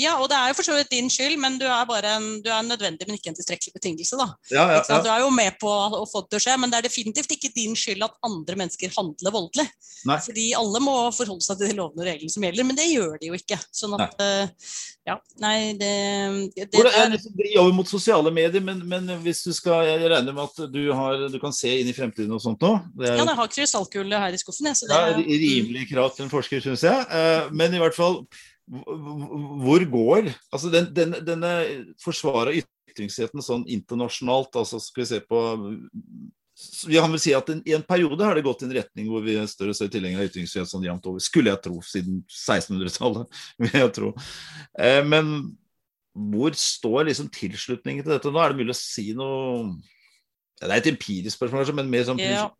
Ja, 0.00 0.14
og 0.22 0.30
det 0.32 0.38
er 0.38 0.48
jo 0.48 0.56
for 0.56 0.64
så 0.64 0.74
vidt 0.78 0.88
din 0.92 1.10
skyld, 1.12 1.34
men 1.40 1.58
du 1.60 1.66
er 1.68 1.82
bare 1.88 2.14
en, 2.16 2.28
du 2.40 2.48
er 2.48 2.62
nødvendig, 2.64 3.04
men 3.04 3.18
ikke 3.18 3.28
en 3.32 3.36
tilstrekkelig 3.36 3.74
betingelse. 3.76 4.16
da. 4.16 4.28
Ja, 4.48 4.64
ja, 4.70 4.78
ja. 4.88 5.00
Du 5.04 5.10
er 5.12 5.20
jo 5.20 5.28
med 5.34 5.58
på 5.60 5.68
å 5.68 6.06
få 6.08 6.22
det 6.24 6.32
til 6.32 6.40
å 6.40 6.44
skje, 6.46 6.54
men 6.62 6.72
det 6.72 6.78
er 6.78 6.86
definitivt 6.86 7.34
ikke 7.36 7.52
din 7.52 7.76
skyld 7.76 8.06
at 8.06 8.16
andre 8.24 8.56
mennesker 8.62 8.94
handler 8.96 9.34
voldelig. 9.34 9.66
Nei. 10.08 10.16
Fordi 10.24 10.46
alle 10.58 10.80
må 10.82 10.96
forholde 11.14 11.44
seg 11.44 11.60
til 11.60 11.70
de 11.70 11.76
lovene 11.76 12.02
og 12.02 12.08
reglene 12.08 12.32
som 12.32 12.46
gjelder, 12.46 12.68
men 12.70 12.78
det 12.78 12.88
gjør 12.88 13.20
de 13.20 13.28
jo 13.28 13.36
ikke. 13.36 13.60
Sånn 13.68 13.98
at, 13.98 14.16
nei. 14.16 14.30
Uh, 14.48 14.80
ja, 15.02 15.16
nei, 15.42 15.56
det, 15.74 15.90
det 16.54 16.68
Hvordan 16.78 16.94
er 16.94 17.08
det 17.10 17.32
vri 17.34 17.52
over 17.58 17.74
mot 17.74 17.88
sosiale 17.90 18.30
medier, 18.30 18.62
men, 18.62 18.84
men, 18.86 19.08
hvis 19.24 19.40
du 19.42 19.50
skal 19.56 19.88
jeg 19.88 19.98
regner 20.06 20.30
med 20.30 20.44
at 20.44 20.70
du, 20.70 20.82
har, 20.94 21.26
du 21.28 21.38
kan 21.42 21.54
se 21.54 21.72
inn 21.80 21.90
i 21.90 21.96
fremtiden 21.96 22.30
og 22.32 22.40
sånt 22.44 22.62
nå? 22.62 22.76
Det 22.94 23.10
er, 23.10 23.18
ja, 23.18 23.26
jeg 23.26 23.38
har 23.42 23.50
krystallkule 23.50 24.22
her 24.24 24.32
i 24.32 24.40
skuffen. 24.40 24.70
Jeg, 24.70 24.78
så 24.78 24.88
det, 24.88 25.02
ja, 25.02 25.18
rimelig 25.42 25.88
krav 25.90 26.14
til 26.14 26.28
en 26.28 26.32
forsker, 26.32 26.62
syns 26.64 26.86
jeg. 26.86 27.06
Uh, 27.10 27.50
men 27.52 27.74
i 27.74 27.82
hvert 27.82 27.98
fall 27.98 28.22
hvor 28.70 29.84
går 29.90 30.28
altså 30.54 30.70
den, 30.70 30.86
den, 30.94 31.16
Denne 31.26 31.50
forsvarer 32.02 32.60
ytringsfriheten 32.60 33.42
sånn 33.42 33.64
internasjonalt. 33.66 34.54
altså 34.56 34.80
skal 34.80 35.02
Vi 35.02 35.08
se 35.10 35.20
på 35.26 35.40
vi 36.86 36.98
kan 37.00 37.10
vel 37.10 37.20
si 37.20 37.32
at 37.34 37.48
I 37.64 37.74
en 37.74 37.84
periode 37.86 38.22
har 38.22 38.36
det 38.36 38.44
gått 38.44 38.62
i 38.62 38.68
en 38.68 38.74
retning 38.76 39.08
hvor 39.10 39.24
vi 39.24 39.34
er 39.40 39.48
større 39.50 39.72
og 39.72 39.78
større 39.78 39.94
tilhengere 39.94 40.22
av 40.22 40.30
ytringsfrihet 40.30 40.70
sånn 40.70 40.84
jevnt 40.84 41.08
over. 41.10 41.22
Skulle 41.24 41.50
jeg 41.50 41.62
tro, 41.64 41.80
siden 41.86 42.20
1600-tallet. 42.28 43.40
vil 43.64 43.78
jeg 43.80 43.92
tro. 43.96 44.12
Eh, 44.78 45.00
men 45.08 45.32
hvor 46.12 46.54
står 46.58 47.08
liksom 47.08 47.30
tilslutningen 47.32 48.04
til 48.04 48.14
dette 48.14 48.30
nå? 48.30 48.40
Er 48.42 48.52
det 48.52 48.60
mulig 48.60 48.76
å 48.76 48.78
si 48.78 49.08
noe 49.16 49.72
Det 50.60 50.68
er 50.68 50.76
et 50.76 50.90
empirisk 50.92 51.38
spørsmål, 51.38 51.72
men 51.74 51.90
mer 51.90 52.04
sånn 52.06 52.20
ja. 52.20 52.50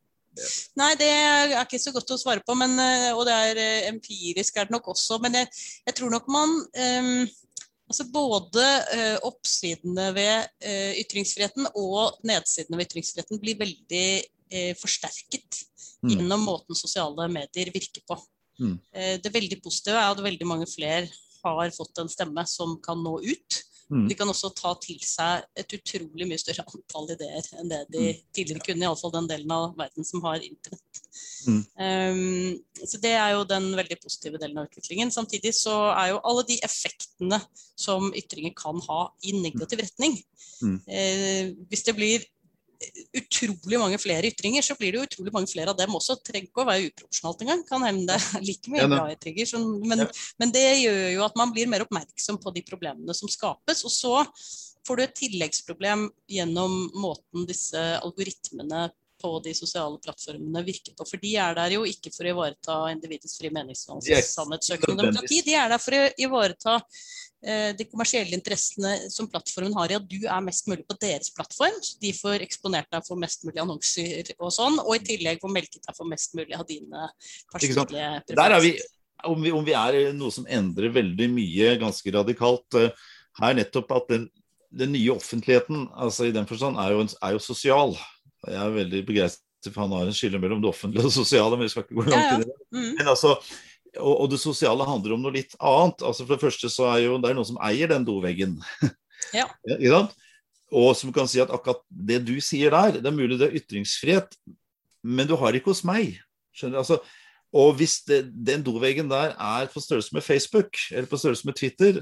Nei, 0.80 0.92
det 0.96 1.08
er 1.12 1.54
ikke 1.60 1.80
så 1.80 1.92
godt 1.92 2.14
å 2.14 2.18
svare 2.20 2.42
på, 2.46 2.56
men, 2.58 2.74
eh, 2.80 3.10
og 3.12 3.26
det 3.28 3.36
er 3.36 3.60
eh, 3.60 3.88
empirisk 3.90 4.56
er 4.56 4.68
det 4.68 4.74
nok 4.74 4.92
også. 4.94 5.18
Men 5.22 5.36
jeg, 5.40 5.50
jeg 5.88 5.96
tror 5.98 6.12
nok 6.14 6.28
man 6.32 6.54
um, 6.56 7.24
altså 7.92 8.06
Både 8.08 8.62
uh, 8.88 9.18
oppsidene 9.28 10.06
ved 10.16 10.46
uh, 10.64 10.92
ytringsfriheten 10.96 11.66
og 11.76 12.22
nedsidene 12.24 12.78
ved 12.78 12.88
ytringsfriheten 12.88 13.40
blir 13.42 13.58
veldig 13.60 14.06
uh, 14.22 14.72
forsterket 14.80 15.58
mm. 16.00 16.14
gjennom 16.14 16.46
måten 16.48 16.78
sosiale 16.78 17.28
medier 17.32 17.72
virker 17.74 18.04
på. 18.08 18.16
Mm. 18.62 18.76
det 19.24 19.30
veldig 19.32 19.56
positive 19.64 19.96
er 19.96 20.12
at 20.12 20.20
veldig 20.22 20.46
mange 20.46 20.66
flere 20.70 21.06
har 21.42 21.70
fått 21.74 21.98
en 21.98 22.10
stemme 22.12 22.44
som 22.46 22.76
kan 22.84 23.00
nå 23.02 23.16
ut. 23.24 23.56
Mm. 23.92 24.06
De 24.08 24.16
kan 24.16 24.30
også 24.30 24.48
ta 24.56 24.72
til 24.80 25.00
seg 25.04 25.44
et 25.58 25.74
utrolig 25.76 26.26
mye 26.28 26.40
større 26.40 26.64
antall 26.64 27.10
ideer 27.12 27.48
enn 27.60 27.68
det 27.68 27.80
de 27.92 28.04
mm. 28.06 28.22
tidligere 28.32 28.64
kunne. 28.64 28.86
Iallfall 28.86 29.12
den 29.18 29.28
delen 29.28 29.52
av 29.52 29.74
verden 29.76 30.06
som 30.08 30.24
har 30.24 30.40
internett. 30.46 31.00
Mm. 31.44 31.60
Um, 31.76 32.86
så 32.88 33.00
det 33.02 33.12
er 33.18 33.34
jo 33.34 33.44
den 33.50 33.68
veldig 33.76 33.98
positive 34.00 34.40
delen 34.40 34.62
av 34.62 34.70
utviklingen. 34.70 35.12
Samtidig 35.12 35.52
så 35.58 35.74
er 35.92 36.14
jo 36.14 36.22
alle 36.24 36.46
de 36.48 36.56
effektene 36.64 37.42
som 37.76 38.08
ytringer 38.16 38.56
kan 38.56 38.80
ha 38.88 39.02
i 39.28 39.36
negativ 39.42 39.84
retning. 39.84 40.16
Mm. 40.62 40.78
Uh, 40.88 41.66
hvis 41.68 41.84
det 41.88 41.98
blir 41.98 42.24
utrolig 43.16 43.78
mange 43.80 43.98
flere 44.00 44.30
ytringer, 44.30 44.64
så 44.64 44.76
blir 44.78 44.92
det 44.92 45.00
jo 45.00 45.06
utrolig 45.08 45.34
mange 45.34 45.50
flere 45.50 45.72
av 45.72 45.78
dem 45.78 45.94
også. 45.98 46.16
Det 46.18 46.28
trenger 46.30 46.48
ikke 46.48 46.64
å 46.64 46.68
være 46.68 46.88
uproporsjonalt 46.90 47.44
engang. 47.44 47.64
Kan 47.68 47.86
hende 47.86 48.06
det 48.10 48.18
er 48.18 48.46
like 48.48 48.72
mye 48.72 48.88
bra 48.90 49.04
ytringer. 49.12 49.48
Så, 49.48 49.62
men, 49.62 50.04
men, 50.42 50.54
det 50.54 50.64
gjør 50.82 51.04
jo 51.16 51.26
at 51.26 51.38
man 51.40 51.54
blir 51.54 51.70
mer 51.70 51.86
oppmerksom 51.86 52.40
på 52.42 52.54
de 52.56 52.64
problemene 52.66 53.16
som 53.16 53.30
skapes. 53.32 53.84
Og 53.88 53.94
så 53.94 54.16
får 54.86 54.98
du 54.98 55.04
et 55.04 55.14
tilleggsproblem 55.22 56.08
gjennom 56.30 56.76
måten 56.98 57.46
disse 57.48 57.82
algoritmene 58.02 58.88
på 59.22 59.36
de 59.44 59.54
sosiale 59.54 59.98
plattformene 60.02 60.64
virker 60.66 60.96
på. 60.98 61.06
For 61.06 61.22
de 61.22 61.36
er 61.38 61.54
der 61.54 61.76
jo 61.76 61.84
ikke 61.86 62.10
for 62.14 62.26
å 62.26 62.32
ivareta 62.34 62.78
individets 62.90 63.36
frie 63.38 63.54
meningsdannelse, 63.54 64.18
sannhetssøkende 64.34 64.98
demokrati. 65.04 65.42
De 65.46 65.54
er 65.58 65.70
der 65.70 65.82
for 65.82 65.98
å 65.98 66.08
ivareta 66.26 66.80
de 67.42 67.84
kommersielle 67.90 68.36
interessene 68.36 69.10
som 69.10 69.26
plattformen 69.26 69.74
har 69.74 69.90
i 69.90 69.96
at 69.98 70.04
du 70.06 70.28
er 70.30 70.44
mest 70.46 70.68
mulig 70.70 70.84
på 70.86 70.94
deres 71.02 71.32
plattform. 71.34 71.74
Så 71.82 71.96
de 71.98 72.12
får 72.14 72.44
eksponert 72.44 72.86
deg 72.94 73.02
for 73.02 73.18
mest 73.18 73.42
mulig 73.42 73.58
annonser 73.58 74.30
og 74.38 74.52
sånn, 74.54 74.78
og 74.78 74.94
i 74.94 75.02
tillegg 75.08 75.42
får 75.42 75.54
melket 75.56 75.88
deg 75.88 75.98
for 75.98 76.06
mest 76.06 76.36
mulig 76.38 76.54
av 76.54 76.62
dine 76.68 77.08
personlige 77.50 78.36
Der 78.38 78.54
er 78.54 78.62
vi 78.62 78.76
om, 79.24 79.42
vi, 79.42 79.52
om 79.54 79.64
vi 79.66 79.74
er 79.76 80.12
noe 80.16 80.34
som 80.34 80.46
endrer 80.50 80.92
veldig 80.94 81.28
mye 81.32 81.76
ganske 81.80 82.14
radikalt, 82.14 82.66
eh, 82.78 82.90
her 83.40 83.56
nettopp 83.56 83.94
at 83.96 84.10
den, 84.12 84.26
den 84.72 84.92
nye 84.94 85.14
offentligheten 85.14 85.86
altså 85.94 86.28
i 86.28 86.34
den 86.34 86.48
forstand 86.48 86.80
er 86.80 86.94
jo, 86.96 87.06
er 87.22 87.36
jo 87.36 87.42
sosial. 87.42 87.96
Jeg 88.46 88.58
er 88.58 88.76
veldig 88.76 89.02
begeistret 89.08 89.70
for 89.70 89.84
han 89.84 89.94
har 89.94 90.08
en 90.10 90.16
skille 90.16 90.40
mellom 90.42 90.62
det 90.62 90.72
offentlige 90.72 91.04
og 91.04 91.12
det 91.12 91.14
sosiale, 91.14 91.58
men 91.58 91.68
vi 91.68 91.74
skal 91.74 91.84
ikke 91.84 92.00
gå 92.00 92.06
langt 92.08 92.16
ja, 92.18 92.32
ja. 92.32 92.40
i 92.40 92.48
det. 92.48 92.56
Mm. 92.74 92.88
Men 92.98 93.10
altså, 93.12 93.36
og, 93.98 94.12
og, 94.14 94.26
det 94.32 94.40
sosiale 94.40 94.86
handler 94.88 95.16
om 95.16 95.22
noe 95.24 95.34
litt 95.34 95.54
annet. 95.58 96.02
Altså 96.06 96.24
For 96.24 96.36
det 96.36 96.44
første 96.44 96.70
så 96.72 96.88
er 96.94 97.04
jo 97.06 97.18
det 97.20 97.30
er 97.30 97.38
noen 97.38 97.50
som 97.52 97.60
eier 97.64 97.90
den 97.92 98.08
doveggen. 98.08 98.58
Ja. 99.32 99.44
ja 99.78 100.00
og 100.74 100.96
som 100.98 101.12
kan 101.14 101.28
si 101.30 101.38
at 101.38 101.52
akkurat 101.54 101.78
det 101.86 102.16
du 102.26 102.32
sier 102.42 102.72
der, 102.74 102.96
det 102.98 103.06
er 103.06 103.14
mulig 103.14 103.36
det 103.38 103.46
er 103.46 103.58
ytringsfrihet, 103.60 104.34
men 105.04 105.28
du 105.28 105.36
har 105.38 105.52
det 105.52 105.60
ikke 105.60 105.70
hos 105.70 105.84
meg. 105.86 106.16
Skjønner 106.56 106.74
du? 106.74 106.80
Altså, 106.80 106.98
og 107.52 107.76
hvis 107.76 107.98
det, 108.08 108.24
den 108.32 108.64
doveggen 108.64 109.10
der 109.12 109.36
er 109.36 109.68
på 109.70 109.80
størrelse 109.84 110.16
med 110.16 110.24
Facebook, 110.24 110.74
eller 110.90 111.06
på 111.06 111.20
størrelse 111.20 111.46
med 111.46 111.58
Twitter, 111.60 112.00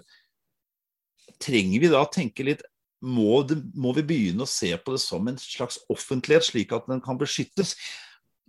trenger 1.42 1.82
vi 1.82 1.90
da 1.90 2.04
tenke 2.08 2.46
litt 2.46 2.64
må, 3.00 3.40
det, 3.48 3.58
må 3.74 3.94
vi 3.96 4.04
begynne 4.06 4.44
å 4.44 4.50
se 4.50 4.70
på 4.76 4.94
det 4.94 5.00
som 5.02 5.28
en 5.28 5.38
slags 5.40 5.80
offentlighet, 5.90 6.46
slik 6.46 6.74
at 6.76 6.88
den 6.90 7.00
kan 7.02 7.18
beskyttes? 7.20 7.74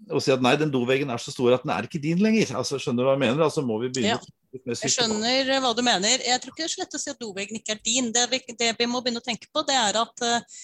Og 0.09 0.23
si 0.23 0.31
at 0.33 0.41
nei, 0.43 0.55
den 0.59 0.71
doveggen 0.73 1.11
er 1.13 1.21
så 1.21 1.33
stor 1.33 1.53
at 1.55 1.65
den 1.65 1.73
er 1.75 1.85
ikke 1.87 2.01
din 2.01 2.21
lenger. 2.23 2.55
Altså, 2.57 2.79
skjønner 2.81 3.03
du 3.03 3.09
hva 3.09 3.15
jeg 3.17 3.23
mener? 3.25 3.43
Altså, 3.45 3.63
må 3.65 3.77
vi 3.83 3.91
begynne 3.93 4.15
ja. 4.15 4.37
Jeg 4.51 4.91
skjønner 4.91 5.51
hva 5.63 5.71
du 5.77 5.83
mener. 5.85 6.23
Jeg 6.25 6.41
tror 6.43 6.51
ikke 6.51 6.63
det 6.63 6.67
er 6.67 6.73
så 6.73 6.81
lett 6.81 6.95
å 6.97 6.99
si 6.99 7.11
at 7.13 7.21
doveggen 7.21 7.59
ikke 7.61 7.75
er 7.77 7.83
din. 7.85 8.09
Det 8.11 8.25
vi, 8.33 8.41
det 8.59 8.71
vi 8.79 8.87
må 8.89 8.99
begynne 8.99 9.21
å 9.21 9.27
tenke 9.27 9.47
på, 9.47 9.63
det 9.67 9.77
er 9.79 9.99
at 10.01 10.25
uh, 10.27 10.59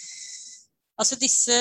Altså 0.98 1.18
disse 1.22 1.54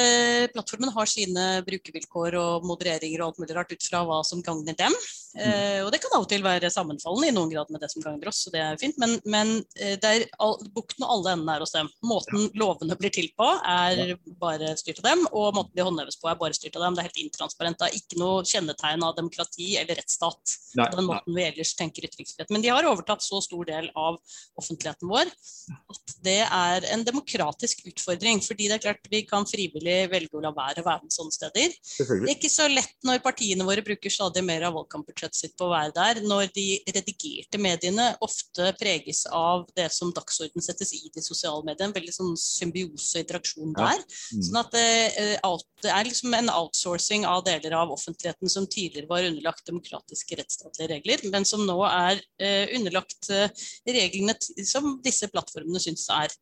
Plattformene 0.54 0.94
har 0.94 1.08
sine 1.10 1.44
brukervilkår 1.66 2.38
og 2.40 2.64
modereringer 2.64 3.20
og 3.20 3.28
alt 3.28 3.40
mulig 3.42 3.56
rart 3.56 3.72
ut 3.74 3.84
fra 3.84 4.00
hva 4.08 4.22
som 4.24 4.40
gagner 4.44 4.76
dem. 4.78 4.94
Mm. 5.36 5.42
Eh, 5.44 5.80
og 5.84 5.90
det 5.92 6.00
kan 6.00 6.14
av 6.16 6.24
og 6.24 6.30
til 6.30 6.44
være 6.44 6.70
sammenfallende 6.72 7.28
i 7.28 7.34
noen 7.36 7.52
grad 7.52 7.72
med 7.72 7.82
det 7.84 7.90
som 7.92 8.04
gagner 8.04 8.30
oss, 8.30 8.40
så 8.46 8.52
det 8.54 8.62
er 8.64 8.78
fint. 8.80 8.96
Men, 9.02 9.18
men 9.28 9.52
eh, 9.76 9.98
det 10.00 10.12
er 10.12 10.24
all, 10.40 10.56
bukten 10.72 11.04
og 11.04 11.18
alle 11.18 11.34
endene 11.36 11.56
er 11.58 11.64
hos 11.66 11.74
dem. 11.76 11.90
Måten 12.08 12.48
lovene 12.56 12.96
blir 12.96 13.12
til 13.12 13.28
på, 13.36 13.50
er 13.68 14.16
bare 14.40 14.72
styrt 14.80 15.02
av 15.02 15.10
dem, 15.10 15.26
og 15.32 15.52
måten 15.58 15.76
de 15.76 15.84
håndheves 15.84 16.16
på, 16.22 16.30
er 16.32 16.40
bare 16.40 16.56
styrt 16.56 16.80
av 16.80 16.86
dem. 16.86 16.96
Det 16.96 17.04
er 17.04 17.10
helt 17.10 17.22
intransparent. 17.26 17.80
Det 17.82 17.90
er 17.90 18.00
ikke 18.00 18.20
noe 18.22 18.40
kjennetegn 18.48 19.04
av 19.04 19.18
demokrati 19.20 19.68
eller 19.82 20.00
rettsstat 20.00 20.56
på 20.76 20.88
den 20.96 21.08
måten 21.10 21.36
vi 21.36 21.44
ellers 21.44 21.74
tenker 21.76 22.08
ytringsfrihet. 22.08 22.52
Men 22.54 22.64
de 22.64 22.72
har 22.72 22.88
overtatt 22.88 23.24
så 23.24 23.42
stor 23.44 23.68
del 23.68 23.92
av 23.92 24.16
offentligheten 24.56 25.12
vår 25.12 25.28
at 25.74 26.16
det 26.24 26.40
er 26.44 26.86
en 26.94 27.04
demokratisk 27.04 27.84
utfordring. 27.86 28.40
fordi 28.44 28.68
det 28.68 28.78
er 28.78 28.84
klart 28.84 29.08
vi 29.10 29.25
kan 29.28 29.46
frivillig 29.48 29.98
velge 30.12 30.38
å 30.38 30.42
la 30.44 30.52
være 30.54 30.82
å 30.82 30.86
være 30.86 31.06
med 31.06 31.14
sånne 31.14 31.34
steder. 31.34 31.74
Det 31.98 32.16
er 32.16 32.34
ikke 32.36 32.52
så 32.52 32.68
lett 32.70 32.94
når 33.06 33.22
partiene 33.24 33.66
våre 33.66 33.84
bruker 33.86 34.12
stadig 34.12 34.44
mer 34.46 34.66
av 34.68 34.76
valgkampbudsjettet 34.78 35.38
sitt 35.38 35.56
på 35.58 35.68
å 35.68 35.72
være 35.74 35.94
der, 35.96 36.22
når 36.26 36.50
de 36.56 36.66
redigerte 36.90 37.60
mediene 37.62 38.08
ofte 38.24 38.70
preges 38.80 39.24
av 39.30 39.66
det 39.76 39.88
som 39.94 40.12
dagsorden 40.14 40.64
settes 40.64 40.94
i 40.96 41.10
de 41.14 41.24
sosiale 41.24 41.64
mediene. 41.66 41.90
En 41.90 41.96
veldig 41.96 42.14
sånn 42.14 42.34
symbiose 42.40 43.18
og 43.18 43.24
interaksjon 43.24 43.74
der. 43.76 44.00
Mm. 44.34 44.44
Sånn 44.48 44.60
at 44.62 44.72
det, 44.74 44.86
eh, 45.22 45.56
det, 45.84 45.92
er 45.92 46.08
liksom 46.08 46.34
en 46.38 46.52
outsourcing 46.54 47.26
av 47.28 47.44
deler 47.46 47.76
av 47.78 47.92
offentligheten 47.94 48.52
som 48.52 48.66
tidligere 48.66 49.10
var 49.10 49.26
underlagt 49.26 49.66
demokratiske 49.68 50.40
rettsstatlige 50.40 50.90
regler, 50.94 51.26
men 51.32 51.46
som 51.48 51.64
nå 51.66 51.76
er 51.88 52.20
uh, 52.42 52.64
underlagt 52.76 53.30
uh, 53.32 53.46
reglene 53.86 54.34
som 54.66 54.96
disse 55.04 55.28
plattformene 55.32 55.80
syns 55.82 56.06
er 56.12 56.32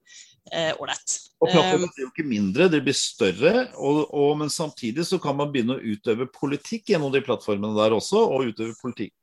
ålreit. 0.53 1.15
Uh, 1.15 1.45
og 1.45 1.51
plattformen 1.51 1.91
blir 1.93 2.05
jo 2.05 2.11
ikke 2.13 2.27
mindre, 2.29 2.69
de 2.73 2.81
blir 2.85 2.97
større. 2.97 3.67
Og, 3.75 4.05
og, 4.09 4.31
men 4.41 4.53
samtidig 4.53 5.07
så 5.09 5.19
kan 5.23 5.37
man 5.39 5.53
begynne 5.53 5.79
å 5.79 5.95
utøve 5.95 6.29
politikk 6.33 6.93
gjennom 6.93 7.13
de 7.15 7.23
plattformene 7.25 7.77
der 7.79 7.97
også. 7.97 8.21
Og 8.29 8.53
utøve 8.53 8.77
politikk 8.81 9.15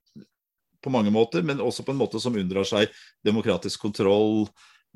på 0.82 0.94
mange 0.94 1.14
måter, 1.14 1.46
men 1.46 1.62
også 1.62 1.86
på 1.86 1.94
en 1.94 2.00
måte 2.02 2.22
som 2.22 2.36
unndrar 2.38 2.66
seg 2.68 2.90
demokratisk 3.26 3.84
kontroll. 3.86 4.48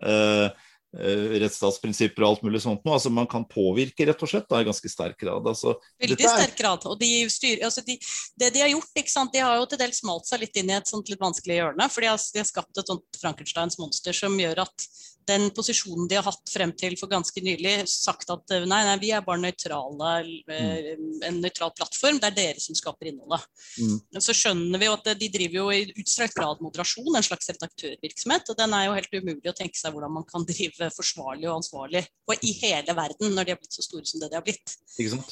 Eh, 0.01 0.47
eh, 0.47 0.49
rettsstatsprinsipper 0.95 2.23
og 2.23 2.29
alt 2.29 2.45
mulig 2.45 2.61
sånt 2.63 2.83
noe. 2.85 2.97
Altså 2.97 3.11
man 3.13 3.27
kan 3.31 3.45
påvirke, 3.49 4.07
rett 4.07 4.21
og 4.23 4.31
slett, 4.31 4.47
da, 4.51 4.61
i 4.61 4.67
ganske 4.67 4.91
sterk 4.91 5.17
grad. 5.21 5.47
Altså, 5.47 5.75
Veldig 6.01 6.19
er- 6.19 6.35
sterk 6.37 6.57
grad. 6.59 6.85
Og 6.89 6.99
de 6.99 7.11
styr, 7.31 7.63
altså 7.65 7.83
de, 7.85 7.97
det 8.39 8.53
de 8.55 8.63
har 8.63 8.71
gjort, 8.71 8.91
de 9.33 9.43
har 9.43 9.57
jo 9.59 9.65
til 9.71 9.81
dels 9.81 10.03
malt 10.07 10.29
seg 10.29 10.45
litt 10.45 10.61
inn 10.61 10.71
i 10.71 10.77
et 10.77 10.87
sånt 10.91 11.09
litt 11.11 11.21
vanskelig 11.21 11.59
hjørne. 11.59 11.89
For 11.91 12.05
de 12.05 12.13
har, 12.13 12.21
de 12.33 12.43
har 12.43 12.49
skapt 12.49 12.79
et 12.79 12.93
sånt 12.93 13.21
Frankensteins 13.21 13.79
monster 13.81 14.15
som 14.15 14.39
gjør 14.39 14.65
at 14.65 14.87
den 15.25 15.49
posisjonen 15.55 16.07
de 16.09 16.17
har 16.19 16.25
hatt 16.27 16.51
frem 16.51 16.71
til 16.77 16.95
for 16.99 17.09
ganske 17.09 17.41
nylig, 17.43 17.73
sagt 17.89 18.29
at 18.33 18.53
eh, 18.53 18.65
nei, 18.69 18.81
nei, 18.87 18.95
vi 19.01 19.11
er 19.15 19.25
bare 19.25 19.41
nøytrale, 19.41 20.11
eh, 20.53 20.91
en 21.25 21.39
nøytral 21.41 21.73
plattform. 21.77 22.19
Det 22.21 22.29
er 22.29 22.37
dere 22.37 22.61
som 22.61 22.77
skaper 22.77 23.09
innholdet. 23.09 23.45
Mm. 23.81 23.97
Så 24.21 24.35
skjønner 24.37 24.81
vi 24.81 24.89
jo 24.89 24.95
at 24.97 25.09
de 25.17 25.31
driver 25.33 25.59
jo 25.63 25.67
i 25.73 25.81
utstrakt 25.95 26.37
grad 26.37 26.61
moderasjon, 26.63 27.09
en 27.15 27.25
slags 27.25 27.49
redaktørvirksomhet. 27.53 28.53
Og 28.53 28.59
den 28.59 28.77
er 28.77 28.87
jo 28.87 28.97
helt 28.99 29.17
umulig 29.17 29.51
å 29.51 29.57
tenke 29.57 29.79
seg 29.79 29.95
hvordan 29.95 30.13
man 30.19 30.27
kan 30.29 30.45
drive 30.47 30.84
forsvarlig 30.93 31.47
og 31.49 31.57
ansvarlig 31.61 32.05
og 32.27 32.41
i 32.41 32.51
hele 32.61 32.93
verden 32.97 33.33
når 33.36 33.45
de 33.45 33.53
har 33.53 33.59
blitt 33.61 33.75
så 33.77 33.83
store 33.86 34.05
som 34.09 34.19
det 34.19 34.31
de 34.31 34.38
har 34.39 34.45
blitt. 34.45 34.75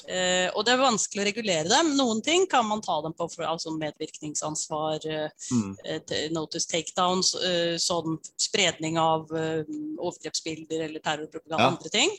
Eh, 0.07 0.49
og 0.53 0.65
det 0.65 0.73
er 0.73 0.81
vanskelig 0.81 1.23
å 1.23 1.27
regulere 1.27 1.69
dem. 1.71 1.93
Noen 1.97 2.21
ting 2.23 2.45
kan 2.51 2.65
man 2.67 2.81
ta 2.85 2.99
dem 3.01 3.13
på 3.17 3.27
for 3.31 3.43
altså 3.49 3.71
medvirkningsansvar, 3.77 5.05
eh, 5.05 5.29
Mm. 5.51 5.77
eh, 5.85 6.29
notice 6.31 6.67
takedowns, 6.67 7.33
eh, 7.35 7.75
sånn 7.77 8.19
spredning 8.37 8.97
av 8.97 9.31
eh, 9.35 9.63
overgrepsbilder 9.97 10.85
eller 10.85 10.99
terrorpropaganda 10.99 11.59
Ja. 11.59 11.67
og 11.67 11.77
andre 11.77 11.89
ting. 11.89 12.09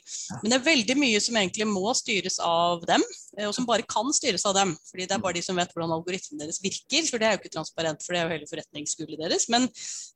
Men 0.42 0.50
det 0.50 0.60
er 0.60 0.70
veldig 0.74 0.96
mye 0.96 1.20
som 1.20 1.34
egentlig 1.36 1.66
må 1.66 1.94
styres 1.94 2.38
av 2.40 2.84
dem, 2.86 3.02
eh, 3.38 3.46
og 3.46 3.54
som 3.54 3.66
bare 3.66 3.82
kan 3.82 4.12
styres 4.12 4.44
av 4.46 4.54
dem. 4.54 4.76
fordi 4.90 5.06
det 5.06 5.12
er 5.12 5.18
bare 5.18 5.34
de 5.34 5.42
som 5.42 5.56
vet 5.56 5.72
hvordan 5.74 5.90
algoritmen 5.92 6.38
deres 6.38 6.60
virker, 6.62 7.06
for 7.08 7.18
det 7.18 7.26
er 7.26 7.36
jo 7.36 7.42
ikke 7.42 7.52
transparent, 7.54 8.02
for 8.02 8.12
det 8.12 8.20
er 8.20 8.28
jo 8.28 8.34
hele 8.38 8.46
forretningsskulet 8.46 9.18
deres. 9.18 9.48
Men 9.48 9.62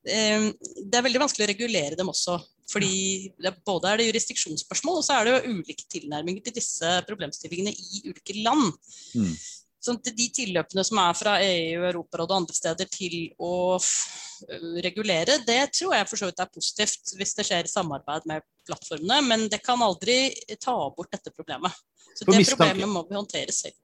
eh, 0.07 0.53
det 0.85 0.95
er 0.95 1.03
veldig 1.03 1.21
vanskelig 1.21 1.47
å 1.47 1.53
regulere 1.53 1.97
dem 1.97 2.09
også. 2.09 2.39
Fordi 2.69 3.31
det 3.41 3.55
både 3.65 3.91
er 3.91 4.01
det 4.01 4.09
jurisdiksjonsspørsmål, 4.11 5.01
og 5.01 5.07
så 5.07 5.17
er 5.17 5.25
det 5.25 5.37
jo 5.37 5.55
ulike 5.57 5.87
tilnærminger 5.89 6.45
til 6.45 6.59
disse 6.59 6.99
problemstillingene 7.09 7.73
i 7.73 8.03
ulike 8.11 8.37
land. 8.43 8.73
Mm. 9.17 9.33
At 9.89 10.11
de 10.11 10.27
tilløpene 10.35 10.83
som 10.85 10.99
er 11.01 11.15
fra 11.17 11.37
EU, 11.41 11.85
Europarådet 11.89 12.35
og 12.35 12.41
andre 12.43 12.57
steder 12.57 12.89
til 12.93 13.31
å 13.41 13.79
regulere, 14.85 15.39
det 15.47 15.61
tror 15.79 15.95
jeg 15.97 16.09
for 16.11 16.21
så 16.21 16.29
vidt 16.29 16.43
er 16.43 16.51
positivt 16.53 17.15
hvis 17.17 17.37
det 17.39 17.47
skjer 17.49 17.69
i 17.69 17.73
samarbeid 17.73 18.27
med 18.29 18.45
plattformene. 18.69 19.23
Men 19.25 19.47
det 19.49 19.63
kan 19.65 19.81
aldri 19.85 20.35
ta 20.61 20.77
bort 20.93 21.15
dette 21.15 21.33
problemet. 21.33 21.73
Så 22.19 22.27
For 22.27 22.35
det 22.35 22.51
problemet 22.51 22.91
må 22.91 23.05
vi 23.07 23.15
håndtere 23.15 23.55
selv. 23.55 23.77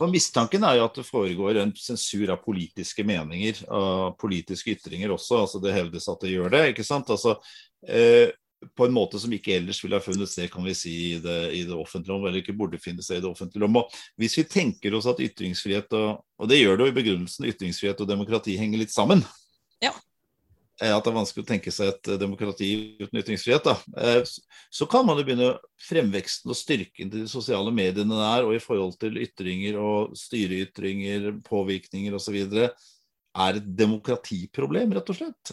Og 0.00 0.08
Mistanken 0.10 0.64
er 0.66 0.80
jo 0.80 0.88
at 0.88 0.96
det 0.98 1.06
foregår 1.06 1.60
en 1.62 1.70
sensur 1.78 2.32
av 2.34 2.40
politiske 2.42 3.04
meninger, 3.06 3.62
av 3.70 4.16
politiske 4.18 4.74
ytringer 4.74 5.14
også. 5.14 5.44
altså 5.44 5.62
Det 5.62 5.74
hevdes 5.76 6.08
at 6.10 6.24
det 6.24 6.32
gjør 6.34 6.50
det. 6.56 6.64
ikke 6.72 6.86
sant? 6.86 7.12
Altså, 7.14 7.36
eh, 7.88 8.32
På 8.76 8.86
en 8.86 8.94
måte 8.96 9.20
som 9.20 9.32
ikke 9.32 9.54
ellers 9.58 9.82
ville 9.84 9.98
ha 9.98 10.02
funnet 10.02 10.30
sted 10.32 10.48
kan 10.50 10.64
vi 10.64 10.74
si, 10.74 10.94
i 11.12 11.18
det, 11.22 11.36
i 11.54 11.62
det 11.68 11.76
offentlige 11.76 12.14
rom, 12.14 12.24
eller 12.26 12.40
ikke 12.40 12.56
burde 12.56 12.80
finne 12.82 13.04
sted 13.04 13.20
i 13.20 13.24
det 13.24 13.30
offentlige 13.30 13.62
rom. 13.62 13.76
Og 13.82 13.92
Hvis 14.18 14.38
vi 14.40 14.46
tenker 14.48 14.96
oss 14.96 15.08
at 15.10 15.20
ytringsfrihet, 15.22 15.92
og, 15.94 16.24
og 16.40 16.50
det 16.50 16.62
gjør 16.62 16.80
det 16.80 16.86
jo 16.86 16.94
i 16.94 16.96
begrunnelsen, 16.96 17.48
ytringsfrihet 17.52 18.00
og 18.00 18.08
demokrati 18.08 18.56
henger 18.58 18.80
litt 18.82 18.94
sammen. 18.94 19.22
Ja. 19.84 19.92
Eh, 20.80 20.92
At 20.92 21.04
det 21.04 21.12
er 21.12 21.18
vanskelig 21.20 21.44
å 21.44 21.48
tenke 21.52 21.72
seg 21.72 21.92
et 21.92 22.10
eh, 22.12 22.18
demokrati 22.20 22.70
uten 23.00 23.20
ytringsfrihet. 23.20 23.68
da. 23.68 23.76
Så 24.72 24.88
kan 24.90 25.06
man 25.08 25.20
jo 25.20 25.28
begynne 25.28 25.52
fremveksten 25.86 26.52
og 26.52 26.58
styrken 26.58 27.12
til 27.12 27.22
de 27.24 27.30
sosiale 27.30 27.72
mediene 27.72 28.18
der, 28.18 28.48
og 28.48 28.56
i 28.56 28.60
forhold 28.60 28.96
til 29.00 29.20
ytringer 29.20 29.78
og 29.80 30.16
styreytringer, 30.18 31.34
påvirkninger 31.46 32.16
osv. 32.16 32.40
er 33.44 33.58
et 33.58 33.66
demokratiproblem, 33.78 34.94
rett 34.96 35.10
og 35.12 35.18
slett. 35.18 35.52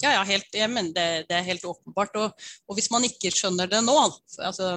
Ja, 0.00 0.14
ja, 0.16 0.22
helt, 0.24 0.48
ja 0.56 0.68
men 0.70 0.92
det, 0.96 1.06
det 1.28 1.36
er 1.36 1.46
helt 1.46 1.66
åpenbart. 1.68 2.16
Og, 2.20 2.48
og 2.66 2.78
hvis 2.78 2.90
man 2.92 3.04
ikke 3.06 3.32
skjønner 3.34 3.70
det 3.70 3.82
nå 3.84 3.96
altså, 4.00 4.72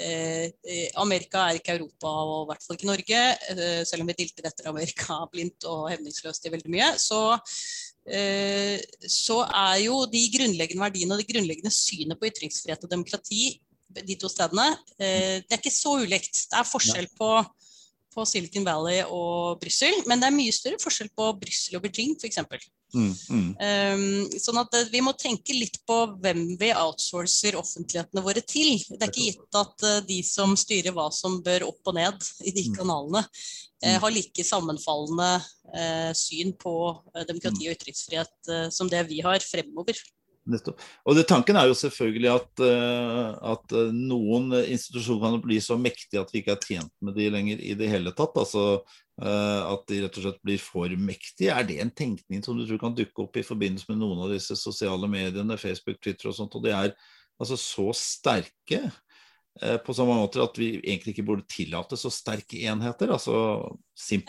eh, 0.00 0.46
eh, 0.48 0.86
Amerika 1.02 1.46
er 1.46 1.60
ikke 1.60 1.76
Europa, 1.76 2.12
og 2.24 2.44
i 2.44 2.50
hvert 2.52 2.66
fall 2.66 2.78
ikke 2.78 2.90
Norge. 2.90 3.24
Eh, 3.52 3.82
selv 3.88 4.04
om 4.04 4.12
vi 4.12 4.18
dilter 4.22 4.48
etter 4.48 4.70
Amerika 4.72 5.20
blindt 5.32 5.68
og 5.70 5.90
hevningsløst 5.92 6.48
i 6.48 6.54
veldig 6.54 6.72
mye. 6.72 6.92
Så, 7.02 7.20
eh, 8.08 8.78
så 9.06 9.42
er 9.48 9.82
jo 9.86 10.04
de 10.12 10.24
grunnleggende 10.38 10.86
verdiene 10.86 11.16
og 11.18 11.22
det 11.22 11.28
grunnleggende 11.34 11.74
synet 11.74 12.20
på 12.20 12.30
ytringsfrihet 12.32 12.88
og 12.88 12.96
demokrati 12.96 13.52
de 14.00 14.16
to 14.16 14.28
stedene, 14.30 14.70
eh, 14.98 15.42
det 15.42 15.52
er 15.52 15.60
ikke 15.60 15.74
så 15.74 15.98
ulikt. 16.00 16.46
Det 16.50 16.58
er 16.58 16.68
forskjell 16.68 17.08
på 17.18 17.28
på 18.12 18.24
Silicon 18.28 18.66
Valley 18.66 19.00
og 19.06 19.58
Brussel, 19.62 19.94
men 20.08 20.20
det 20.20 20.28
er 20.28 20.36
mye 20.36 20.54
større 20.54 20.80
forskjell 20.82 21.10
på 21.16 21.32
Brussel 21.40 21.78
og 21.78 21.84
Beijing 21.84 22.14
f.eks. 22.18 22.38
Mm, 22.92 23.12
mm. 23.32 23.46
Um, 23.56 24.32
sånn 24.36 24.58
at 24.60 24.74
eh, 24.76 24.90
Vi 24.92 25.00
må 25.00 25.14
tenke 25.16 25.54
litt 25.56 25.78
på 25.88 25.96
hvem 26.20 26.42
vi 26.60 26.68
outsourcer 26.76 27.56
offentlighetene 27.56 28.20
våre 28.20 28.42
til. 28.44 28.74
Det 28.90 29.00
er 29.00 29.08
ikke 29.08 29.28
gitt 29.30 29.58
at 29.62 29.86
uh, 29.88 30.00
de 30.04 30.18
som 30.28 30.52
styrer 30.60 30.92
hva 30.92 31.06
som 31.14 31.38
bør 31.44 31.70
opp 31.70 31.88
og 31.88 31.96
ned 31.96 32.28
i 32.44 32.52
de 32.52 32.68
Mm. 32.68 32.76
kanalene, 32.78 33.26
Mm. 33.82 33.98
har 33.98 34.12
like 34.14 34.44
sammenfallende 34.46 35.30
uh, 35.74 36.12
syn 36.14 36.52
på 36.54 36.74
demokrati 37.26 37.66
og 37.66 37.74
ytringsfrihet 37.74 38.52
som 38.70 38.86
det 38.86 39.00
vi 39.08 39.18
har 39.24 39.42
fremover. 39.42 39.98
Nettopp. 40.42 40.80
Og 41.06 41.14
det, 41.14 41.22
Tanken 41.30 41.54
er 41.54 41.68
jo 41.70 41.76
selvfølgelig 41.78 42.30
at, 42.32 42.62
eh, 42.66 43.28
at 43.52 43.74
eh, 43.78 43.92
noen 43.94 44.50
institusjoner 44.58 45.36
kan 45.36 45.44
bli 45.44 45.60
så 45.62 45.76
mektige 45.78 46.18
at 46.18 46.32
vi 46.34 46.42
ikke 46.42 46.56
er 46.56 46.64
tjent 46.64 46.92
med 47.04 47.14
de 47.14 47.28
lenger 47.30 47.62
i 47.62 47.76
det 47.78 47.90
hele 47.92 48.10
tatt. 48.18 48.34
altså 48.42 48.64
eh, 49.22 49.60
At 49.68 49.86
de 49.86 50.00
rett 50.02 50.18
og 50.18 50.26
slett 50.26 50.42
blir 50.42 50.58
for 50.62 50.96
mektige. 50.98 51.54
Er 51.54 51.68
det 51.68 51.78
en 51.84 51.94
tenkning 51.94 52.42
som 52.42 52.58
du 52.58 52.66
tror 52.66 52.82
kan 52.82 52.98
dukke 52.98 53.22
opp 53.22 53.38
i 53.38 53.46
forbindelse 53.46 53.86
med 53.92 54.02
noen 54.02 54.24
av 54.26 54.34
disse 54.34 54.58
sosiale 54.58 55.10
mediene, 55.10 55.60
Facebook, 55.60 56.02
Twitter 56.02 56.32
og 56.32 56.38
sånt, 56.40 56.58
og 56.58 56.66
de 56.66 56.74
er 56.74 56.90
altså 57.38 57.58
så 57.58 57.88
sterke 57.96 58.84
på 59.52 59.92
på 59.92 59.92
mange 60.08 60.22
måte 60.22 60.40
at 60.40 60.56
vi 60.56 60.78
egentlig 60.80 61.12
ikke 61.12 61.26
burde 61.28 61.44
tillate 61.44 61.92
så 62.00 62.08
sterke 62.08 62.56
enheter? 62.70 63.10
altså 63.12 63.34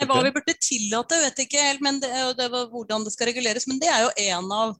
Hva 0.04 0.18
vi 0.20 0.32
burde 0.34 0.54
tillate, 0.60 1.16
vet 1.22 1.40
jeg 1.40 1.48
ikke 1.48 1.62
helt, 1.64 1.80
men 1.80 1.96
det, 2.02 2.10
det 2.36 2.50
var 2.52 2.68
hvordan 2.68 3.06
det 3.06 3.14
skal 3.14 3.30
reguleres. 3.30 3.64
Men 3.66 3.80
det 3.80 3.88
er 3.88 4.04
jo 4.04 4.10
en 4.26 4.52
av 4.52 4.76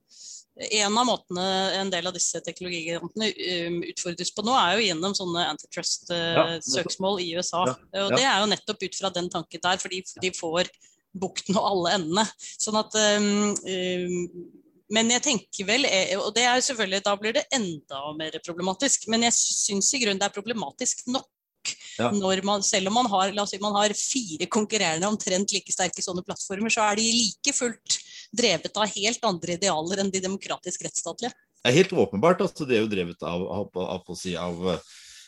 en 0.54 0.98
av 0.98 1.06
måtene 1.08 1.44
en 1.80 1.90
del 1.90 2.06
av 2.06 2.14
disse 2.14 2.38
teknologigigantene 2.46 3.30
um, 3.66 3.78
utfordres 3.90 4.30
på 4.34 4.44
nå, 4.46 4.54
er 4.54 4.78
jo 4.78 4.88
gjennom 4.88 5.16
sånne 5.18 5.46
antitrust-søksmål 5.54 7.22
i 7.24 7.30
USA. 7.34 7.64
Og 7.74 8.14
det 8.14 8.22
er 8.22 8.42
jo 8.42 8.50
nettopp 8.52 8.84
ut 8.86 8.98
fra 9.00 9.10
den 9.14 9.30
tanken 9.32 9.64
der, 9.64 9.80
fordi 9.82 10.04
de 10.22 10.34
får 10.36 10.70
bukten 11.14 11.58
og 11.58 11.70
alle 11.70 11.96
endene. 11.98 12.26
Sånn 12.38 12.78
at 12.78 12.94
um, 13.18 13.50
um, 13.54 14.44
men 14.92 15.10
jeg 15.10 15.24
tenker 15.24 15.66
vel, 15.66 15.86
eh, 15.88 16.12
og 16.20 16.34
det 16.36 16.44
er 16.44 16.58
jo 16.58 16.66
selvfølgelig, 16.68 17.04
da 17.06 17.14
blir 17.18 17.34
det 17.38 17.46
enda 17.56 18.00
mer 18.18 18.36
problematisk. 18.44 19.08
Men 19.12 19.24
jeg 19.26 19.36
syns 19.38 19.88
i 19.96 20.00
grunnen 20.02 20.20
det 20.20 20.28
er 20.28 20.34
problematisk 20.34 21.06
nok. 21.08 21.28
Ja. 21.98 22.10
Når 22.14 22.42
man, 22.46 22.64
selv 22.66 22.90
om 22.90 22.98
man 22.98 23.08
har, 23.12 23.32
la 23.34 23.44
oss 23.44 23.54
si, 23.54 23.60
man 23.62 23.76
har 23.78 23.94
fire 23.96 24.48
konkurrerende 24.50 25.08
omtrent 25.08 25.54
like 25.54 25.72
sterke 25.72 26.02
sånne 26.04 26.24
plattformer, 26.26 26.72
så 26.72 26.88
er 26.88 26.98
de 27.00 27.06
like 27.06 27.54
fullt 27.54 27.98
drevet 28.34 28.76
av 28.80 28.90
helt 28.90 29.26
andre 29.28 29.58
idealer 29.58 30.02
enn 30.02 30.12
de 30.12 30.22
demokratisk 30.24 30.86
rettsstatlige. 30.86 31.34
Det 31.64 31.70
er 31.70 31.78
helt 31.78 31.94
åpenbart 31.96 32.42
Altså, 32.44 32.66
det 32.68 32.76
er 32.76 32.84
jo 32.84 32.90
drevet 32.92 33.22
av, 33.24 33.40
av, 33.40 33.70
av, 33.80 34.10
av, 34.42 34.72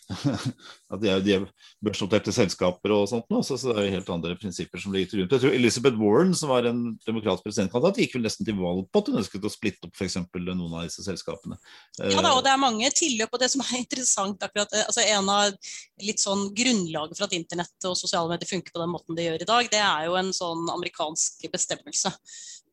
at 0.93 1.01
de 1.03 1.09
er, 1.11 1.23
de 1.25 1.33
er 1.35 1.47
børsnoterte 1.83 2.33
selskaper 2.35 2.93
og 2.95 3.09
sånt 3.11 3.27
nå, 3.33 3.41
så, 3.47 3.57
så 3.59 3.73
det 3.73 3.81
er 3.83 3.89
jo 3.89 3.95
helt 3.97 4.13
andre 4.15 4.37
prinsipper 4.39 4.83
som 4.83 4.95
ligger 4.95 5.11
til 5.11 5.21
grunn. 5.21 5.33
Jeg 5.35 5.43
tror 5.43 5.57
Elizabeth 5.59 6.01
Warren, 6.01 6.35
som 6.39 6.53
var 6.53 6.69
en 6.71 6.83
demokratisk 7.07 7.47
presidentkandidat, 7.49 8.01
gikk 8.03 8.17
vel 8.17 8.27
nesten 8.27 8.47
til 8.47 8.59
valg 8.61 8.87
på 8.91 9.03
at 9.03 9.11
hun 9.11 9.21
ønsket 9.23 9.49
å 9.49 9.53
splitte 9.53 9.91
opp 9.91 9.99
f.eks. 9.99 10.19
noen 10.37 10.77
av 10.79 10.87
disse 10.87 11.05
selskapene. 11.07 11.59
Ja 11.99 12.23
da, 12.23 12.37
og 12.37 12.45
det 12.47 12.53
er 12.55 12.63
mange 12.63 12.91
tilløp, 12.95 13.35
og 13.35 13.43
det 13.43 13.51
som 13.53 13.65
er 13.67 13.81
interessant 13.81 14.47
akkurat, 14.47 14.73
eh, 14.77 14.87
altså 14.87 15.05
En 15.07 15.31
av 15.33 15.55
litt 16.03 16.21
sånn 16.21 16.49
grunnlaget 16.55 17.19
for 17.19 17.27
at 17.27 17.35
internett 17.37 17.89
og 17.89 17.97
sosiale 17.99 18.31
medier 18.31 18.51
funker 18.51 18.75
på 18.75 18.83
den 18.83 18.93
måten 18.93 19.17
de 19.17 19.27
gjør 19.27 19.43
i 19.43 19.49
dag, 19.49 19.71
det 19.73 19.81
er 19.83 20.07
jo 20.07 20.19
en 20.21 20.33
sånn 20.37 20.69
amerikansk 20.75 21.49
bestemmelse. 21.53 22.13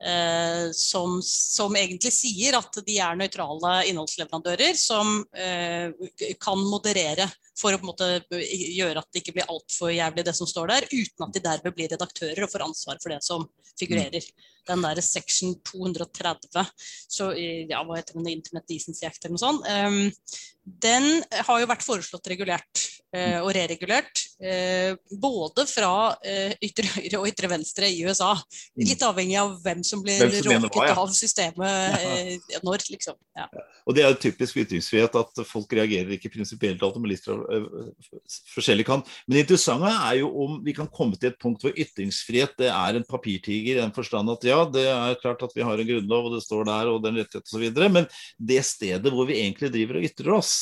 Uh, 0.04 0.68
som, 0.76 1.22
som 1.24 1.76
egentlig 1.80 2.10
sier 2.12 2.58
at 2.58 2.76
de 2.84 2.98
er 3.00 3.16
nøytrale 3.16 3.86
innholdsleverandører 3.88 4.76
som 4.76 5.22
uh, 5.24 6.10
kan 6.44 6.60
moderere 6.68 7.23
Yeah. 7.24 7.30
For 7.60 7.76
å 7.76 7.80
på 7.80 7.86
en 7.86 7.92
måte 7.92 8.08
gjøre 8.32 9.02
at 9.02 9.10
det 9.12 9.22
ikke 9.22 9.36
blir 9.38 9.52
altfor 9.52 9.94
jævlig 9.94 10.26
det 10.26 10.36
som 10.38 10.50
står 10.50 10.72
der, 10.72 10.88
uten 10.90 11.28
at 11.28 11.36
de 11.36 11.44
derved 11.44 11.78
blir 11.78 11.92
redaktører 11.94 12.46
og 12.46 12.52
får 12.54 12.66
ansvar 12.66 13.02
for 13.04 13.14
det 13.14 13.22
som 13.26 13.46
figurerer. 13.80 14.26
Den 14.68 14.84
der 14.86 15.02
section 15.04 15.58
230, 15.68 16.72
så, 17.12 17.34
ja, 17.36 17.82
hva 17.84 18.00
heter 18.00 18.16
den, 18.16 18.32
Internet 18.32 18.68
Decency 18.70 19.06
Act 19.08 19.26
eller 19.26 19.36
noe 19.36 19.44
sånt, 19.44 19.68
um, 19.68 20.54
den 20.64 21.24
har 21.28 21.60
jo 21.60 21.68
vært 21.68 21.84
foreslått 21.84 22.30
regulert 22.32 22.84
eh, 23.12 23.36
og 23.42 23.50
reregulert. 23.56 24.22
eh, 24.40 24.96
både 25.20 25.66
fra 25.68 26.16
eh, 26.24 26.56
ytre 26.64 26.88
høyre 26.96 27.20
og 27.20 27.28
ytre 27.28 27.50
venstre 27.52 27.90
i 27.92 28.00
USA. 28.08 28.32
Litt 28.80 29.04
avhengig 29.04 29.38
av 29.42 29.58
hvem 29.64 29.84
som 29.84 30.02
blir 30.04 30.22
Hvem 30.22 30.38
som 30.38 30.52
mener 30.54 30.70
hva, 30.70 30.72
råket 30.72 30.94
ja. 30.94 31.02
av 31.04 31.12
systemet 31.16 32.48
ja. 32.56 32.62
når, 32.64 32.86
liksom. 32.96 33.20
Ja. 33.36 33.50
Og 33.84 33.98
det 33.98 34.06
er 34.06 34.14
jo 34.14 34.22
typisk 34.24 34.62
ytringsfrihet 34.64 35.20
at 35.20 35.44
folk 35.50 35.76
reagerer 35.76 36.16
ikke 36.16 36.32
prinsipielt 36.32 36.84
alltid, 36.84 37.04
men 37.04 37.12
litt 37.12 37.28
forskjellig 38.54 38.86
kan. 38.88 39.04
Men 39.26 39.38
det 39.38 39.46
interessante 39.46 39.92
er 39.94 40.20
jo 40.22 40.30
om 40.46 40.60
vi 40.66 40.76
kan 40.76 40.90
komme 40.92 41.18
til 41.20 41.32
et 41.32 41.40
punkt 41.42 41.64
hvor 41.64 41.74
ytringsfrihet 41.74 42.56
det 42.60 42.70
er 42.72 43.00
en 43.00 43.08
papirtiger 43.08 43.78
i 43.78 43.82
den 43.82 43.94
forstand 43.96 44.32
at 44.34 44.48
ja, 44.48 44.62
det 44.70 44.86
er 44.90 45.20
klart 45.22 45.44
at 45.46 45.56
vi 45.56 45.66
har 45.66 45.80
en 45.80 45.90
grunnlov, 45.90 46.30
og 46.30 46.38
det 46.38 46.44
står 46.46 46.68
der, 46.70 46.92
og 46.92 47.04
den 47.04 47.20
rettighet 47.22 47.50
osv. 47.50 47.84
Men 47.94 48.08
det 48.38 48.62
stedet 48.68 49.14
hvor 49.14 49.30
vi 49.30 49.42
egentlig 49.42 49.72
driver 49.74 50.00
og 50.00 50.08
ytrer 50.10 50.38
oss, 50.38 50.56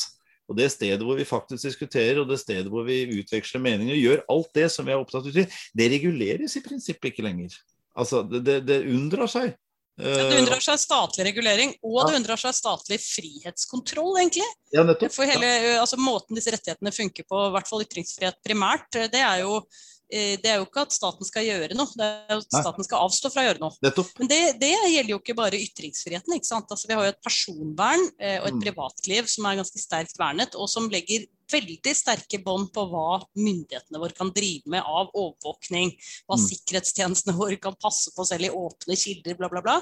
og 0.50 0.58
det 0.58 0.68
stedet 0.74 1.04
hvor 1.06 1.18
vi 1.18 1.28
faktisk 1.28 1.68
diskuterer, 1.70 2.20
og 2.20 2.30
det 2.30 2.40
stedet 2.42 2.70
hvor 2.72 2.86
vi 2.86 3.04
utveksler 3.20 3.62
meninger, 3.62 3.96
gjør 3.96 4.24
alt 4.32 4.50
det 4.58 4.68
som 4.74 4.88
vi 4.88 4.94
er 4.94 5.00
opptatt 5.00 5.28
av, 5.30 5.58
det 5.78 5.92
reguleres 5.94 6.58
i 6.58 6.64
prinsippet 6.64 7.12
ikke 7.12 7.26
lenger. 7.26 7.54
Altså, 7.96 8.22
det, 8.24 8.62
det 8.68 8.82
unndrar 8.88 9.30
seg. 9.30 9.54
Det 10.02 10.40
unndrar 10.40 10.62
seg 10.64 10.80
statlig 10.82 11.28
regulering, 11.30 11.72
og 11.86 11.96
ja. 12.00 12.08
det 12.08 12.18
unndrar 12.20 12.40
seg 12.40 12.56
statlig 12.56 12.98
frihetskontroll, 13.02 14.16
egentlig. 14.22 14.48
Ja, 14.74 14.84
nettopp. 14.88 15.14
For 15.14 15.28
hele, 15.28 15.52
altså, 15.78 16.00
Måten 16.00 16.38
disse 16.38 16.52
rettighetene 16.54 16.94
funker 16.94 17.28
på, 17.28 17.46
i 17.46 17.54
hvert 17.54 17.70
fall 17.70 17.86
ytringsfrihet 17.86 18.40
primært, 18.44 18.90
det 19.12 19.22
er 19.22 19.44
jo 19.44 19.60
Eh, 19.62 19.91
det 20.12 20.48
er 20.50 20.58
jo 20.60 20.66
ikke 20.66 20.82
at 20.84 20.92
staten 20.92 21.24
skal 21.24 21.46
gjøre 21.46 21.76
noe, 21.78 21.88
det 21.96 22.06
er 22.06 22.36
at 22.36 22.48
staten 22.48 22.84
skal 22.84 23.04
avstå 23.06 23.30
fra 23.32 23.44
å 23.44 23.46
gjøre 23.46 23.62
noe. 23.62 23.76
Nettopp. 23.84 24.10
Men 24.20 24.28
det, 24.28 24.40
det, 24.60 24.72
gjelder 24.92 25.14
jo 25.14 25.20
ikke 25.22 25.36
bare 25.38 25.60
ytringsfriheten. 25.60 26.34
ikke 26.36 26.48
sant? 26.48 26.68
Altså, 26.68 26.88
vi 26.90 26.98
har 26.98 27.06
jo 27.06 27.12
et 27.14 27.22
personvern 27.24 28.04
eh, 28.18 28.38
og 28.42 28.50
et 28.50 28.58
mm. 28.58 28.64
privatliv 28.66 29.30
som 29.32 29.48
er 29.48 29.62
ganske 29.62 29.80
sterkt 29.80 30.20
vernet, 30.20 30.58
og 30.58 30.68
som 30.70 30.90
legger 30.92 31.24
veldig 31.52 31.94
sterke 31.96 32.40
bånd 32.44 32.70
på 32.72 32.84
hva 32.88 33.22
myndighetene 33.36 34.00
våre 34.00 34.16
kan 34.16 34.32
drive 34.34 34.72
med 34.72 34.84
av 34.84 35.10
overvåkning. 35.10 35.94
Hva 36.26 36.38
mm. 36.38 36.44
sikkerhetstjenestene 36.46 37.36
våre 37.36 37.58
kan 37.60 37.76
passe 37.80 38.12
på 38.16 38.26
selv 38.28 38.48
i 38.48 38.52
åpne 38.52 38.98
kilder, 38.98 39.38
bla, 39.38 39.50
bla, 39.52 39.64
bla. 39.64 39.78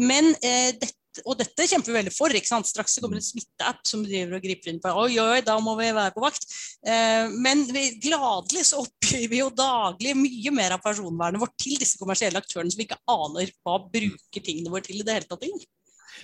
Men 0.00 0.32
eh, 0.40 0.74
dette 0.76 1.03
og 1.22 1.38
dette 1.38 1.66
kjemper 1.70 1.92
vi 1.92 1.98
veldig 1.98 2.14
for. 2.14 2.34
ikke 2.34 2.50
sant? 2.50 2.68
Straks 2.68 2.96
det 2.96 3.04
kommer 3.04 3.20
en 3.20 3.26
smitteapp 3.26 3.82
som 3.86 4.02
driver 4.06 4.38
og 4.38 4.46
griper 4.46 4.72
inn 4.72 4.80
på 4.82 4.94
oi, 5.04 5.12
oi, 5.22 5.40
da 5.46 5.56
må 5.62 5.76
vi 5.78 5.92
være 5.94 6.14
på 6.16 6.24
vakt. 6.24 6.48
Eh, 6.86 7.30
men 7.44 7.64
vi, 7.70 7.86
gladelig 8.04 8.66
så 8.70 8.82
oppgir 8.82 9.28
vi 9.32 9.42
jo 9.42 9.52
daglig 9.54 10.16
mye 10.18 10.54
mer 10.54 10.76
av 10.76 10.82
personvernet 10.84 11.42
vårt 11.42 11.56
til 11.60 11.78
disse 11.80 12.00
kommersielle 12.00 12.40
aktørene 12.42 12.74
som 12.74 12.82
vi 12.82 12.88
ikke 12.88 13.02
aner 13.14 13.54
hva 13.62 13.78
bruker 13.84 14.44
tingene 14.44 14.72
våre 14.72 14.86
til 14.86 15.00
i 15.00 15.06
det 15.06 15.18
hele 15.20 15.30
tatt. 15.30 15.46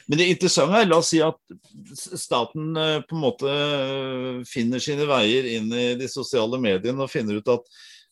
Men 0.06 0.18
det 0.18 0.28
interessante 0.32 0.80
er, 0.80 0.88
la 0.88 0.98
oss 1.00 1.12
si 1.12 1.20
at 1.22 1.38
staten 2.18 2.74
eh, 2.78 2.98
på 3.06 3.16
en 3.16 3.24
måte 3.24 3.54
eh, 3.54 4.42
finner 4.48 4.82
sine 4.82 5.06
veier 5.10 5.48
inn 5.56 5.70
i 5.74 5.86
de 5.98 6.08
sosiale 6.10 6.60
mediene 6.62 7.04
og 7.04 7.12
finner 7.12 7.40
ut 7.40 7.54
at 7.54 7.66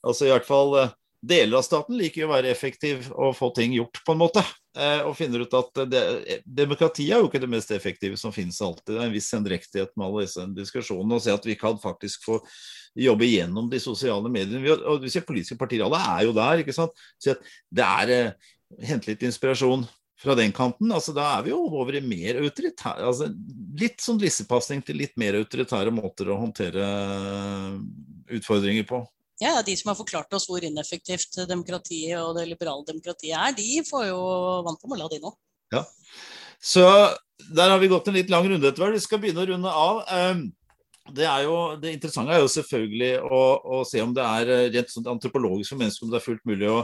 altså 0.06 0.28
i 0.28 0.32
hvert 0.32 0.46
fall 0.48 0.74
eh, 0.82 0.96
deler 1.20 1.58
av 1.58 1.64
staten 1.66 1.96
liker 1.98 2.22
jo 2.22 2.28
å 2.28 2.32
være 2.32 2.50
effektiv 2.52 3.08
og 3.14 3.36
få 3.36 3.50
ting 3.56 3.74
gjort, 3.74 4.00
på 4.06 4.14
en 4.14 4.20
måte. 4.20 4.42
Eh, 4.78 5.02
og 5.02 5.16
finner 5.18 5.42
ut 5.42 5.54
at 5.58 5.80
det, 5.90 6.02
demokrati 6.46 7.08
er 7.10 7.22
jo 7.22 7.30
ikke 7.30 7.40
det 7.42 7.50
mest 7.50 7.72
effektive 7.74 8.18
som 8.20 8.34
finnes 8.34 8.60
alltid. 8.62 8.92
Det 8.92 8.98
er 9.00 9.08
en 9.08 9.14
viss 9.16 9.30
sendrektighet 9.32 9.94
med 9.96 10.06
alle 10.06 10.26
disse 10.26 10.46
diskusjonene. 10.56 11.18
Og 11.18 11.24
se 11.24 11.34
at 11.34 11.48
vi 11.48 11.58
kan 11.58 11.78
faktisk 11.82 12.28
få 12.28 12.38
jobbe 12.98 13.26
gjennom 13.28 13.70
de 13.70 13.82
sosiale 13.82 14.30
mediene. 14.32 14.78
Og 14.78 15.02
vi 15.02 15.12
ser 15.12 15.26
politiske 15.26 15.58
partier, 15.58 15.84
alle 15.86 16.00
er 16.14 16.28
jo 16.28 16.36
der. 16.36 16.62
ikke 16.62 16.76
sant? 16.76 16.94
Så 17.18 17.36
det 17.70 17.86
er 17.86 18.14
eh, 18.14 18.54
Hente 18.84 19.08
litt 19.08 19.22
inspirasjon 19.24 19.86
fra 20.20 20.34
den 20.36 20.52
kanten. 20.52 20.90
altså 20.92 21.14
Da 21.16 21.24
er 21.38 21.46
vi 21.46 21.54
jo 21.54 21.62
over 21.80 21.96
i 21.96 22.02
mer 22.04 22.36
autoritære 22.42 23.06
altså 23.08 23.30
Litt 23.80 24.02
sånn 24.04 24.18
lissepasning 24.20 24.82
til 24.84 24.98
litt 25.00 25.14
mer 25.16 25.38
autoritære 25.38 25.94
måter 25.94 26.28
å 26.28 26.36
håndtere 26.36 26.84
utfordringer 28.36 28.84
på. 28.84 29.00
Ja, 29.38 29.62
De 29.62 29.76
som 29.78 29.92
har 29.92 29.98
forklart 29.98 30.32
oss 30.34 30.48
hvor 30.50 30.64
ineffektivt 30.66 31.38
demokratiet 31.46 32.18
og 32.18 32.34
det 32.38 32.48
liberale 32.50 32.86
demokratiet 32.88 33.36
er, 33.38 33.54
de 33.54 33.84
får 33.86 34.08
jo 34.10 34.20
vann 34.66 34.78
på 34.80 34.90
mølla, 34.90 35.06
de 35.12 35.20
nå. 35.22 35.32
Ja. 35.74 35.84
Så 36.58 36.82
der 37.54 37.70
har 37.70 37.78
vi 37.78 37.90
gått 37.90 38.08
en 38.08 38.16
litt 38.18 38.32
lang 38.32 38.48
runde 38.50 38.66
etter 38.66 38.82
hvert. 38.82 38.96
Vi 38.98 39.04
skal 39.04 39.20
begynne 39.22 39.44
å 39.44 39.50
runde 39.52 39.74
av. 39.82 40.00
Ehm, 40.10 40.40
det, 41.14 41.28
jo, 41.44 41.58
det 41.80 41.94
interessante 41.94 42.34
er 42.34 42.42
jo 42.42 42.50
selvfølgelig 42.52 43.12
å, 43.22 43.44
å 43.78 43.84
se 43.88 44.02
om 44.02 44.10
det 44.16 44.24
er 44.26 44.50
eh, 44.56 44.66
rent 44.74 44.90
sånn 44.92 45.06
antropologisk 45.14 45.72
for 45.72 45.80
mennesker 45.80 46.04
om 46.04 46.10
det 46.12 46.18
er 46.18 46.26
fullt 46.26 46.44
mulig 46.48 46.72
å 46.72 46.82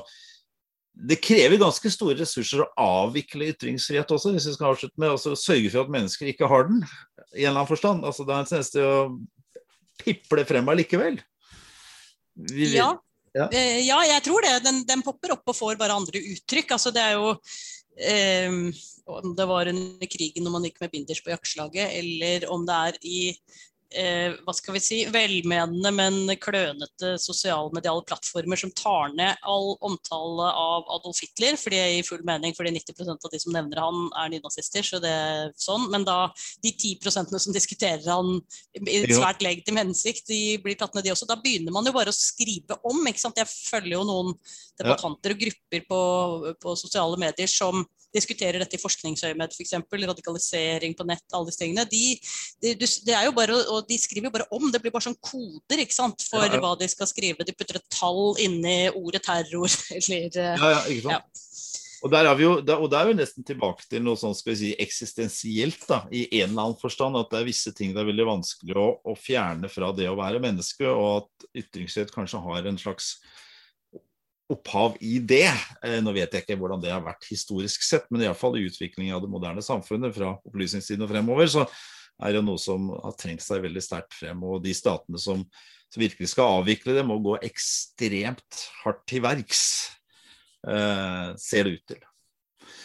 det 0.94 1.16
krever 1.18 1.58
ganske 1.58 1.90
store 1.90 2.14
ressurser 2.20 2.60
å 2.62 2.68
avvikle 2.78 3.48
ytringsfrihet 3.50 4.12
også, 4.14 4.30
hvis 4.30 4.46
vi 4.46 4.52
skal 4.54 4.68
avslutte 4.70 5.00
med 5.02 5.10
å 5.10 5.18
sørge 5.18 5.72
for 5.72 5.82
at 5.82 5.90
mennesker 5.90 6.30
ikke 6.30 6.46
har 6.46 6.68
den, 6.68 6.84
i 7.34 7.42
en 7.42 7.50
eller 7.50 7.64
annen 7.64 7.70
forstand. 7.70 8.06
Altså, 8.06 8.22
det 8.22 8.30
er 8.30 8.44
en 8.44 8.46
tendens 8.46 8.70
til 8.70 8.86
å 8.86 9.00
piple 9.98 10.44
frem 10.46 10.70
allikevel. 10.70 11.18
Ja. 12.34 12.90
Ja. 13.34 13.48
Eh, 13.50 13.80
ja. 13.86 13.98
jeg 14.06 14.22
tror 14.26 14.46
det. 14.46 14.56
Den, 14.64 14.82
den, 14.86 15.02
popper 15.02 15.34
opp 15.36 15.50
og 15.50 15.58
får 15.58 15.78
bare 15.80 15.96
andre 15.96 16.22
uttrykk. 16.34 16.76
Altså, 16.76 16.92
det 16.94 17.02
er 17.02 17.16
jo 17.18 17.34
eh, 17.98 18.58
Om 19.04 19.34
det 19.36 19.46
var 19.50 19.70
under 19.70 20.10
krigen 20.10 20.46
når 20.46 20.54
man 20.54 20.66
gikk 20.68 20.80
med 20.82 20.94
binders 20.94 21.22
på 21.24 21.34
jaktslaget, 21.34 21.90
eller 22.00 22.48
om 22.52 22.66
det 22.66 22.80
er 22.88 23.00
i 23.02 23.18
eh, 23.96 24.34
hva 24.44 24.54
skal 24.56 24.76
vi 24.76 24.82
si, 24.82 24.98
velmenende, 25.12 25.90
men 25.94 26.36
klønete 26.42 27.14
sosialmediale 27.22 28.04
plattformer 28.08 28.58
som 28.60 28.72
tar 28.76 29.14
ned 29.16 29.40
all 29.46 29.74
omtale 29.84 30.50
av 30.50 30.88
Adolf 30.96 31.22
Hitler, 31.24 31.58
fordi 31.60 31.80
det 31.80 31.88
gir 31.94 32.08
full 32.08 32.24
mening, 32.26 32.54
fordi 32.56 32.74
90% 32.76 33.26
av 33.28 33.32
de 33.32 33.40
som 33.42 33.54
nevner 33.56 33.82
han, 33.82 34.04
er 34.22 34.32
nynazister. 34.34 34.86
så 34.86 35.00
det 35.02 35.12
er 35.14 35.54
sånn, 35.60 35.88
Men 35.92 36.06
da 36.06 36.18
de 36.64 36.72
10 36.72 37.12
som 37.38 37.54
diskuterer 37.54 38.06
han 38.08 38.38
i 38.74 39.02
svært 39.08 39.42
legitim 39.44 39.80
hensikt, 39.80 40.26
de 40.28 40.58
blir 40.62 40.78
tatt 40.78 40.94
ned, 40.94 41.04
de 41.04 41.14
også. 41.14 41.28
Da 41.28 41.38
begynner 41.40 41.74
man 41.74 41.86
jo 41.86 41.94
bare 41.94 42.12
å 42.12 42.16
skrive 42.16 42.78
om. 42.82 43.02
ikke 43.06 43.22
sant? 43.22 43.38
Jeg 43.38 43.50
følger 43.50 43.98
jo 43.98 44.06
noen 44.08 44.32
debattanter 44.80 45.34
og 45.34 45.44
grupper 45.44 45.84
på, 45.88 46.00
på 46.62 46.78
sosiale 46.78 47.20
medier 47.20 47.50
som 47.50 47.84
diskuterer 48.14 48.62
dette 48.62 48.78
i 48.78 48.82
forskningsøyemed, 48.82 49.54
f.eks. 49.54 49.76
Radikalisering 50.04 50.96
på 50.98 51.06
nett, 51.08 51.24
alle 51.32 51.50
disse 51.50 51.62
tingene. 51.62 51.86
De, 51.90 52.04
de, 52.64 52.74
de, 52.78 53.16
bare, 53.36 53.60
de 53.88 54.00
skriver 54.00 54.30
jo 54.30 54.34
bare 54.34 54.48
om. 54.54 54.68
Det 54.72 54.82
blir 54.82 54.94
bare 54.94 55.08
sånn 55.08 55.20
koder 55.24 55.84
ikke 55.84 55.96
sant, 55.96 56.26
for 56.30 56.46
ja, 56.46 56.52
ja. 56.54 56.62
hva 56.62 56.74
de 56.80 56.90
skal 56.90 57.10
skrive. 57.10 57.46
De 57.46 57.56
putter 57.56 57.80
et 57.80 57.88
tall 57.94 58.38
inni 58.42 58.78
ordet 58.94 59.24
terror 59.26 59.70
eller 59.98 60.30
Ja, 60.34 60.54
ja, 60.76 60.84
ikke 60.90 61.08
sant. 61.08 61.18
Ja. 61.18 61.44
Og 62.04 62.10
der, 62.12 62.26
er 62.28 62.36
vi 62.36 62.44
jo, 62.44 62.56
og 62.60 62.90
der 62.92 62.98
er 63.00 63.08
vi 63.08 63.14
nesten 63.16 63.46
tilbake 63.48 63.86
til 63.88 64.02
noe 64.04 64.18
sånn 64.20 64.34
skal 64.36 64.52
vi 64.52 64.58
si, 64.60 64.72
eksistensielt, 64.82 65.86
da, 65.88 66.02
i 66.12 66.26
en 66.42 66.50
eller 66.50 66.66
annen 66.66 66.76
forstand. 66.76 67.16
At 67.16 67.30
det 67.32 67.38
er 67.38 67.46
visse 67.48 67.72
ting 67.72 67.94
det 67.94 68.02
er 68.02 68.10
veldig 68.10 68.26
vanskelig 68.28 68.76
å, 68.76 68.88
å 69.08 69.14
fjerne 69.16 69.70
fra 69.72 69.88
det 69.96 70.10
å 70.10 70.18
være 70.18 70.42
menneske, 70.44 70.84
og 70.84 71.22
at 71.22 71.46
ytringsfrihet 71.62 72.12
kanskje 72.12 72.42
har 72.44 72.68
en 72.68 72.80
slags 72.80 73.14
opphav 74.52 74.96
i 75.00 75.18
det. 75.24 75.48
Eh, 75.84 76.00
nå 76.04 76.12
vet 76.16 76.34
jeg 76.34 76.44
ikke 76.44 76.58
hvordan 76.60 76.82
det 76.82 76.92
har 76.92 77.04
vært 77.04 77.26
historisk 77.30 77.84
sett, 77.86 78.06
men 78.12 78.24
iallfall 78.24 78.58
i 78.58 78.64
utviklingen 78.68 79.16
av 79.16 79.22
det 79.24 79.30
moderne 79.32 79.64
samfunnet 79.64 80.14
fra 80.16 80.34
opplysningstiden 80.36 81.06
og 81.06 81.12
fremover, 81.12 81.50
så 81.50 81.64
er 82.22 82.36
det 82.36 82.44
noe 82.46 82.60
som 82.60 82.90
har 82.92 83.16
trengt 83.18 83.44
seg 83.44 83.64
veldig 83.64 83.82
sterkt 83.82 84.14
frem. 84.16 84.42
Og 84.46 84.62
de 84.64 84.74
statene 84.76 85.20
som, 85.20 85.44
virkelig 85.94 86.32
skal 86.32 86.58
avvikle 86.58 86.96
det, 86.96 87.04
må 87.06 87.20
gå 87.22 87.36
ekstremt 87.46 88.64
hardt 88.82 89.04
til 89.10 89.22
verks, 89.22 89.60
eh, 90.66 91.28
ser 91.38 91.68
det 91.68 91.76
ut 91.76 91.92
til. 91.92 92.00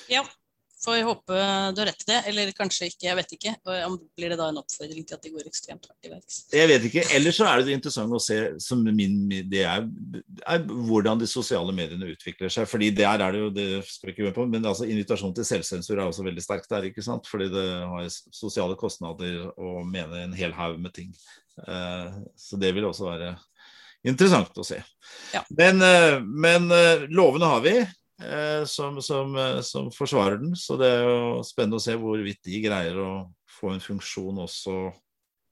Ja, 0.10 0.22
Får 0.80 1.02
håpe 1.04 1.40
du 1.76 1.82
har 1.82 1.90
rett 1.90 2.04
i 2.06 2.08
det, 2.08 2.18
eller 2.32 2.52
kanskje 2.56 2.88
ikke. 2.88 3.04
Jeg 3.10 3.18
vet 3.18 3.34
ikke. 3.36 3.54
Om 3.84 3.98
Blir 4.16 4.32
det 4.32 4.38
da 4.40 4.48
en 4.52 4.62
oppfordring 4.62 5.04
til 5.08 5.18
at 5.18 5.26
de 5.26 5.32
går 5.34 5.50
ekstremt 5.50 5.90
hardt 5.90 6.08
i 6.08 6.12
verks? 6.12 6.38
Jeg 6.56 6.70
vet 6.72 6.86
ikke. 6.88 7.04
Ellers 7.18 7.40
så 7.40 7.50
er 7.50 7.66
det 7.66 7.76
interessant 7.76 8.16
å 8.16 8.22
se 8.24 8.38
som 8.64 8.86
min, 8.88 9.18
det 9.52 9.66
er, 9.68 9.84
er, 10.46 10.64
hvordan 10.64 11.20
de 11.20 11.28
sosiale 11.28 11.76
mediene 11.76 12.14
utvikler 12.14 12.54
seg. 12.54 12.70
fordi 12.72 12.94
der 12.96 13.26
er 13.26 13.36
det 13.36 13.44
jo, 13.44 13.52
det 13.56 13.68
skal 13.90 14.10
vi 14.10 14.16
ikke 14.16 14.30
med 14.30 14.38
på, 14.38 14.48
men 14.54 14.72
altså 14.72 14.88
invitasjon 14.88 15.36
til 15.36 15.50
selvsensur 15.52 15.98
er 15.98 16.06
også 16.06 16.24
veldig 16.30 16.46
sterkt 16.46 16.72
der. 16.72 16.88
ikke 16.88 17.04
sant? 17.04 17.28
Fordi 17.28 17.52
det 17.52 17.68
har 17.92 18.10
sosiale 18.16 18.80
kostnader 18.80 19.52
å 19.60 19.84
mene 19.84 20.24
en 20.24 20.40
hel 20.40 20.56
haug 20.56 20.80
med 20.80 20.96
ting. 20.96 21.12
Uh, 21.68 22.24
så 22.40 22.56
det 22.56 22.72
vil 22.72 22.88
også 22.88 23.10
være 23.10 23.34
interessant 24.08 24.56
å 24.56 24.64
se. 24.64 24.80
Ja. 25.36 25.44
Men, 25.60 25.84
uh, 25.84 26.24
men 26.24 26.72
uh, 26.72 27.08
lovene 27.12 27.52
har 27.52 27.66
vi. 27.68 27.80
Eh, 28.20 28.66
som, 28.66 29.02
som, 29.02 29.36
eh, 29.38 29.62
som, 29.62 29.92
forsvarer 29.92 30.38
den. 30.42 30.56
Så 30.56 30.76
det 30.80 30.90
er 30.92 31.06
jo 31.08 31.44
spennende 31.48 31.80
å 31.80 31.84
se 31.84 31.96
hvorvidt 32.00 32.42
de 32.44 32.64
greier 32.66 33.00
å 33.00 33.12
få 33.60 33.72
en 33.74 33.84
funksjon 33.84 34.42
også 34.44 34.90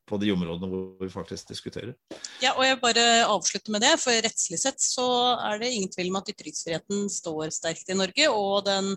på 0.07 0.20
de 0.22 0.32
områdene 0.32 0.70
hvor 0.72 1.03
vi 1.03 1.11
faktisk 1.11 1.51
diskuterer. 1.51 1.95
Ja, 2.43 2.53
og 2.55 2.63
jeg 2.63 2.80
bare 2.84 3.05
avslutter 3.28 3.74
med 3.76 3.84
det. 3.84 3.93
For 3.99 4.15
rettslig 4.24 4.59
sett 4.61 4.84
så 4.84 5.07
er 5.36 5.59
det 5.59 5.74
ingen 5.74 5.91
tvil 5.91 6.11
om 6.11 6.20
at 6.20 6.32
ytringsfriheten 6.32 7.09
står 7.11 7.51
sterkt 7.55 7.91
i 7.91 7.97
Norge. 7.97 8.30
Og 8.32 8.63
den 8.68 8.93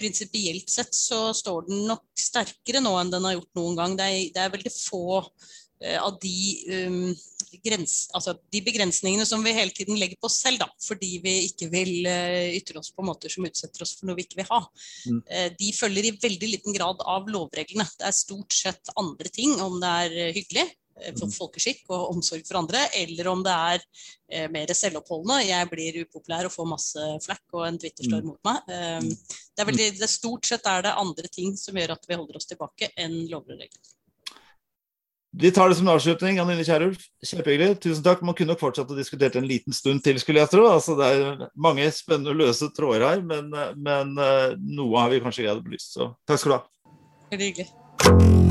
prinsipielt 0.00 0.70
sett 0.72 0.94
så 0.96 1.28
står 1.36 1.68
den 1.68 1.84
nok 1.90 2.06
sterkere 2.18 2.82
nå 2.82 2.94
enn 2.98 3.12
den 3.12 3.26
har 3.26 3.36
gjort 3.38 3.58
noen 3.58 3.78
gang. 3.78 3.98
Det 3.98 4.06
er, 4.06 4.20
det 4.34 4.42
er 4.42 4.54
veldig 4.54 4.74
få 4.74 5.20
av 5.80 6.18
de 6.20 6.40
um, 6.90 7.14
grens, 7.64 7.94
altså 8.14 8.34
de 8.52 8.60
begrensningene 8.64 9.24
som 9.26 9.40
vi 9.44 9.54
hele 9.56 9.72
tiden 9.74 9.96
legger 9.98 10.18
på 10.20 10.28
oss 10.28 10.40
selv, 10.42 10.60
da, 10.60 10.68
fordi 10.84 11.14
vi 11.24 11.34
ikke 11.46 11.70
vil 11.72 12.04
uh, 12.04 12.50
ytre 12.52 12.82
oss 12.82 12.92
på 12.92 13.04
måter 13.06 13.32
som 13.32 13.46
utsetter 13.48 13.86
oss 13.86 13.94
for 13.96 14.10
noe 14.10 14.18
vi 14.18 14.26
ikke 14.26 14.42
vil 14.42 14.50
ha, 14.50 14.60
mm. 15.08 15.22
uh, 15.24 15.48
de 15.56 15.70
følger 15.76 16.10
i 16.10 16.16
veldig 16.20 16.52
liten 16.56 16.76
grad 16.76 17.00
av 17.08 17.30
lovreglene. 17.32 17.88
Det 17.96 18.08
er 18.10 18.16
stort 18.16 18.56
sett 18.56 18.92
andre 19.00 19.32
ting, 19.32 19.56
om 19.64 19.80
det 19.80 19.94
er 20.04 20.36
hyggelig, 20.36 20.68
for 21.16 21.28
mm. 21.28 21.34
folkeskikk 21.34 21.92
og 21.92 22.10
omsorg 22.14 22.46
for 22.48 22.60
andre, 22.60 22.82
eller 22.98 23.30
om 23.30 23.44
det 23.44 23.54
er 23.54 23.84
eh, 24.32 24.48
mer 24.52 24.72
selvoppholdende. 24.76 25.38
Jeg 25.48 25.68
blir 25.72 26.00
upopulær 26.04 26.48
og 26.48 26.54
får 26.54 26.68
masse 26.68 27.06
flekk 27.24 27.56
og 27.56 27.66
en 27.68 27.80
Twitter-storm 27.80 28.26
mm. 28.26 28.32
mot 28.32 28.50
meg. 28.50 28.68
Um, 28.68 29.08
det, 29.08 29.62
er 29.62 29.70
veldig, 29.70 29.88
det 30.00 30.10
Stort 30.10 30.50
sett 30.50 30.68
er 30.68 30.84
det 30.86 30.98
andre 31.00 31.32
ting 31.32 31.56
som 31.58 31.78
gjør 31.78 31.96
at 31.96 32.04
vi 32.08 32.18
holder 32.18 32.40
oss 32.40 32.50
tilbake, 32.50 32.92
enn 33.00 33.22
lover 33.30 33.56
og 33.56 33.64
regler. 33.64 33.96
Vi 35.32 35.50
tar 35.54 35.68
det 35.70 35.76
som 35.78 35.86
en 35.86 35.94
avslutning. 35.94 36.40
Anine 36.42 36.64
Kierulf, 36.66 37.04
kjempehyggelig. 37.22 37.78
Tusen 37.84 38.02
takk. 38.06 38.24
Man 38.26 38.34
kunne 38.34 38.54
nok 38.54 38.62
fortsatt 38.62 38.90
å 38.90 38.98
diskutert 38.98 39.38
en 39.38 39.46
liten 39.46 39.76
stund 39.76 40.02
til, 40.02 40.18
skulle 40.18 40.42
jeg 40.42 40.50
tro. 40.50 40.66
Altså, 40.72 40.98
det 40.98 41.10
er 41.14 41.46
mange 41.54 41.86
spennende 41.94 42.34
løse 42.34 42.72
tråder 42.74 43.06
her, 43.06 43.22
men, 43.22 43.54
men 43.78 44.14
noe 44.58 44.98
har 44.98 45.14
vi 45.14 45.22
kanskje 45.22 45.46
greid 45.46 45.62
å 45.62 45.66
belyse. 45.66 45.92
Så 45.94 46.12
takk 46.26 46.42
skal 46.42 46.56
du 46.56 46.58
ha. 46.58 46.62
Veldig 47.30 47.52
hyggelig. 47.52 48.49